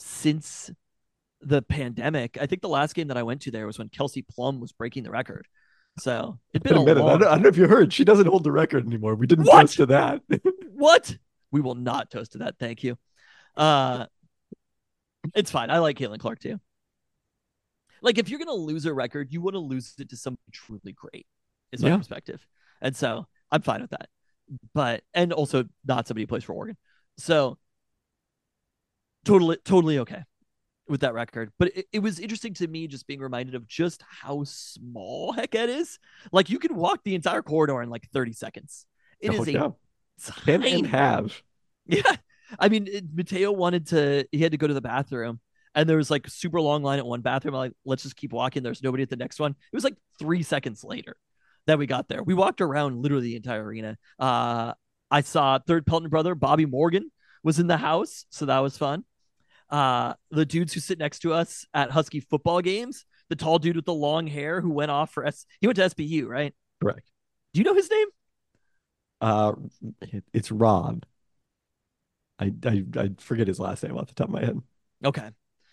[0.01, 0.71] since
[1.41, 2.37] the pandemic.
[2.39, 4.71] I think the last game that I went to there was when Kelsey Plum was
[4.71, 5.47] breaking the record.
[5.99, 7.03] So it's been a minute.
[7.03, 7.09] Long...
[7.09, 7.91] I, don't, I, don't, know if you heard.
[7.93, 9.15] She doesn't hold the record anymore.
[9.15, 9.61] We didn't what?
[9.61, 10.21] toast to that.
[10.73, 11.15] what?
[11.51, 12.57] We will not toast to that.
[12.59, 12.97] Thank you.
[13.55, 14.05] Uh,
[15.35, 15.69] it's fine.
[15.69, 16.59] I like Caitlin Clark too.
[18.01, 20.93] Like if you're gonna lose a record, you want to lose it to something truly
[20.93, 21.27] great.
[21.71, 21.97] Is my yeah.
[21.97, 22.45] perspective,
[22.81, 24.09] and so I'm fine with that.
[24.73, 26.77] But and also not somebody who plays for Oregon.
[27.17, 27.57] So
[29.25, 30.23] totally totally okay
[30.91, 31.51] with that record.
[31.57, 35.55] But it, it, was interesting to me just being reminded of just how small Hec
[35.55, 35.97] is.
[36.31, 38.85] Like you can walk the entire corridor in like 30 seconds.
[39.19, 39.73] It oh, is a
[40.45, 41.41] can and have.
[41.87, 42.15] Yeah.
[42.59, 45.39] I mean, it, Mateo wanted to, he had to go to the bathroom
[45.73, 47.55] and there was like super long line at one bathroom.
[47.55, 48.61] I'm like, let's just keep walking.
[48.61, 49.51] There's nobody at the next one.
[49.51, 51.17] It was like three seconds later
[51.65, 52.23] that we got there.
[52.23, 53.97] We walked around literally the entire arena.
[54.19, 54.73] Uh,
[55.09, 57.11] I saw third Pelton brother, Bobby Morgan,
[57.43, 58.25] was in the house.
[58.29, 59.03] So that was fun
[59.71, 63.77] uh, the dudes who sit next to us at Husky football games, the tall dude
[63.77, 65.45] with the long hair who went off for S.
[65.59, 66.53] He went to SPU, right?
[66.81, 67.09] Correct.
[67.53, 68.07] Do you know his name?
[69.21, 69.53] Uh,
[70.33, 71.05] it's Rob.
[72.39, 74.59] I, I I forget his last name off the top of my head.
[75.05, 75.29] Okay.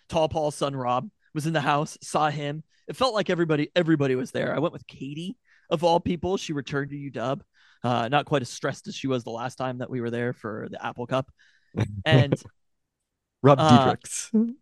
[0.09, 2.63] Tall Paul's son Rob was in the house, saw him.
[2.87, 4.55] It felt like everybody everybody was there.
[4.55, 5.37] I went with Katie
[5.71, 6.37] of all people.
[6.37, 7.41] She returned to UW.
[7.83, 10.33] Uh, not quite as stressed as she was the last time that we were there
[10.33, 11.31] for the Apple Cup.
[12.05, 12.35] And
[13.43, 14.55] Rob uh, Diederichs.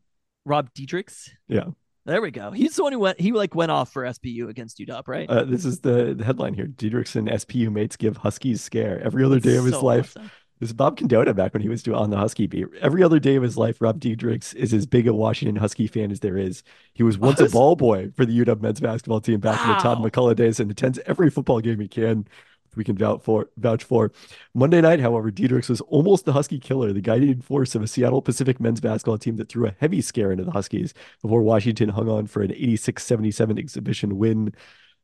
[0.44, 1.30] Rob Diederichs.
[1.48, 1.64] Yeah.
[2.04, 2.52] There we go.
[2.52, 3.20] He's the one who went.
[3.20, 5.28] He like went off for SPU against UW, right?
[5.28, 6.66] Uh, this is the, the headline here.
[6.66, 10.16] Diederichs and SPU mates give Huskies scare every other day of his life.
[10.16, 10.30] Awesome.
[10.60, 12.66] This is Bob Condotta back when he was doing on the Husky beat.
[12.80, 16.10] Every other day of his life, Rob Diederichs is as big a Washington Husky fan
[16.10, 16.62] as there is.
[16.94, 19.72] He was once a ball boy for the UW men's basketball team back wow.
[19.72, 22.26] in the Todd MacCulloch days and attends every football game he can
[22.76, 23.48] we can vouch for.
[23.56, 24.12] Vouch for
[24.54, 28.22] Monday night, however, Diederichs was almost the Husky killer, the guiding force of a Seattle
[28.22, 32.08] Pacific men's basketball team that threw a heavy scare into the Huskies before Washington hung
[32.08, 34.52] on for an 86-77 exhibition win.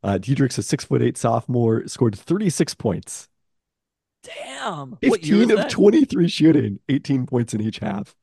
[0.02, 3.28] Uh, Diederichs, a six foot eight sophomore, scored 36 points.
[4.22, 4.96] Damn.
[5.02, 5.70] 15 of that?
[5.70, 8.14] 23 shooting, 18 points in each half.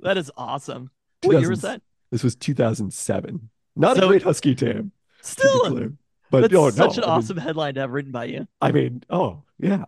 [0.00, 0.90] That is awesome.
[1.22, 1.82] What year was 2000 that?
[2.10, 3.48] This was 2007.
[3.74, 4.92] Not So- a great Husky team,
[5.22, 5.92] Still, clear.
[6.30, 8.46] But that's oh, such no, an I mean- awesome headline to have written by you.
[8.60, 9.84] I mean, oh, yeah.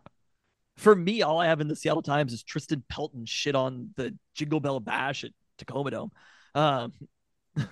[0.77, 4.17] For me, all I have in the Seattle Times is Tristan Pelton shit on the
[4.35, 6.13] Jingle Bell Bash at Tacoma Dome.
[6.55, 6.93] Um,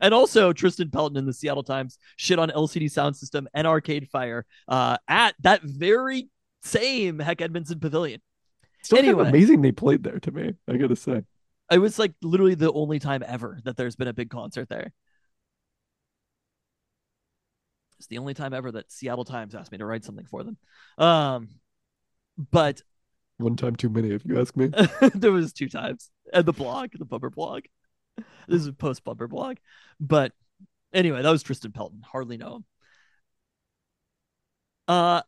[0.00, 4.44] and also Tristan Pelton in the Seattle Times shit on LCD Soundsystem and Arcade Fire
[4.68, 6.28] uh, at that very
[6.62, 8.20] same Hec Edmundson Pavilion.
[8.82, 11.22] Still kind of amazing they played there to me, I gotta say.
[11.70, 14.92] It was like literally the only time ever that there's been a big concert there.
[18.04, 20.58] It's the only time ever that Seattle Times asked me to write something for them.
[20.98, 21.48] Um,
[22.50, 22.82] but
[23.38, 24.70] One time too many, if you ask me.
[25.14, 27.62] there was two times and the blog, the bumper blog.
[28.46, 29.56] This is post bumper blog,
[29.98, 30.32] but
[30.92, 32.02] anyway, that was Tristan Pelton.
[32.04, 32.64] Hardly know him.
[34.86, 35.22] Uh,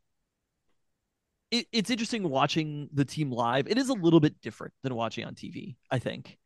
[1.50, 3.68] it, it's interesting watching the team live.
[3.68, 5.76] It is a little bit different than watching on TV.
[5.90, 6.36] I think.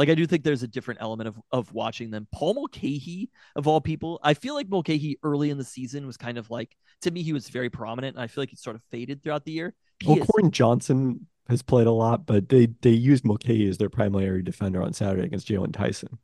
[0.00, 2.26] Like I do think there's a different element of of watching them.
[2.32, 6.38] Paul Mulcahy, of all people, I feel like Mulcahy early in the season was kind
[6.38, 8.82] of like to me he was very prominent, and I feel like he sort of
[8.90, 9.74] faded throughout the year.
[9.98, 13.76] He Well, is- Koren Johnson has played a lot, but they they used Mulcahy as
[13.76, 16.18] their primary defender on Saturday against Jalen Tyson.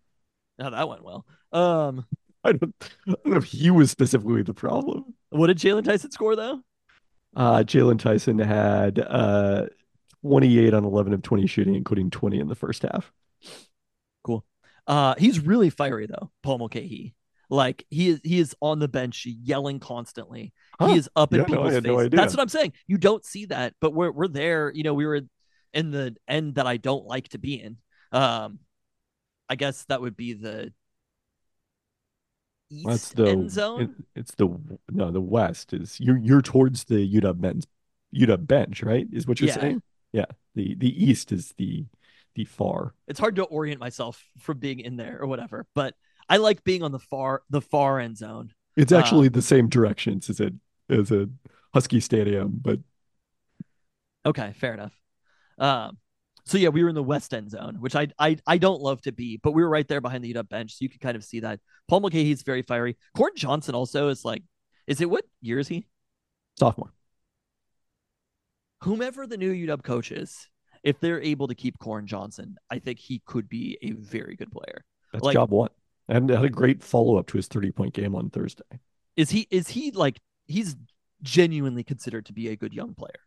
[0.59, 1.27] Now that went well.
[1.53, 2.07] Um,
[2.45, 2.75] I don't,
[3.07, 5.13] I don't know if he was specifically the problem.
[5.29, 6.63] what did Jalen Tyson score though?
[7.37, 9.67] Uh, Jalen Tyson had uh,
[10.23, 13.13] 28 on 11 of 20 shooting, including 20 in the first half.
[14.87, 17.15] Uh, he's really fiery though, Paul Mulcahy.
[17.49, 20.53] Like he is, he is on the bench yelling constantly.
[20.81, 20.89] Huh.
[20.89, 21.83] He is up in Yeah, no, people's face.
[21.85, 22.09] no.
[22.09, 22.73] That's what I'm saying.
[22.89, 24.73] You don't see that, but we're we're there.
[24.75, 25.21] You know, we were
[25.73, 27.77] in the end that I don't like to be in.
[28.13, 28.59] Um,
[29.49, 30.73] I guess that would be the
[32.71, 33.83] east That's the end zone.
[33.83, 34.49] it- it's the
[34.91, 37.67] no the West is you're you're towards the UW men's
[38.15, 39.07] UW bench, right?
[39.13, 39.61] Is what you're Yeah.
[39.61, 39.83] saying?
[40.13, 40.25] Yeah.
[40.55, 41.85] The the East is the
[42.37, 42.95] the far.
[43.09, 45.95] it's hard to orient myself from being in there or whatever, but
[46.29, 48.53] I like being on the far the far end zone.
[48.77, 50.53] It's Uh, actually the same directions as a
[50.89, 51.29] as a
[51.75, 52.79] Husky Stadium, but
[54.25, 54.99] Okay, fair enough.
[55.59, 55.99] Um,
[56.45, 59.01] so yeah, we were in the west end zone, which I I I don't love
[59.03, 61.17] to be, but we were right there behind the UW bench, so you could kind
[61.17, 61.61] of see that.
[61.89, 62.97] Paul Mulcahy's very fiery.
[63.17, 64.43] Koren Johnson also is like,
[64.87, 65.87] is it what year is he?
[66.59, 66.93] sophomore.
[68.83, 70.49] Whomever the new UW coach is,
[70.87, 74.53] if they're able to keep Koren Johnson, I think he could be a very good
[74.53, 74.85] player.
[75.13, 75.71] That's Like- job one.
[76.09, 78.63] And had a great follow up to his 30 point game on Thursday.
[79.17, 80.77] Is he is he like he's
[81.21, 83.19] genuinely considered to be a good young player,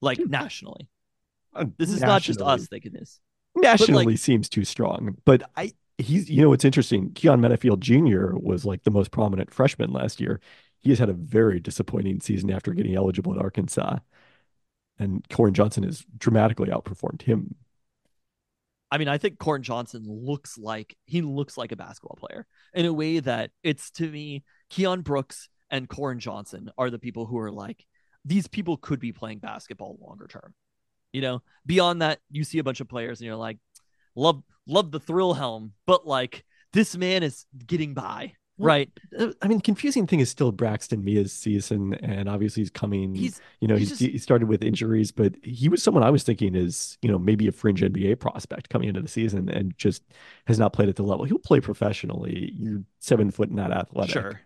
[0.00, 0.88] like Dude, nationally.
[1.54, 3.20] Uh, This is not just us thinking this.
[3.54, 7.10] Nationally seems too strong, but I he's you know what's interesting.
[7.10, 8.34] Keyon Menifield Jr.
[8.38, 10.40] was like the most prominent freshman last year.
[10.80, 13.98] He has had a very disappointing season after getting eligible at Arkansas,
[14.98, 17.54] and Koren Johnson has dramatically outperformed him.
[18.90, 22.84] I mean, I think Koren Johnson looks like he looks like a basketball player in
[22.84, 27.38] a way that it's to me, Keion Brooks and Corn Johnson are the people who
[27.38, 27.86] are like,
[28.24, 30.54] these people could be playing basketball longer term.
[31.12, 33.58] You know, beyond that, you see a bunch of players and you're like,
[34.14, 38.90] love, love the thrill helm, but like this man is getting by, right?
[39.18, 43.14] Uh, I mean, confusing thing is still Braxton Meah's season, and obviously he's coming.
[43.14, 46.10] He's you know, he's he's, just- he started with injuries, but he was someone I
[46.10, 49.76] was thinking is, you know, maybe a fringe NBA prospect coming into the season and
[49.76, 50.02] just
[50.46, 51.24] has not played at the level.
[51.24, 52.52] He'll play professionally.
[52.56, 54.12] You're seven foot and not athletic.
[54.12, 54.40] sure.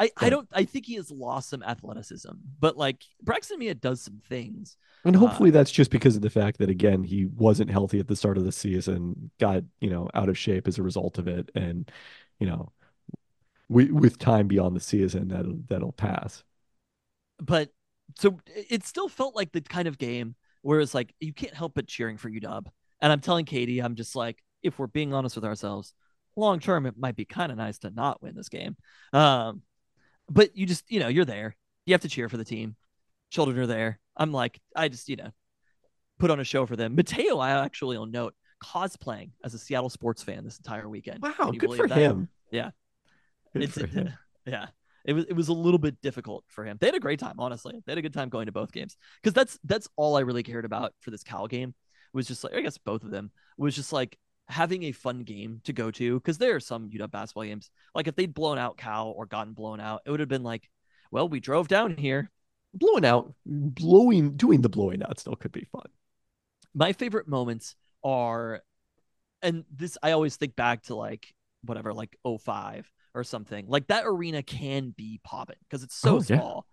[0.00, 4.00] I, I don't I think he has lost some athleticism, but like Braxton Mia does
[4.00, 4.76] some things.
[5.04, 8.08] And Uh, hopefully that's just because of the fact that again he wasn't healthy at
[8.08, 11.28] the start of the season, got you know out of shape as a result of
[11.28, 11.88] it, and
[12.40, 12.72] you know,
[13.68, 16.42] with with time beyond the season that'll that'll pass.
[17.40, 17.70] but
[18.18, 21.74] so it still felt like the kind of game where it's like you can't help
[21.74, 22.64] but cheering for UW.
[23.00, 25.94] And I'm telling Katie, I'm just like, if we're being honest with ourselves,
[26.36, 28.76] long term it might be kind of nice to not win this game.
[29.12, 29.62] Um,
[30.30, 31.56] but you just, you know, you're there.
[31.86, 32.76] You have to cheer for the team.
[33.30, 33.98] Children are there.
[34.16, 35.30] I'm like, I just, you know,
[36.18, 36.94] put on a show for them.
[36.94, 41.20] Mateo, I actually will note, cosplaying as a Seattle sports fan this entire weekend.
[41.20, 41.98] Wow, you good believe for that?
[41.98, 42.28] him.
[42.50, 42.70] Yeah.
[43.62, 43.78] It's
[44.46, 44.66] yeah.
[45.04, 46.78] It was it was a little bit difficult for him.
[46.80, 47.74] They had a great time, honestly.
[47.84, 50.42] They had a good time going to both games because that's that's all I really
[50.42, 51.74] cared about for this Cal game
[52.14, 54.18] was just like I guess both of them was just like
[54.48, 58.08] having a fun game to go to because there are some UW basketball games like
[58.08, 60.68] if they'd blown out Cal or gotten blown out, it would have been like,
[61.10, 62.30] well, we drove down here,
[62.72, 65.86] blowing out, blowing, doing the blowing out still could be fun.
[66.74, 68.62] My favorite moments are,
[69.42, 71.32] and this I always think back to like
[71.62, 73.66] whatever, like 05 or something.
[73.68, 76.36] Like that arena can be popping because it's so Oh, yeah.
[76.36, 76.66] small,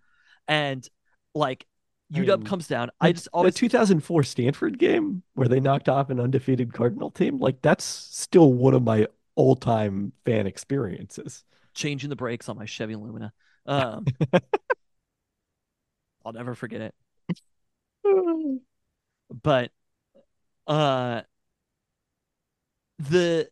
[0.48, 0.86] and
[1.34, 1.66] like
[2.14, 2.90] I UW mean, comes down.
[3.00, 7.62] I just the 2004 Stanford game where they knocked off an undefeated Cardinal team, like
[7.62, 11.42] that's still one of my all-time fan experiences.
[11.74, 13.32] changing the brakes on my Chevy Lumina.
[13.66, 14.04] Um,
[16.24, 16.94] I'll never forget it.
[19.42, 19.70] But
[20.66, 21.22] uh
[22.98, 23.48] the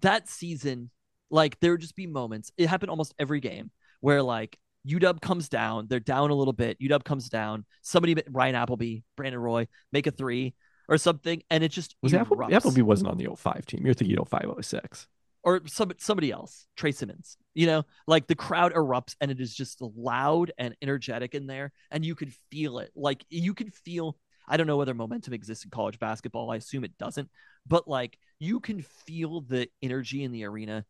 [0.00, 0.90] that season,
[1.30, 2.50] like there would just be moments.
[2.56, 3.70] It happened almost every game
[4.00, 6.78] where like UW comes down, they're down a little bit.
[6.80, 7.64] UW comes down.
[7.82, 10.54] Somebody, Ryan Appleby, Brandon Roy, make a three
[10.88, 12.52] or something, and it just Was Apple, erupts.
[12.52, 13.84] Appleby wasn't on the 05 team.
[13.84, 15.06] You're thinking 05, 06.
[15.42, 17.36] or some somebody else, Tre Simmons.
[17.54, 21.72] You know, like the crowd erupts and it is just loud and energetic in there,
[21.90, 22.90] and you could feel it.
[22.96, 24.16] Like you could feel.
[24.48, 26.50] I don't know whether momentum exists in college basketball.
[26.50, 27.28] I assume it doesn't,
[27.68, 30.84] but like you can feel the energy in the arena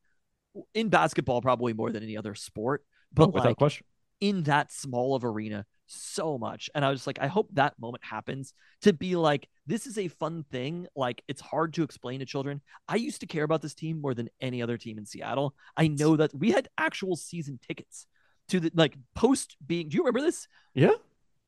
[0.74, 2.84] in basketball probably more than any other sport.
[3.12, 3.86] But Oh, without like question.
[4.20, 6.70] in that small of arena so much.
[6.74, 10.06] And I was like, I hope that moment happens to be like, this is a
[10.06, 10.86] fun thing.
[10.94, 12.60] Like, it's hard to explain to children.
[12.86, 15.54] I used to care about this team more than any other team in Seattle.
[15.76, 18.06] I know that we had actual season tickets
[18.48, 19.88] to the like post being.
[19.88, 20.46] Do you remember this?
[20.74, 20.94] Yeah.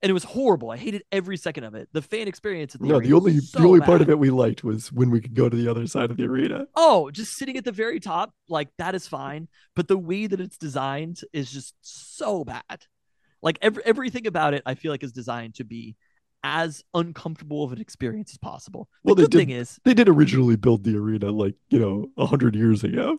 [0.03, 0.71] And it was horrible.
[0.71, 1.89] I hated every second of it.
[1.93, 2.75] The fan experience.
[2.75, 4.91] At the No, the only was the so only part of it we liked was
[4.93, 6.67] when we could go to the other side of the arena.
[6.75, 9.49] Oh, just sitting at the very top, like that is fine.
[9.77, 12.63] But the way that it's designed is just so bad.
[13.43, 15.97] Like every, everything about it, I feel like is designed to be
[16.43, 18.89] as uncomfortable of an experience as possible.
[19.05, 21.79] The Well, the good did- thing is, They did originally build the arena like, you
[21.79, 23.19] know, a hundred years ago.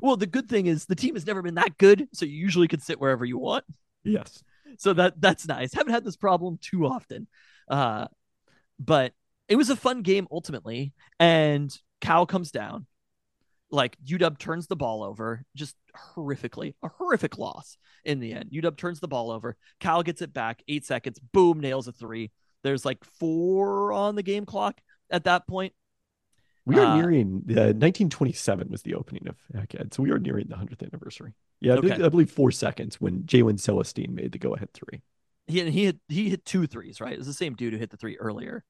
[0.00, 2.68] well, the good thing is the team has never been that good, so you usually
[2.68, 3.64] can sit wherever you want.
[4.02, 4.42] Yes.
[4.78, 5.74] So that that's nice.
[5.74, 7.26] Haven't had this problem too often.
[7.68, 8.06] Uh,
[8.78, 9.12] but
[9.48, 12.86] it was a fun game ultimately, and Cal comes down.
[13.70, 15.76] Like UW turns the ball over just
[16.14, 18.50] horrifically, a horrific loss in the end.
[18.52, 19.56] UW turns the ball over.
[19.80, 22.30] Cal gets it back, eight seconds, boom, nails a three.
[22.62, 24.80] There's like four on the game clock
[25.10, 25.72] at that point.
[26.64, 30.18] We are Uh, nearing uh, 1927 was the opening of Hec Ed, so we are
[30.18, 31.34] nearing the 100th anniversary.
[31.60, 31.88] Yeah, I, Okay.
[31.88, 35.02] believe, I believe four seconds when Jalen Celestine made the go-ahead three.
[35.46, 37.12] He he hit he hit two threes, right?
[37.12, 38.64] It was the same dude who hit the three earlier,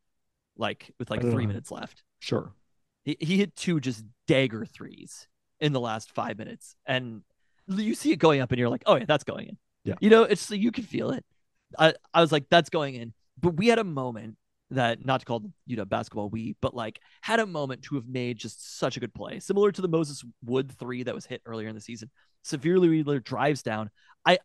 [0.57, 1.49] like with like three know.
[1.49, 2.03] minutes left.
[2.19, 2.53] Sure.
[3.05, 5.29] He he hit two just dagger threes
[5.61, 7.23] in the last five minutes, and
[7.69, 9.59] you see it going up, and you're like, oh yeah, that's going in.
[9.85, 9.95] Yeah.
[10.01, 11.25] you know, it's you can feel it.
[11.79, 13.13] I I was like, that's going in.
[13.39, 14.37] But we had a moment
[14.73, 18.07] that not to call you know basketball we, but like had a moment to have
[18.07, 21.43] made just such a good play, similar to the Moses Wood three that was hit
[21.47, 22.11] earlier in the season.
[22.45, 23.91] Sahvir Wheeler drives down.
[24.27, 24.39] I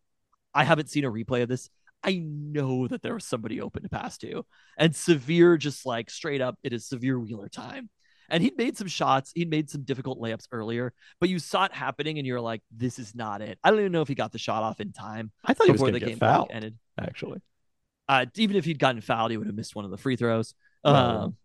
[0.53, 1.69] I haven't seen a replay of this.
[2.03, 4.45] I know that there was somebody open to pass to,
[4.77, 7.89] and Sahvir just like straight up, it is Sahvir Wheeler time.
[8.29, 11.73] And he'd made some shots, he'd made some difficult layups earlier, but you saw it
[11.73, 13.57] happening, and you're like, this is not it.
[13.63, 15.71] I don't even know if he got the shot off in time I thought he
[15.71, 16.77] was before the to game get fouled, ended.
[16.99, 17.39] actually.
[18.09, 20.53] Uh, even if he'd gotten fouled, he would have missed one of the free throws.
[20.83, 21.35] Um,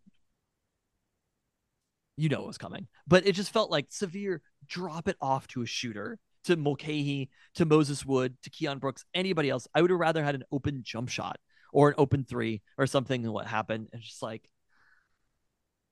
[2.16, 4.42] you know it was coming, but it just felt like severe.
[4.66, 9.50] Drop it off to a shooter, to Mulcahy, to Moses Wood, to Keon Brooks, anybody
[9.50, 9.66] else.
[9.74, 11.38] I would have rather had an open jump shot
[11.72, 13.88] or an open three or something than what happened.
[13.92, 14.48] It's just like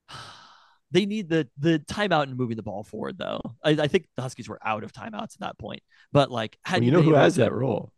[0.91, 3.41] they need the the timeout and moving the ball forward though.
[3.63, 5.81] I, I think the Huskies were out of timeouts at that point,
[6.11, 7.91] but like had Well, you know who has that role?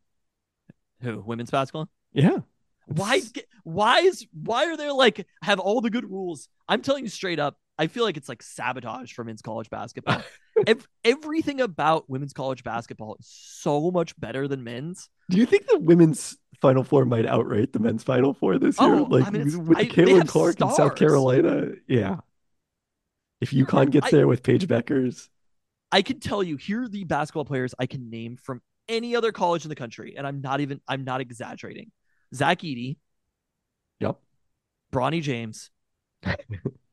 [1.02, 1.90] Who women's basketball?
[2.14, 2.40] Yeah.
[2.88, 3.22] Why?
[3.64, 4.26] Why is?
[4.34, 6.48] Why are there like have all the good rules?
[6.68, 7.58] I'm telling you straight up.
[7.80, 10.22] I feel like it's like sabotage for men's college basketball.
[10.68, 15.10] Ev- everything about women's college basketball is so much better than men's.
[15.32, 18.94] Do you think the women's Final Four might outrate the men's Final Four this year?
[18.94, 20.96] Oh, like I mean, with I- Caitlin Clark in South.
[20.96, 21.72] Carolina?
[21.88, 22.18] Yeah.
[23.42, 25.30] If UConn gets I- there with Paige Bueckers,
[25.92, 29.32] I can tell you here are the basketball players I can name from any other
[29.32, 31.92] college in the country, and I'm not even I'm not exaggerating.
[32.34, 32.98] Zach Edey,
[34.00, 34.20] yep.
[34.92, 35.70] Bronny James,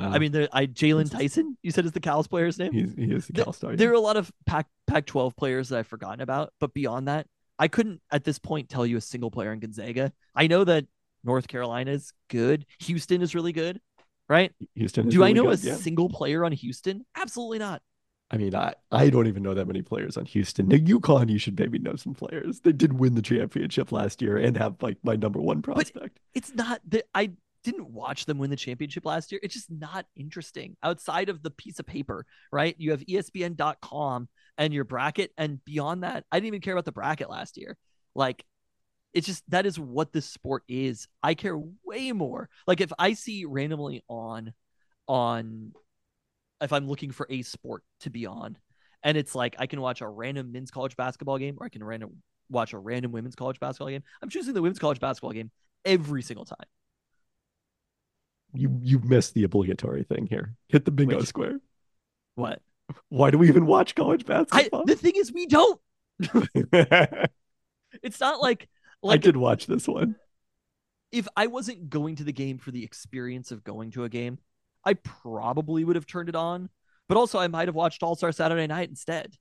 [0.00, 1.56] I mean, there, I Jalen Tyson.
[1.62, 2.72] You said is the Cal's player's name.
[2.72, 3.76] he's, he is the Cal Star.
[3.76, 7.08] There are a lot of Pac Pac 12 players that I've forgotten about, but beyond
[7.08, 7.26] that,
[7.58, 10.12] I couldn't at this point tell you a single player in Gonzaga.
[10.34, 10.86] I know that
[11.22, 12.64] North Carolina is good.
[12.80, 13.80] Houston is really good,
[14.28, 14.52] right?
[14.74, 15.74] Houston is Do I know good, a yeah.
[15.74, 17.04] single player on Houston?
[17.16, 17.82] Absolutely not.
[18.30, 20.68] I mean, I, I don't even know that many players on Houston.
[20.68, 22.60] Now, UConn, you should maybe know some players.
[22.60, 26.20] They did win the championship last year and have like my number one prospect.
[26.32, 27.32] It's not that I
[27.64, 29.40] didn't watch them win the championship last year.
[29.42, 32.74] It's just not interesting outside of the piece of paper, right?
[32.78, 35.32] You have ESPN.com and your bracket.
[35.36, 37.76] And beyond that, I didn't even care about the bracket last year.
[38.14, 38.44] Like,
[39.12, 41.08] it's just that is what this sport is.
[41.22, 42.48] I care way more.
[42.66, 44.52] Like if I see randomly on
[45.08, 45.72] on
[46.60, 48.56] if I'm looking for a sport to be on,
[49.02, 51.82] and it's like I can watch a random men's college basketball game or I can
[51.82, 54.02] random watch a random women's college basketball game.
[54.22, 55.50] I'm choosing the women's college basketball game
[55.84, 56.66] every single time.
[58.52, 60.54] You you missed the obligatory thing here.
[60.68, 61.60] Hit the bingo Which- square.
[62.34, 62.60] What?
[63.08, 64.84] Why do we even watch college I basketball?
[64.84, 65.80] the thing is we don't.
[68.02, 68.68] It's not like
[69.02, 70.14] like I did watch this one.
[71.12, 74.38] if I wasn't going to the game for the experience of going to a game,
[74.84, 76.68] I probably would have turned it on.
[77.08, 79.34] But also I might have watched All Star Saturday Night instead.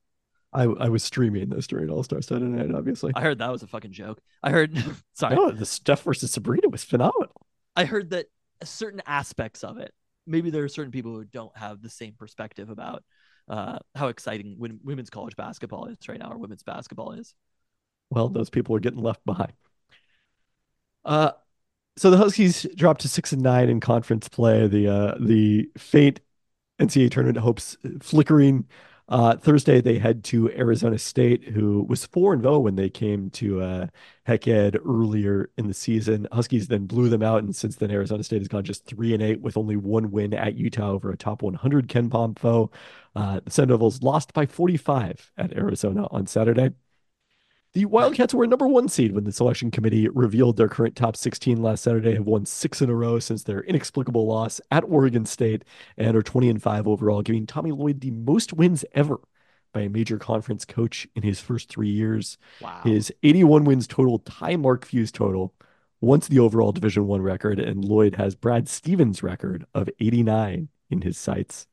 [0.51, 3.11] I I was streaming this during All Star Saturday Night, obviously.
[3.15, 4.19] I heard that was a fucking joke.
[4.41, 4.75] I heard
[5.13, 5.35] sorry.
[5.35, 7.45] No, the Steph versus Sabrina was phenomenal.
[7.75, 8.25] I heard that
[8.63, 9.93] certain aspects of it,
[10.25, 13.03] maybe there are certain people who don't have the same perspective about
[13.47, 17.33] uh, how exciting women's college basketball is right now, or women's basketball is.
[18.09, 19.53] Well, those people are getting left behind.
[21.05, 21.31] Uh,
[21.97, 24.67] so the Huskies dropped to six and nine in conference play.
[24.67, 26.21] The uh, the faint
[26.79, 28.67] NCAA tournament hopes flickering.
[29.09, 33.31] Uh, Thursday they head to Arizona State, who was four and zero when they came
[33.31, 33.87] to uh,
[34.25, 36.27] Hec Ed earlier in the season.
[36.31, 39.23] Huskies then blew them out, and since then Arizona State has gone just three and
[39.23, 42.71] eight with only one win at Utah over a top 100 KenPom foe.
[43.15, 46.71] Uh, the Sun Devils lost by 45 at Arizona on Saturday.
[47.73, 51.15] The Wildcats were a number one seed when the selection committee revealed their current top
[51.15, 55.23] 16 last Saturday, have won six in a row since their inexplicable loss at Oregon
[55.23, 55.63] State
[55.95, 59.19] and are 20 and 5 overall, giving Tommy Lloyd the most wins ever
[59.71, 62.39] by a major conference coach in his first three years.
[62.59, 62.81] Wow.
[62.83, 65.53] His 81 wins total tie Mark Few's total,
[66.01, 71.01] once the overall Division One record, and Lloyd has Brad Stevens' record of 89 in
[71.01, 71.67] his sights.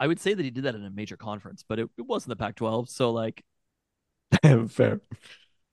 [0.00, 2.30] I would say that he did that in a major conference, but it, it wasn't
[2.30, 2.88] the Pac-12.
[2.88, 3.44] So like,
[4.68, 5.00] Fair.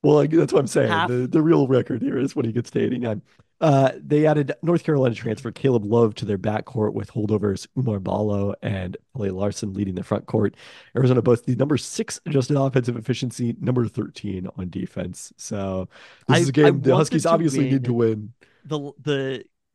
[0.01, 0.89] Well, like, that's what I'm saying.
[0.89, 1.09] Half.
[1.09, 3.21] The, the real record here is when he gets to 89.
[3.61, 8.53] Uh, they added North Carolina transfer Caleb Love to their backcourt with holdovers Oumar Ballo
[8.61, 10.55] and Pelle Larsson leading the front court.
[10.97, 15.31] Arizona boasts the number six adjusted offensive efficiency, number 13 on defense.
[15.37, 15.87] So
[16.27, 18.09] this I- is a game the Huskies obviously need to win.
[18.09, 18.33] win.
[18.65, 18.91] the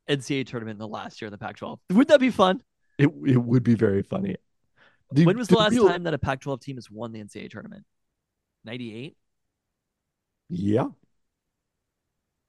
[0.07, 1.79] the NCAA tournament in the last year of the Pac-12.
[1.93, 2.63] Would that be fun?
[2.99, 4.37] It, it would be very funny.
[5.13, 7.49] The- when was the, last real- time that a Pac-12 team has won the NCAA
[7.49, 7.87] tournament?
[8.69, 9.17] 98?
[10.51, 10.89] Yeah.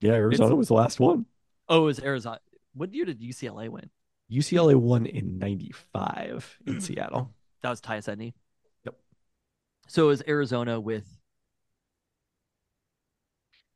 [0.02, 1.26] Yeah, Arizona was the last one.
[1.70, 2.40] Oh, it was Arizona.
[2.74, 3.90] What year did UCLA win?
[4.30, 7.32] UCLA won in 95 in Seattle.
[7.62, 8.34] That was Tyus Edney.
[8.84, 8.96] Yep.
[9.88, 11.08] So it was Arizona with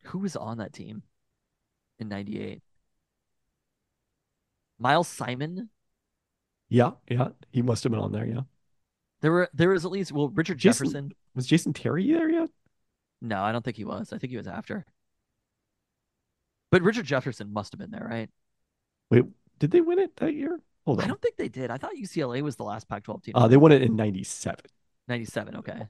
[0.06, 1.04] who was on that team
[1.98, 2.62] in '98?
[4.78, 5.70] Miles Simon.
[6.68, 7.30] Yeah, yeah.
[7.52, 8.42] He must have been on there, yeah.
[9.22, 11.14] There were there was at least well Richard Jefferson.
[11.36, 12.50] Was Jason Terry there yet?
[13.22, 14.12] No, I don't think he was.
[14.14, 14.86] I think he was after.
[16.72, 18.30] But Richard Jefferson must have been there, right?
[19.12, 19.26] Wait,
[19.60, 20.60] did they win it that year?
[20.86, 21.06] Hold on.
[21.06, 21.72] I don't think they did.
[21.72, 23.36] I thought UCLA was the last Pac-12 team.
[23.36, 24.60] Uh, they won it in 97.
[25.08, 25.58] 97.
[25.58, 25.88] Okay.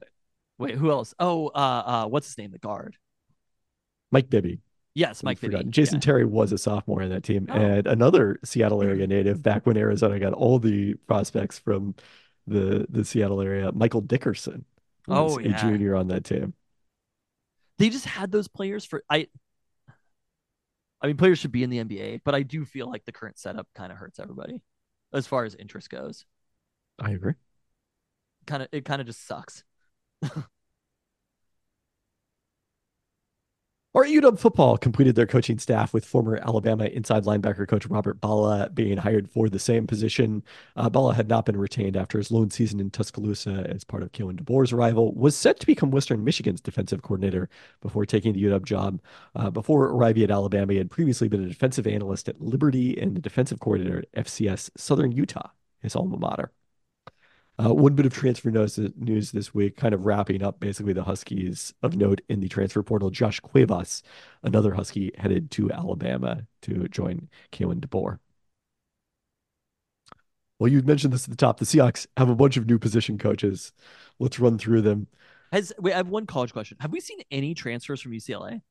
[0.58, 1.14] Wait, who else?
[1.18, 2.52] Oh, uh, uh, what's his name?
[2.52, 2.96] The guard.
[4.12, 4.60] Mike Bibby.
[4.94, 5.64] Yes, Mike Bibby.
[5.70, 6.00] Jason Yeah.
[6.00, 7.54] Terry was a sophomore in that team, Oh.
[7.54, 11.96] and another Seattle area native back when Arizona got all the prospects from
[12.46, 13.72] the the Seattle area.
[13.72, 14.64] Michael Dickerson
[15.08, 15.56] Oh, a yeah.
[15.56, 16.54] junior on that team.
[17.78, 19.28] They just had those players for I.
[21.00, 23.38] I mean, players should be in the NBA, but I do feel like the current
[23.38, 24.62] setup kind of hurts everybody
[25.12, 26.24] as far as interest goes.
[26.98, 27.34] I agree.
[28.46, 29.64] Kind of, it kind of just sucks.
[33.94, 38.68] Our UW football completed their coaching staff with former Alabama inside linebacker coach Robert Bala
[38.70, 40.42] being hired for the same position.
[40.74, 44.10] Uh, Bala had not been retained after his lone season in Tuscaloosa as part of
[44.10, 47.48] Kalen DeBoer's arrival, was set to become Western Michigan's defensive coordinator
[47.82, 49.00] before taking the UW job.
[49.36, 53.16] Uh, before arriving at Alabama, he had previously been a defensive analyst at Liberty and
[53.16, 55.50] the defensive coordinator at FCS Southern Utah,
[55.82, 56.50] his alma mater.
[57.56, 61.04] Uh, one bit of transfer news, news this week, kind of wrapping up basically the
[61.04, 63.10] Huskies of note in the transfer portal.
[63.10, 64.02] Josh Cuevas,
[64.42, 68.18] another Husky, headed to Alabama to join Kalen DeBoer.
[70.58, 71.58] Well, you mentioned this at the top.
[71.58, 73.72] The Seahawks have a bunch of new position coaches.
[74.18, 75.06] Let's run through them.
[75.52, 76.76] Has wait, I have one college question.
[76.80, 78.62] Have we seen any transfers from UCLA?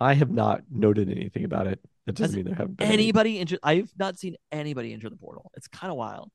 [0.00, 1.80] I have not noted anything about it.
[2.06, 3.04] That doesn't Has mean there haven't been any.
[3.04, 3.58] Anybody enter?
[3.62, 5.50] I've not seen anybody enter the portal.
[5.56, 6.30] It's kind of wild.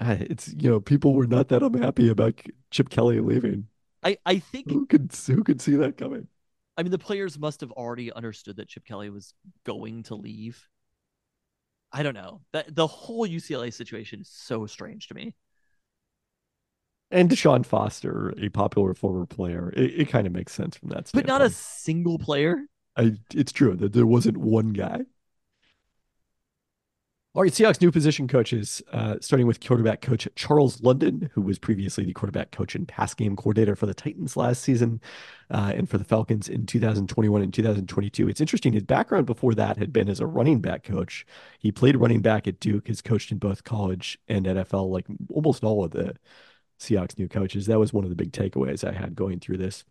[0.00, 2.40] It's you know people were not that unhappy about
[2.70, 3.68] Chip Kelly leaving.
[4.02, 6.28] I I think Who could who could see that coming?
[6.76, 10.68] I mean the players must have already understood that Chip Kelly was going to leave.
[11.92, 12.40] I don't know.
[12.52, 15.34] That the whole UCLA situation is so strange to me.
[17.10, 21.10] And Deshaun Foster, a popular former player, it, it kind of makes sense from that
[21.12, 22.64] But not a single player.
[22.96, 25.02] I, it's true that there wasn't one guy.
[27.34, 31.58] All right, Seahawks new position coaches, uh, starting with quarterback coach Charles London, who was
[31.58, 35.00] previously the quarterback coach and pass game coordinator for the Titans last season
[35.50, 38.28] uh, and for the Falcons in 2021 and 2022.
[38.28, 38.74] It's interesting.
[38.74, 41.24] His background before that had been as a running back coach.
[41.58, 45.64] He played running back at Duke, has coached in both college and NFL, like almost
[45.64, 46.14] all of the
[46.78, 47.64] Seahawks new coaches.
[47.64, 49.86] That was one of the big takeaways I had going through this.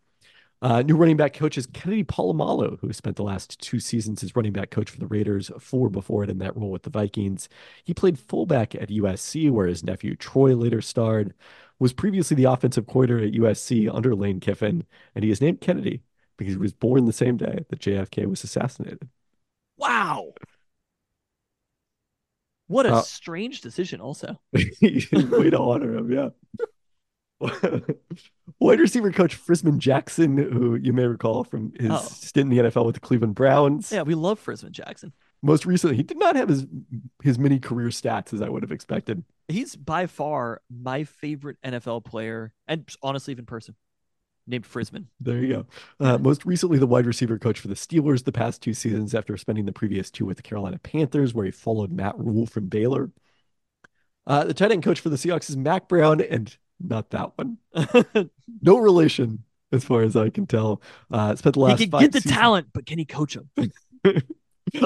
[0.62, 4.36] Uh, new running back coach is Kennedy Polamalu, who spent the last two seasons as
[4.36, 7.50] running back coach for the Raiders, four before it in that role with the Vikings.
[7.84, 11.34] He played fullback at USC, where his nephew Troy later starred,
[11.80, 14.86] was previously the offensive coordinator at USC under Lane Kiffin,
[15.16, 16.04] and he is named Kennedy
[16.38, 19.10] because he was born the same day that JFK was assassinated.
[19.78, 20.34] Wow.
[22.68, 24.40] What a Uh, strange decision, also.
[24.54, 26.30] Way to honor him, yeah.
[28.60, 31.98] Wide receiver coach Frisman Jackson, who you may recall from his Oh.
[31.98, 33.92] stint in the NFL with the Cleveland Browns.
[33.92, 35.14] Yeah, we love Frisman Jackson.
[35.44, 36.68] Most recently, he did not have his
[37.24, 39.24] his many career stats as I would have expected.
[39.48, 43.76] He's by far my favorite NFL player, and honestly, even person
[44.46, 45.06] named Frisman.
[45.20, 45.66] There you go.
[46.00, 49.36] Uh, most recently, the wide receiver coach for the Steelers the past two seasons after
[49.38, 53.10] spending the previous two with the Carolina Panthers, where he followed Matt Rhule from Baylor.
[54.28, 56.56] Uh, the tight end coach for the Seahawks is Mac Brown, and
[56.88, 57.58] not that one.
[58.64, 60.82] No relation, as far as I can tell.
[61.10, 63.36] Uh, spent the last he can five get the seasons- talent, but can he coach
[63.36, 63.50] him?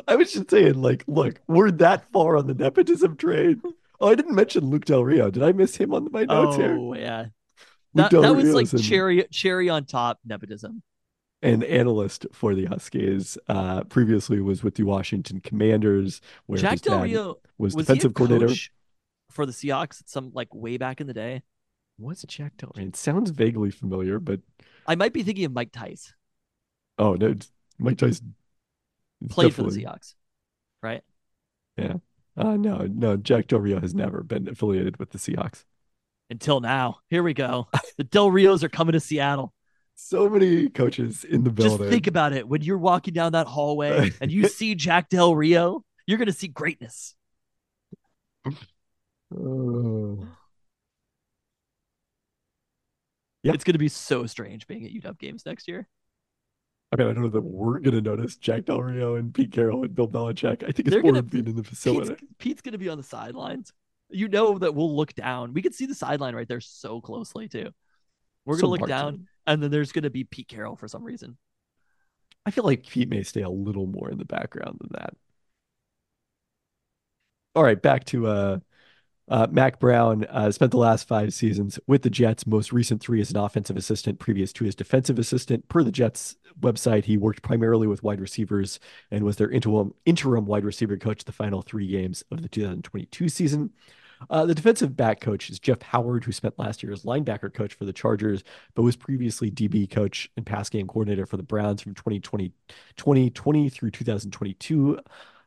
[0.07, 3.61] I was just saying, like, look, we're that far on the nepotism train.
[3.99, 5.29] Oh, I didn't mention Luke Del Rio.
[5.29, 6.77] Did I miss him on my notes here?
[6.77, 7.25] oh yeah,
[7.93, 10.81] Luke that, that was like cherry cherry on top nepotism.
[11.41, 13.37] an analyst for the Huskies.
[13.47, 18.53] Uh, previously was with the Washington Commanders, where Jack Del Rio was, was defensive coordinator.
[19.31, 21.43] for the Seahawks at some like way back in the day.
[21.97, 22.87] What's Jack Del Rio?
[22.87, 24.41] It sounds vaguely familiar, but
[24.87, 26.13] I might be thinking of Mike Tice.
[26.97, 27.35] oh no,
[27.79, 28.35] Mike Tyson
[29.29, 30.13] Played for the Seahawks,
[30.83, 31.01] right?
[31.77, 31.95] Yeah.
[32.37, 35.63] Uh, no, no, Jack Del Rio has never been affiliated with the Seahawks.
[36.29, 36.97] Until now.
[37.09, 37.67] Here we go.
[37.97, 39.53] The Del Rios are coming to Seattle.
[39.95, 41.77] So many coaches in the building.
[41.77, 42.47] Just think about it.
[42.47, 46.33] When you're walking down that hallway and you see Jack Del Rio, you're going to
[46.33, 47.15] see greatness.
[49.33, 50.27] Oh.
[53.45, 53.53] Yeah.
[53.53, 55.87] It's going to be so strange being at UW games next year.
[56.91, 59.51] I mean, I don't know that we're going to notice Jack Del Rio and Pete
[59.51, 60.63] Carroll and Bill Belichick.
[60.63, 62.15] I think it's They're more gonna being be- in the facility.
[62.39, 63.71] Pete's going to be on the sidelines.
[64.09, 65.53] You know that we'll look down.
[65.53, 67.69] We can see the sideline right there so closely, too.
[68.45, 71.03] We're going to look down, and then there's going to be Pete Carroll for some
[71.03, 71.37] reason.
[72.47, 75.13] I feel like Pete may stay a little more in the background than that.
[77.53, 78.59] All right, back to uh,
[79.27, 80.25] uh, Mac Brown.
[80.25, 82.45] Uh, spent the last five seasons with the Jets.
[82.45, 85.67] Most recent three as an offensive assistant, previous two as defensive assistant.
[85.69, 88.79] Per the Jets website, he worked primarily with wide receivers
[89.11, 93.29] and was their interim interim wide receiver coach the final three games of the 2022
[93.29, 93.71] season.
[94.29, 97.73] Uh, the defensive back coach is Jeff Howard, who spent last year as linebacker coach
[97.73, 98.43] for the Chargers,
[98.73, 102.51] but was previously DB coach and pass game coordinator for the Browns from 2020,
[102.95, 104.99] 2020 through 2022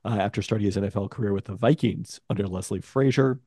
[0.04, 3.40] uh, after starting his NFL career with the Vikings under Leslie Frazier.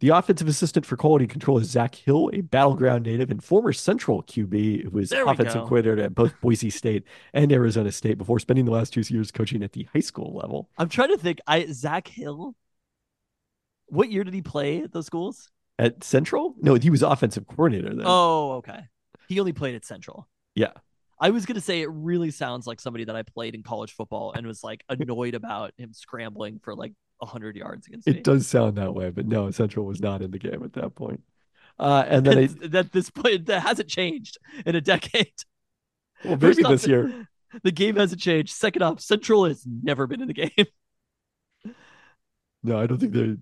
[0.00, 3.72] The offensive assistant for quality control is Zak Hill, a Battle Ground native and former
[3.72, 5.66] Central QB who was offensive go.
[5.66, 7.04] coordinator at both Boise State
[7.34, 10.70] and Arizona State before spending the last two years coaching at the high school level.
[10.78, 11.40] I'm trying to think.
[11.46, 12.54] I Zak Hill.
[13.88, 15.50] What year did he play at those schools?
[15.78, 16.54] At Central?
[16.60, 18.04] No, he was offensive coordinator then.
[18.06, 18.80] Oh, okay.
[19.28, 20.28] He only played at Central.
[20.54, 20.72] Yeah.
[21.20, 24.32] I was gonna say it really sounds like somebody that I played in college football
[24.32, 28.14] and was like annoyed about him scrambling for like hundred yards against me.
[28.14, 30.94] It does sound that way, but no, Central was not in the game at that
[30.94, 31.22] point.
[31.78, 35.32] Uh, and then I, that this point that hasn't changed in a decade.
[36.24, 37.26] well, maybe off, this year.
[37.64, 38.52] The game hasn't changed.
[38.52, 40.66] Second off, Central has never been in the game.
[42.62, 43.36] No, I don't think they're.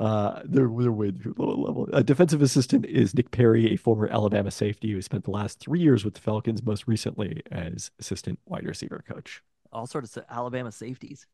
[0.00, 1.88] Uh, they're they're way too low level.
[1.92, 5.78] A defensive assistant is Nick Perry, a former Alabama safety who spent the last three
[5.78, 9.42] years with the Falcons, most recently as assistant wide receiver coach.
[9.72, 11.26] All sorts of Alabama safeties.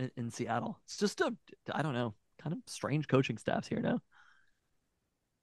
[0.00, 1.36] In, in Seattle, it's just a
[1.72, 4.00] I don't know, kind of strange coaching staffs here now.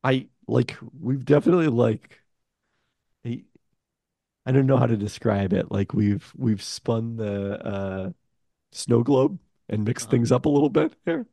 [0.03, 2.21] I like we've definitely like
[3.25, 3.43] I,
[4.45, 5.71] I don't know how to describe it.
[5.71, 8.11] Like we've we've spun the uh
[8.73, 9.39] snow globe
[9.69, 10.11] and mixed Uh-huh.
[10.11, 11.27] things up a little bit here.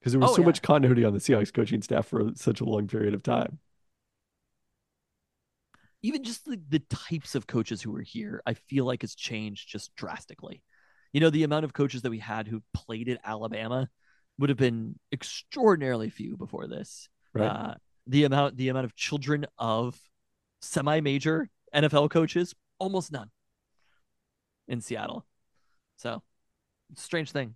[0.00, 0.46] Because there was Oh, so yeah.
[0.46, 3.58] much continuity on the Seahawks coaching staff for such a long period of time.
[6.02, 9.68] even just the, the types of coaches who are here, I feel like has changed
[9.68, 10.62] just drastically.
[11.12, 13.88] You know, the amount of coaches that we had who played at Alabama
[14.38, 17.08] would have been extraordinarily few before this.
[17.32, 17.46] Right.
[17.46, 17.74] Uh,
[18.06, 19.98] the amount the amount of children of
[20.60, 23.30] semi-major NFL coaches, almost none
[24.68, 25.26] in Seattle.
[25.96, 26.22] So,
[26.94, 27.54] strange thing.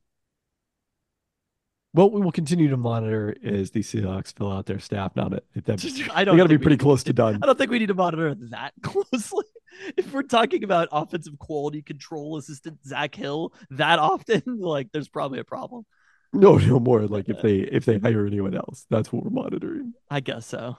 [1.93, 5.17] What we will continue to monitor is the Seahawks fill out their staff.
[5.17, 7.41] Now that that I don't got to be we pretty close to done.
[7.43, 9.45] I don't think we need to monitor that closely.
[9.97, 15.39] If we're talking about offensive quality control assistant Zak Hill that often, like there's probably
[15.39, 15.87] a problem.
[16.33, 17.07] No, no more.
[17.07, 19.95] Like if they if they hire anyone else, that's what we're monitoring.
[20.11, 20.77] I guess so.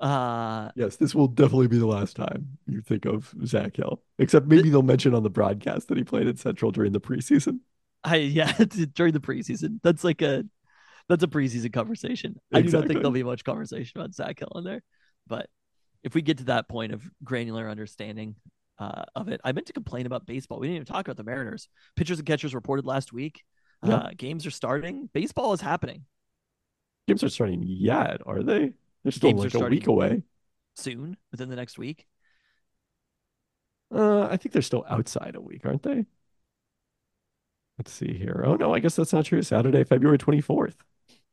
[0.00, 4.02] Uh Yes, this will definitely be the last time you think of Zak Hill.
[4.18, 7.60] Except maybe they'll mention on the broadcast that he played at Central during the preseason.
[8.02, 8.52] I yeah,
[8.94, 9.80] during the preseason.
[9.82, 10.44] That's like a
[11.08, 12.40] that's a preseason conversation.
[12.52, 14.82] I do not think there'll be much conversation about Zak Hill in there.
[15.26, 15.48] But
[16.02, 18.36] if we get to that point of granular understanding
[18.78, 20.58] uh, of it, I meant to complain about baseball.
[20.58, 21.68] We didn't even talk about the Mariners.
[21.96, 23.44] Pitchers and catchers reported last week.
[23.84, 23.94] Yeah.
[23.96, 25.08] Uh, games are starting.
[25.12, 26.04] Baseball is happening
[27.08, 28.72] Games aren't starting yet, are they?
[29.02, 30.22] They're still Games like a week away.
[30.76, 32.06] soon, within the next week.
[33.92, 36.04] Uh, I think they're still outside a week, aren't they?
[37.78, 38.44] Let's see here.
[38.46, 39.42] Oh no, I guess that's not true.
[39.42, 40.74] Saturday, February 24th.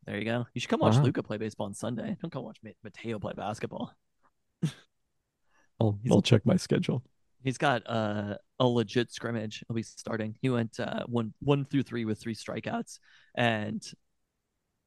[0.05, 0.47] There you go.
[0.53, 1.03] You should come watch Wow.
[1.03, 2.15] Luca play baseball on Sunday.
[2.21, 3.93] Don't come watch Mateo play basketball.
[5.79, 7.03] I'll I'll check my schedule.
[7.43, 9.63] He's got uh, a legit scrimmage.
[9.67, 10.35] He'll be starting.
[10.41, 12.99] He went uh, one one through three with three strikeouts,
[13.35, 13.81] and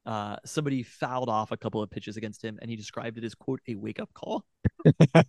[0.06, 3.34] uh, somebody fouled off a couple of pitches against him, and he described it as
[3.34, 4.44] quote a wake up call.
[4.84, 5.22] Uh,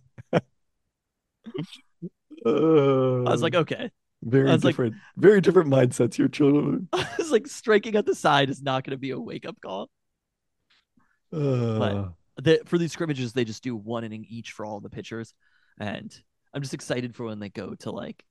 [2.46, 3.90] I was like, okay.
[4.22, 6.88] very was like- different, very different mindsets here, children.
[6.92, 9.60] I was like, striking at the side is not going to be a wake up
[9.60, 9.90] call.
[11.32, 15.34] Uh, The, for these scrimmages, they just do one inning each for all the pitchers,
[15.78, 16.14] and
[16.54, 18.24] I'm just excited for when they go to like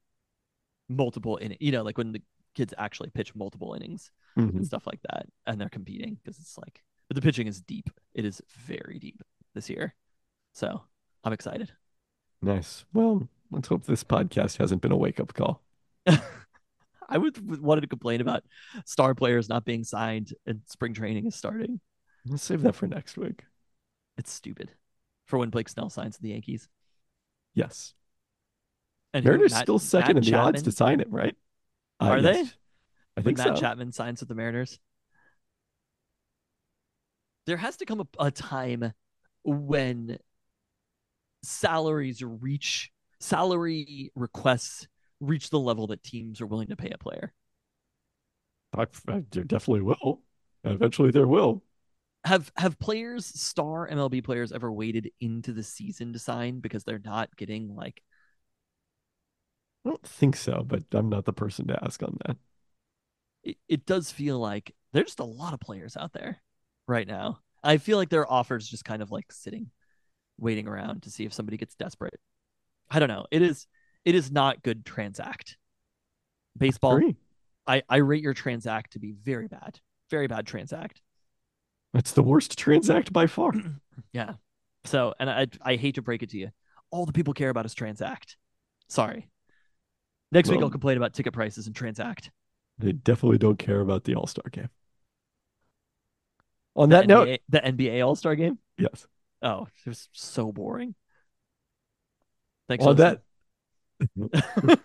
[0.89, 2.21] multiple in you know like when the
[2.53, 4.49] kids actually pitch multiple innings mhm.
[4.49, 7.89] and stuff like that and they're competing because it's like but the pitching is deep
[8.13, 9.23] it is very deep
[9.55, 9.95] this year
[10.51, 10.81] so
[11.23, 11.71] i'm excited
[12.41, 12.85] Nice.
[12.91, 15.61] Well, let's hope this podcast hasn't been a wake up call.
[16.07, 18.43] i would would- wanted to complain about
[18.85, 21.79] star players not being signed and spring training is starting
[22.27, 23.45] Let's save that for next week.
[24.17, 24.71] It's stupid
[25.25, 26.67] for when blake snell signs the yankees
[27.53, 27.93] Yes.
[29.13, 31.35] and Mariners Matt- still second Matt in the odds to sign him, right?
[31.99, 32.33] Uh, Are they?
[32.33, 32.53] yes.
[33.17, 33.61] I when think matt so.
[33.61, 34.79] chapman signs with the mariners
[37.47, 38.93] there has to come a, a time
[39.43, 40.17] when
[41.43, 44.87] salaries reach salary requests
[45.19, 47.33] reach the level that teams are willing to pay a player
[48.73, 50.21] I, I- there definitely will.
[50.63, 51.61] Eventually, there will.
[52.23, 57.01] Have have players star mlb players ever waited into the season to sign because they're
[57.03, 58.01] not getting like
[59.85, 62.37] I don't think so, but I'm not the person to ask on that.
[63.43, 66.41] it, it does feel like there's just a lot of players out there
[66.87, 67.39] right now.
[67.63, 69.71] I feel like their offers just kind of like sitting
[70.37, 72.19] waiting around to see if somebody gets desperate.
[72.89, 73.25] I don't know.
[73.31, 73.67] It is
[74.05, 75.57] it is not good transact.
[76.57, 77.15] Baseball Agree.
[77.65, 79.79] i i rate your transact to be very bad
[80.09, 81.01] very bad transact
[81.93, 83.53] That's the worst transact by far.
[84.13, 84.33] yeah
[84.83, 86.49] so and i i hate to break it to you
[86.89, 88.35] all the people care about is transact
[88.87, 89.29] sorry
[90.31, 92.31] next week i'll complain about ticket prices and transact
[92.79, 94.69] They definitely don't care about the All Star game.
[96.75, 99.05] On that the note, the nba all-star game yes.
[99.43, 100.95] Oh, it was so boring.
[102.67, 102.85] Thanks.
[102.85, 103.21] On for that.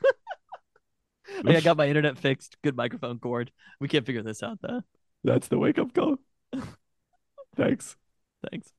[1.46, 2.56] I got my internet fixed.
[2.62, 3.50] Good microphone cord.
[3.80, 4.82] We can't figure this out though.
[5.24, 6.16] that's the wake up call.
[7.56, 7.96] Thanks.
[8.50, 8.72] Thanks.